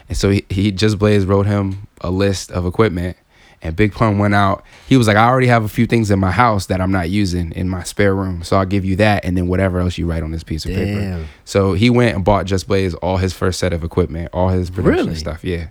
And 0.08 0.16
so 0.16 0.30
he, 0.30 0.46
he 0.48 0.70
just 0.70 0.98
Blaze 0.98 1.26
wrote 1.26 1.46
him 1.46 1.88
a 2.00 2.10
list 2.10 2.52
of 2.52 2.64
equipment 2.64 3.16
And 3.60 3.74
Big 3.74 3.92
Pun 3.92 4.18
went 4.18 4.34
out. 4.34 4.64
He 4.88 4.96
was 4.96 5.06
like, 5.08 5.16
I 5.16 5.26
already 5.26 5.48
have 5.48 5.64
a 5.64 5.68
few 5.68 5.86
things 5.86 6.10
in 6.12 6.18
my 6.20 6.30
house 6.30 6.66
that 6.66 6.80
I'm 6.80 6.92
not 6.92 7.10
using 7.10 7.50
in 7.52 7.68
my 7.68 7.82
spare 7.82 8.14
room. 8.14 8.42
So 8.44 8.56
I'll 8.56 8.64
give 8.64 8.84
you 8.84 8.94
that 8.96 9.24
and 9.24 9.36
then 9.36 9.48
whatever 9.48 9.80
else 9.80 9.98
you 9.98 10.06
write 10.08 10.22
on 10.22 10.30
this 10.30 10.44
piece 10.44 10.64
of 10.64 10.72
paper. 10.72 11.26
So 11.44 11.72
he 11.72 11.90
went 11.90 12.14
and 12.14 12.24
bought 12.24 12.46
Just 12.46 12.68
Blaze 12.68 12.94
all 12.94 13.16
his 13.16 13.32
first 13.32 13.58
set 13.58 13.72
of 13.72 13.82
equipment, 13.82 14.30
all 14.32 14.50
his 14.50 14.70
production 14.70 15.06
Really? 15.06 15.14
stuff. 15.18 15.42
Yeah. 15.44 15.68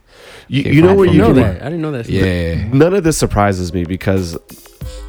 You, 0.49 0.63
you 0.63 0.81
know 0.81 0.95
where 0.95 1.07
you 1.07 1.19
know 1.21 1.33
that. 1.33 1.61
I 1.61 1.65
didn't 1.65 1.81
know 1.81 1.91
that. 1.91 2.09
Yeah. 2.09 2.67
none 2.73 2.93
of 2.93 3.03
this 3.03 3.17
surprises 3.17 3.71
me 3.73 3.85
because 3.85 4.37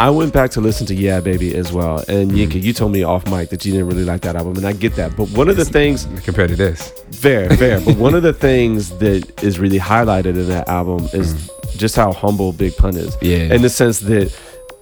I 0.01 0.11
went 0.11 0.33
back 0.33 0.53
to 0.53 0.61
listen 0.61 0.87
to 0.87 0.95
Yeah 0.95 1.21
Baby 1.21 1.57
as 1.57 1.73
well. 1.73 1.99
And 2.09 2.31
mm. 2.31 2.47
Yinka, 2.47 2.63
you 2.63 2.73
told 2.73 2.93
me 2.93 3.03
off 3.03 3.29
mic 3.29 3.51
that 3.51 3.65
you 3.65 3.73
didn't 3.73 3.89
really 3.89 4.05
like 4.05 4.21
that 4.21 4.37
album, 4.37 4.57
and 4.57 4.65
I 4.65 4.73
get 4.73 4.95
that. 4.95 5.17
But 5.17 5.29
one 5.31 5.49
of 5.49 5.57
the 5.57 5.65
things, 5.65 6.07
Compared 6.23 6.51
to 6.51 6.57
this. 6.57 6.93
fair, 7.11 7.51
fair, 7.57 7.81
but 7.81 7.97
one 7.97 8.15
of 8.15 8.23
the 8.23 8.33
things 8.33 8.97
that 8.99 9.43
is 9.43 9.59
really 9.59 9.79
highlighted 9.79 10.37
in 10.37 10.49
that 10.49 10.69
album 10.69 11.09
is 11.13 11.35
mm. 11.35 11.77
just 11.77 11.97
how 11.97 12.13
humble 12.13 12.53
Big 12.53 12.77
Pun 12.77 12.97
is. 12.97 13.17
Yeah. 13.21 13.53
In 13.53 13.63
the 13.63 13.69
sense 13.69 13.99
that 14.01 14.33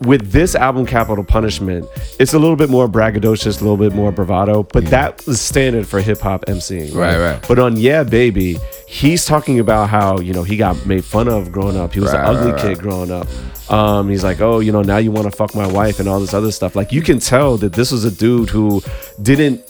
with 0.01 0.31
this 0.31 0.55
album, 0.55 0.87
Capital 0.87 1.25
Punishment, 1.25 1.87
it's 2.19 2.35
a 2.35 2.39
little 2.39 2.57
bit 2.57 2.69
more 2.69 2.87
braggadocious, 2.89 3.61
a 3.61 3.65
little 3.65 3.77
bit 3.77 3.95
more 3.95 4.13
bravado, 4.13 4.63
but 4.63 4.85
that 4.87 5.25
was 5.27 5.41
standard 5.41 5.87
for 5.89 6.01
hip 6.01 6.21
hop 6.21 6.45
MCing. 6.47 6.95
Right, 6.95 7.19
right. 7.19 7.45
But 7.49 7.59
on 7.59 7.77
Yeah 7.77 8.05
Baby, 8.05 8.59
he's 8.87 9.25
talking 9.25 9.59
about 9.59 9.89
how, 9.89 10.19
you 10.19 10.33
know, 10.35 10.43
he 10.43 10.57
got 10.57 10.85
made 10.87 11.05
fun 11.05 11.29
of 11.29 11.51
growing 11.51 11.77
up. 11.77 11.95
He 11.95 12.01
was 12.01 12.13
Right, 12.13 12.21
an 12.29 12.37
ugly 12.37 12.53
right, 12.53 12.61
kid 12.61 12.79
growing 12.79 13.11
up. 13.11 13.27
Um, 13.71 14.09
he's 14.11 14.23
like, 14.23 14.41
oh, 14.41 14.61
you 14.61 14.71
know, 14.71 14.83
now 14.83 14.99
you 14.99 15.11
want 15.11 15.31
to 15.31 15.37
fuck 15.37 15.55
my 15.55 15.67
wife 15.67 15.99
and 15.99 16.09
all 16.09 16.21
this 16.21 16.35
other 16.35 16.53
stuff. 16.53 16.77
Like, 16.77 16.93
you 16.93 17.03
can 17.03 17.19
tell 17.19 17.57
that 17.59 17.73
this 17.73 17.91
was 17.91 18.05
a 18.05 18.11
dude 18.11 18.51
who 18.51 18.83
didn't 19.23 19.63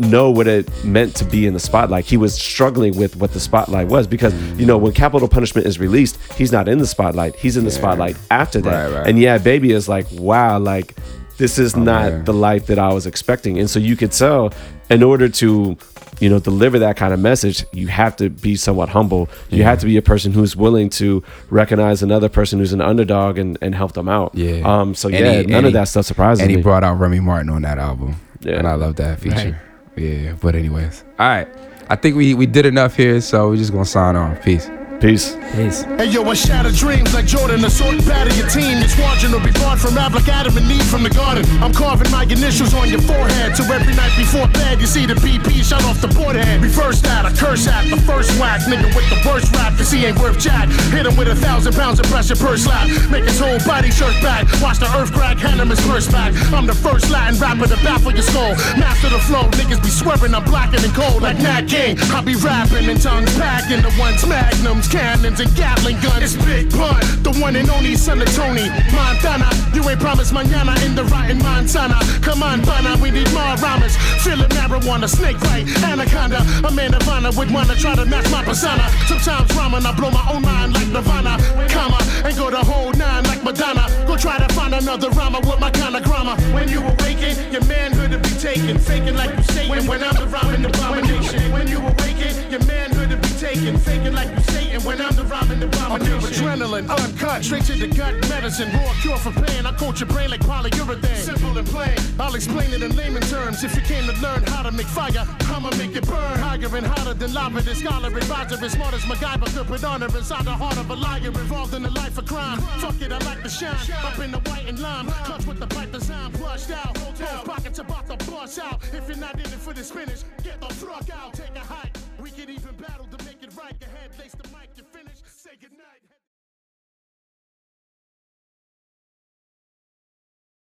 know 0.00 0.30
what 0.30 0.46
it 0.46 0.68
meant 0.84 1.14
to 1.16 1.24
be 1.24 1.46
in 1.46 1.54
the 1.54 1.60
spotlight. 1.60 2.04
He 2.04 2.16
was 2.16 2.34
struggling 2.34 2.96
with 2.96 3.16
what 3.16 3.32
the 3.32 3.40
spotlight 3.40 3.88
was 3.88 4.06
because, 4.06 4.32
you 4.58 4.64
know, 4.66 4.78
when 4.78 4.92
Capital 4.92 5.28
Punishment 5.28 5.66
is 5.66 5.78
released, 5.80 6.18
he's 6.34 6.52
not 6.52 6.68
in 6.68 6.78
the 6.78 6.86
spotlight. 6.86 7.34
He's 7.36 7.56
in 7.56 7.64
the 7.64 7.70
spotlight 7.70 8.16
after 8.30 8.60
that. 8.60 8.90
Right, 8.90 8.98
right. 8.98 9.06
And 9.08 9.18
yeah, 9.18 9.38
Baby 9.38 9.72
is 9.72 9.88
like, 9.88 10.06
wow, 10.12 10.58
like, 10.58 10.94
this 11.36 11.58
is 11.58 11.76
not 11.76 12.10
man. 12.12 12.24
the 12.24 12.32
life 12.32 12.66
that 12.66 12.78
I 12.78 12.92
was 12.92 13.06
expecting. 13.06 13.58
And 13.58 13.68
so 13.70 13.78
you 13.78 13.96
could 13.96 14.10
tell, 14.12 14.52
in 14.90 15.02
order 15.04 15.28
to, 15.28 15.76
you 16.20 16.28
know, 16.28 16.40
deliver 16.40 16.80
that 16.80 16.96
kind 16.96 17.12
of 17.14 17.20
message, 17.20 17.64
you 17.72 17.86
have 17.88 18.16
to 18.16 18.28
be 18.28 18.56
somewhat 18.56 18.88
humble. 18.88 19.28
You 19.50 19.62
have 19.62 19.78
to 19.80 19.86
be 19.86 19.96
a 19.96 20.02
person 20.02 20.32
who's 20.32 20.56
willing 20.56 20.90
to 20.90 21.22
recognize 21.50 22.02
another 22.02 22.28
person 22.28 22.58
who's 22.58 22.72
an 22.72 22.80
underdog 22.80 23.38
and, 23.38 23.56
and 23.62 23.72
help 23.74 23.92
them 23.92 24.08
out. 24.08 24.34
Yeah. 24.34 24.62
Um. 24.64 24.94
So 24.96 25.08
And 25.08 25.18
yeah, 25.18 25.40
he- 25.42 25.46
none 25.46 25.64
of 25.64 25.70
he- 25.70 25.74
that 25.74 25.86
stuff 25.88 26.06
surprises 26.06 26.40
me. 26.40 26.54
And 26.54 26.56
he 26.56 26.62
brought 26.62 26.82
out 26.82 26.94
Remy 26.98 27.20
Martin 27.20 27.50
on 27.50 27.62
that 27.62 27.78
album. 27.78 28.16
Yeah. 28.40 28.54
And 28.58 28.66
I 28.66 28.74
love 28.74 28.96
that 28.96 29.20
feature. 29.20 29.36
Right. 29.36 29.54
Yeah. 29.98 30.34
But 30.40 30.54
anyways. 30.54 31.04
All 31.18 31.28
right. 31.28 31.48
I 31.90 31.96
think 31.96 32.16
we, 32.16 32.34
we 32.34 32.46
did 32.46 32.66
enough 32.66 32.96
here, 32.96 33.20
so 33.20 33.50
we're 33.50 33.56
just 33.56 33.72
gonna 33.72 33.84
sign 33.84 34.16
off. 34.16 34.42
Peace. 34.42 34.70
Peace. 35.00 35.38
Peace. 35.54 35.82
Hey 35.94 36.10
yo, 36.10 36.26
I 36.26 36.34
shatter 36.34 36.72
dreams 36.72 37.14
like 37.14 37.24
Jordan, 37.24 37.62
the 37.62 37.70
sort 37.70 38.02
bad 38.02 38.26
of 38.26 38.36
your 38.36 38.48
team. 38.50 38.82
Your 38.82 38.88
squadron 38.90 39.30
will 39.30 39.46
be 39.46 39.54
barred 39.54 39.78
from 39.78 39.94
rap 39.94 40.12
like 40.12 40.26
Adam 40.26 40.56
and 40.58 40.66
Eve 40.66 40.82
from 40.90 41.04
the 41.04 41.10
garden. 41.10 41.46
I'm 41.62 41.72
carving 41.72 42.10
my 42.10 42.24
initials 42.24 42.74
on 42.74 42.90
your 42.90 43.00
forehead. 43.02 43.54
So 43.54 43.62
every 43.70 43.94
night 43.94 44.10
before 44.18 44.48
bed, 44.48 44.80
you 44.80 44.88
see 44.90 45.06
the 45.06 45.14
BP 45.14 45.62
shot 45.62 45.84
off 45.84 46.00
the 46.00 46.08
board 46.08 46.34
head. 46.34 46.60
Reverse 46.60 47.00
that, 47.02 47.22
a 47.24 47.30
curse 47.30 47.68
at 47.68 47.86
the 47.86 47.96
first 48.02 48.34
whack. 48.40 48.62
Nigga 48.66 48.90
with 48.90 49.06
the 49.06 49.22
worst 49.22 49.54
rap, 49.54 49.78
cause 49.78 49.90
he 49.90 50.04
ain't 50.04 50.18
worth 50.18 50.38
jack. 50.40 50.68
Hit 50.90 51.06
him 51.06 51.16
with 51.16 51.28
a 51.28 51.36
thousand 51.36 51.74
pounds 51.74 52.00
of 52.00 52.06
pressure 52.06 52.34
per 52.34 52.56
slap. 52.56 52.90
Make 53.08 53.22
his 53.22 53.38
whole 53.38 53.58
body 53.62 53.90
shirt 53.90 54.18
back. 54.20 54.50
Watch 54.60 54.82
the 54.82 54.90
earth 54.98 55.12
crack, 55.14 55.38
hand 55.38 55.60
him 55.60 55.70
his 55.70 55.80
first 55.86 56.10
back. 56.10 56.34
I'm 56.50 56.66
the 56.66 56.74
first 56.74 57.08
Latin 57.08 57.38
rapper 57.38 57.68
to 57.70 57.78
baffle 57.86 58.10
your 58.10 58.26
skull. 58.26 58.58
Master 58.74 59.10
the 59.10 59.22
flow, 59.30 59.46
niggas 59.54 59.78
be 59.78 59.90
swerving, 59.94 60.34
I'm 60.34 60.42
blacker 60.42 60.82
than 60.82 60.90
cold 60.90 61.22
like 61.22 61.38
Nat 61.38 61.70
King. 61.70 61.98
I 62.10 62.20
be 62.20 62.34
rapping 62.34 62.90
and 62.90 63.00
tongues 63.00 63.30
packing 63.38 63.82
the 63.82 63.94
ones 63.94 64.26
magnums, 64.26 64.87
cannons, 64.90 65.40
and 65.40 65.54
Gatling 65.54 66.00
guns. 66.00 66.22
It's 66.22 66.44
Big 66.44 66.70
Pun, 66.70 67.00
the 67.22 67.32
one 67.40 67.56
and 67.56 67.68
only 67.70 67.94
son 67.94 68.20
of 68.20 68.28
Tony 68.34 68.68
Montana. 68.92 69.48
You 69.74 69.82
ain't 69.88 70.00
promised 70.00 70.32
mañana 70.32 70.74
in 70.84 70.94
the 70.94 71.04
rotten 71.04 71.38
Montana. 71.38 71.98
Come 72.22 72.42
on, 72.42 72.62
Bana, 72.62 72.96
we 73.00 73.10
need 73.10 73.30
more 73.32 73.54
rhymes. 73.56 73.96
Feeling 74.24 74.48
marijuana, 74.50 75.08
snake 75.08 75.38
bite, 75.40 75.66
anaconda. 75.84 76.40
A 76.66 76.70
man 76.72 76.94
of 76.94 77.06
honor 77.08 77.30
would 77.36 77.50
wanna 77.50 77.74
try 77.76 77.94
to 77.94 78.04
match 78.04 78.30
my 78.30 78.42
persona. 78.44 78.84
Sometimes 79.06 79.54
rhyming, 79.54 79.84
I 79.84 79.92
blow 79.92 80.10
my 80.10 80.24
own 80.32 80.42
mind 80.42 80.74
like 80.74 80.88
Nirvana, 80.88 81.36
comma, 81.68 81.98
and 82.24 82.36
go 82.36 82.50
the 82.50 82.62
whole 82.64 82.92
nine 82.92 83.24
like 83.24 83.42
Madonna. 83.44 83.86
Go 84.06 84.16
try 84.16 84.38
to 84.38 84.48
find 84.54 84.74
another 84.74 85.10
rhymer 85.10 85.40
with 85.40 85.60
my 85.60 85.70
kind 85.70 85.96
of 85.96 86.04
grammar. 86.04 86.36
When 86.52 86.68
you 86.68 86.80
awaken, 86.80 87.52
your 87.52 87.64
manhood 87.64 88.10
will 88.10 88.20
be 88.20 88.34
taken, 88.40 88.78
faking 88.78 89.16
like 89.16 89.36
you 89.36 89.42
Satan. 89.54 89.86
When 89.86 90.02
I'm 90.02 90.14
the 90.14 90.26
rhyming 90.26 90.64
abomination. 90.64 91.52
When 91.52 91.68
you 91.68 91.78
awaken, 91.78 92.50
your 92.50 92.64
manhood 92.64 93.10
will 93.10 93.18
be 93.18 93.34
taken, 93.38 93.78
faking 93.78 94.14
like 94.14 94.30
you 94.30 94.42
Satan. 94.42 94.67
When 94.84 95.00
I'm 95.00 95.14
the 95.16 95.24
rhyming 95.24 95.62
abomination. 95.62 96.18
Adrenaline, 96.20 96.88
uncut, 96.88 97.44
straight 97.44 97.64
to 97.64 97.74
the 97.74 97.88
gut 97.88 98.14
medicine. 98.28 98.72
Raw 98.72 98.92
cure 99.02 99.18
for 99.18 99.32
pain. 99.32 99.66
I 99.66 99.72
coat 99.72 100.00
your 100.00 100.08
brain 100.08 100.30
like 100.30 100.40
polyurethane. 100.40 101.16
Simple 101.16 101.58
and 101.58 101.66
plain. 101.66 101.96
I'll 102.18 102.34
explain 102.34 102.72
it 102.72 102.82
in 102.82 102.94
layman 102.96 103.22
terms. 103.22 103.64
If 103.64 103.74
you 103.74 103.82
came 103.82 104.04
to 104.06 104.12
learn 104.22 104.44
how 104.44 104.62
to 104.62 104.70
make 104.70 104.86
fire, 104.86 105.26
I'ma 105.40 105.70
make 105.76 105.96
it 105.96 106.06
burn. 106.06 106.38
Higher 106.38 106.76
and 106.76 106.86
hotter 106.86 107.14
than 107.14 107.34
lava. 107.34 107.60
The 107.60 107.74
scholar 107.74 108.08
advisor 108.08 108.64
as 108.64 108.72
smart 108.72 108.94
as 108.94 109.02
MacGyver 109.02 109.46
could 109.54 109.66
put 109.66 109.84
honor 109.84 110.06
inside 110.06 110.44
the 110.44 110.52
heart 110.52 110.78
of 110.78 110.88
a 110.90 110.94
liar 110.94 111.26
involved 111.26 111.74
in 111.74 111.84
a 111.84 111.90
life 111.90 112.16
of 112.16 112.26
crime. 112.26 112.58
Fuck 112.80 113.00
it, 113.02 113.12
I 113.12 113.18
like 113.18 113.42
to 113.42 113.48
shine. 113.48 113.76
Up 114.04 114.18
in 114.20 114.30
the 114.30 114.38
white 114.38 114.66
and 114.68 114.78
lime. 114.78 115.06
Clutch 115.24 115.46
with 115.46 115.58
the 115.58 115.66
pipe 115.66 115.92
design 115.92 116.30
flushed 116.32 116.70
out. 116.70 116.94
Both 116.94 117.44
pockets 117.44 117.78
about 117.78 118.06
to 118.08 118.30
bust 118.30 118.58
out. 118.58 118.82
If 118.92 119.08
you're 119.08 119.18
not 119.18 119.34
in 119.34 119.40
it 119.40 119.60
for 119.64 119.74
the 119.74 119.82
spinach, 119.82 120.22
get 120.44 120.60
the 120.60 120.72
fuck 120.74 121.10
out. 121.10 121.34
Take 121.34 121.56
a 121.56 121.60
hike. 121.60 121.96
We 122.20 122.30
can 122.30 122.48
even 122.48 122.74
battle 122.76 123.07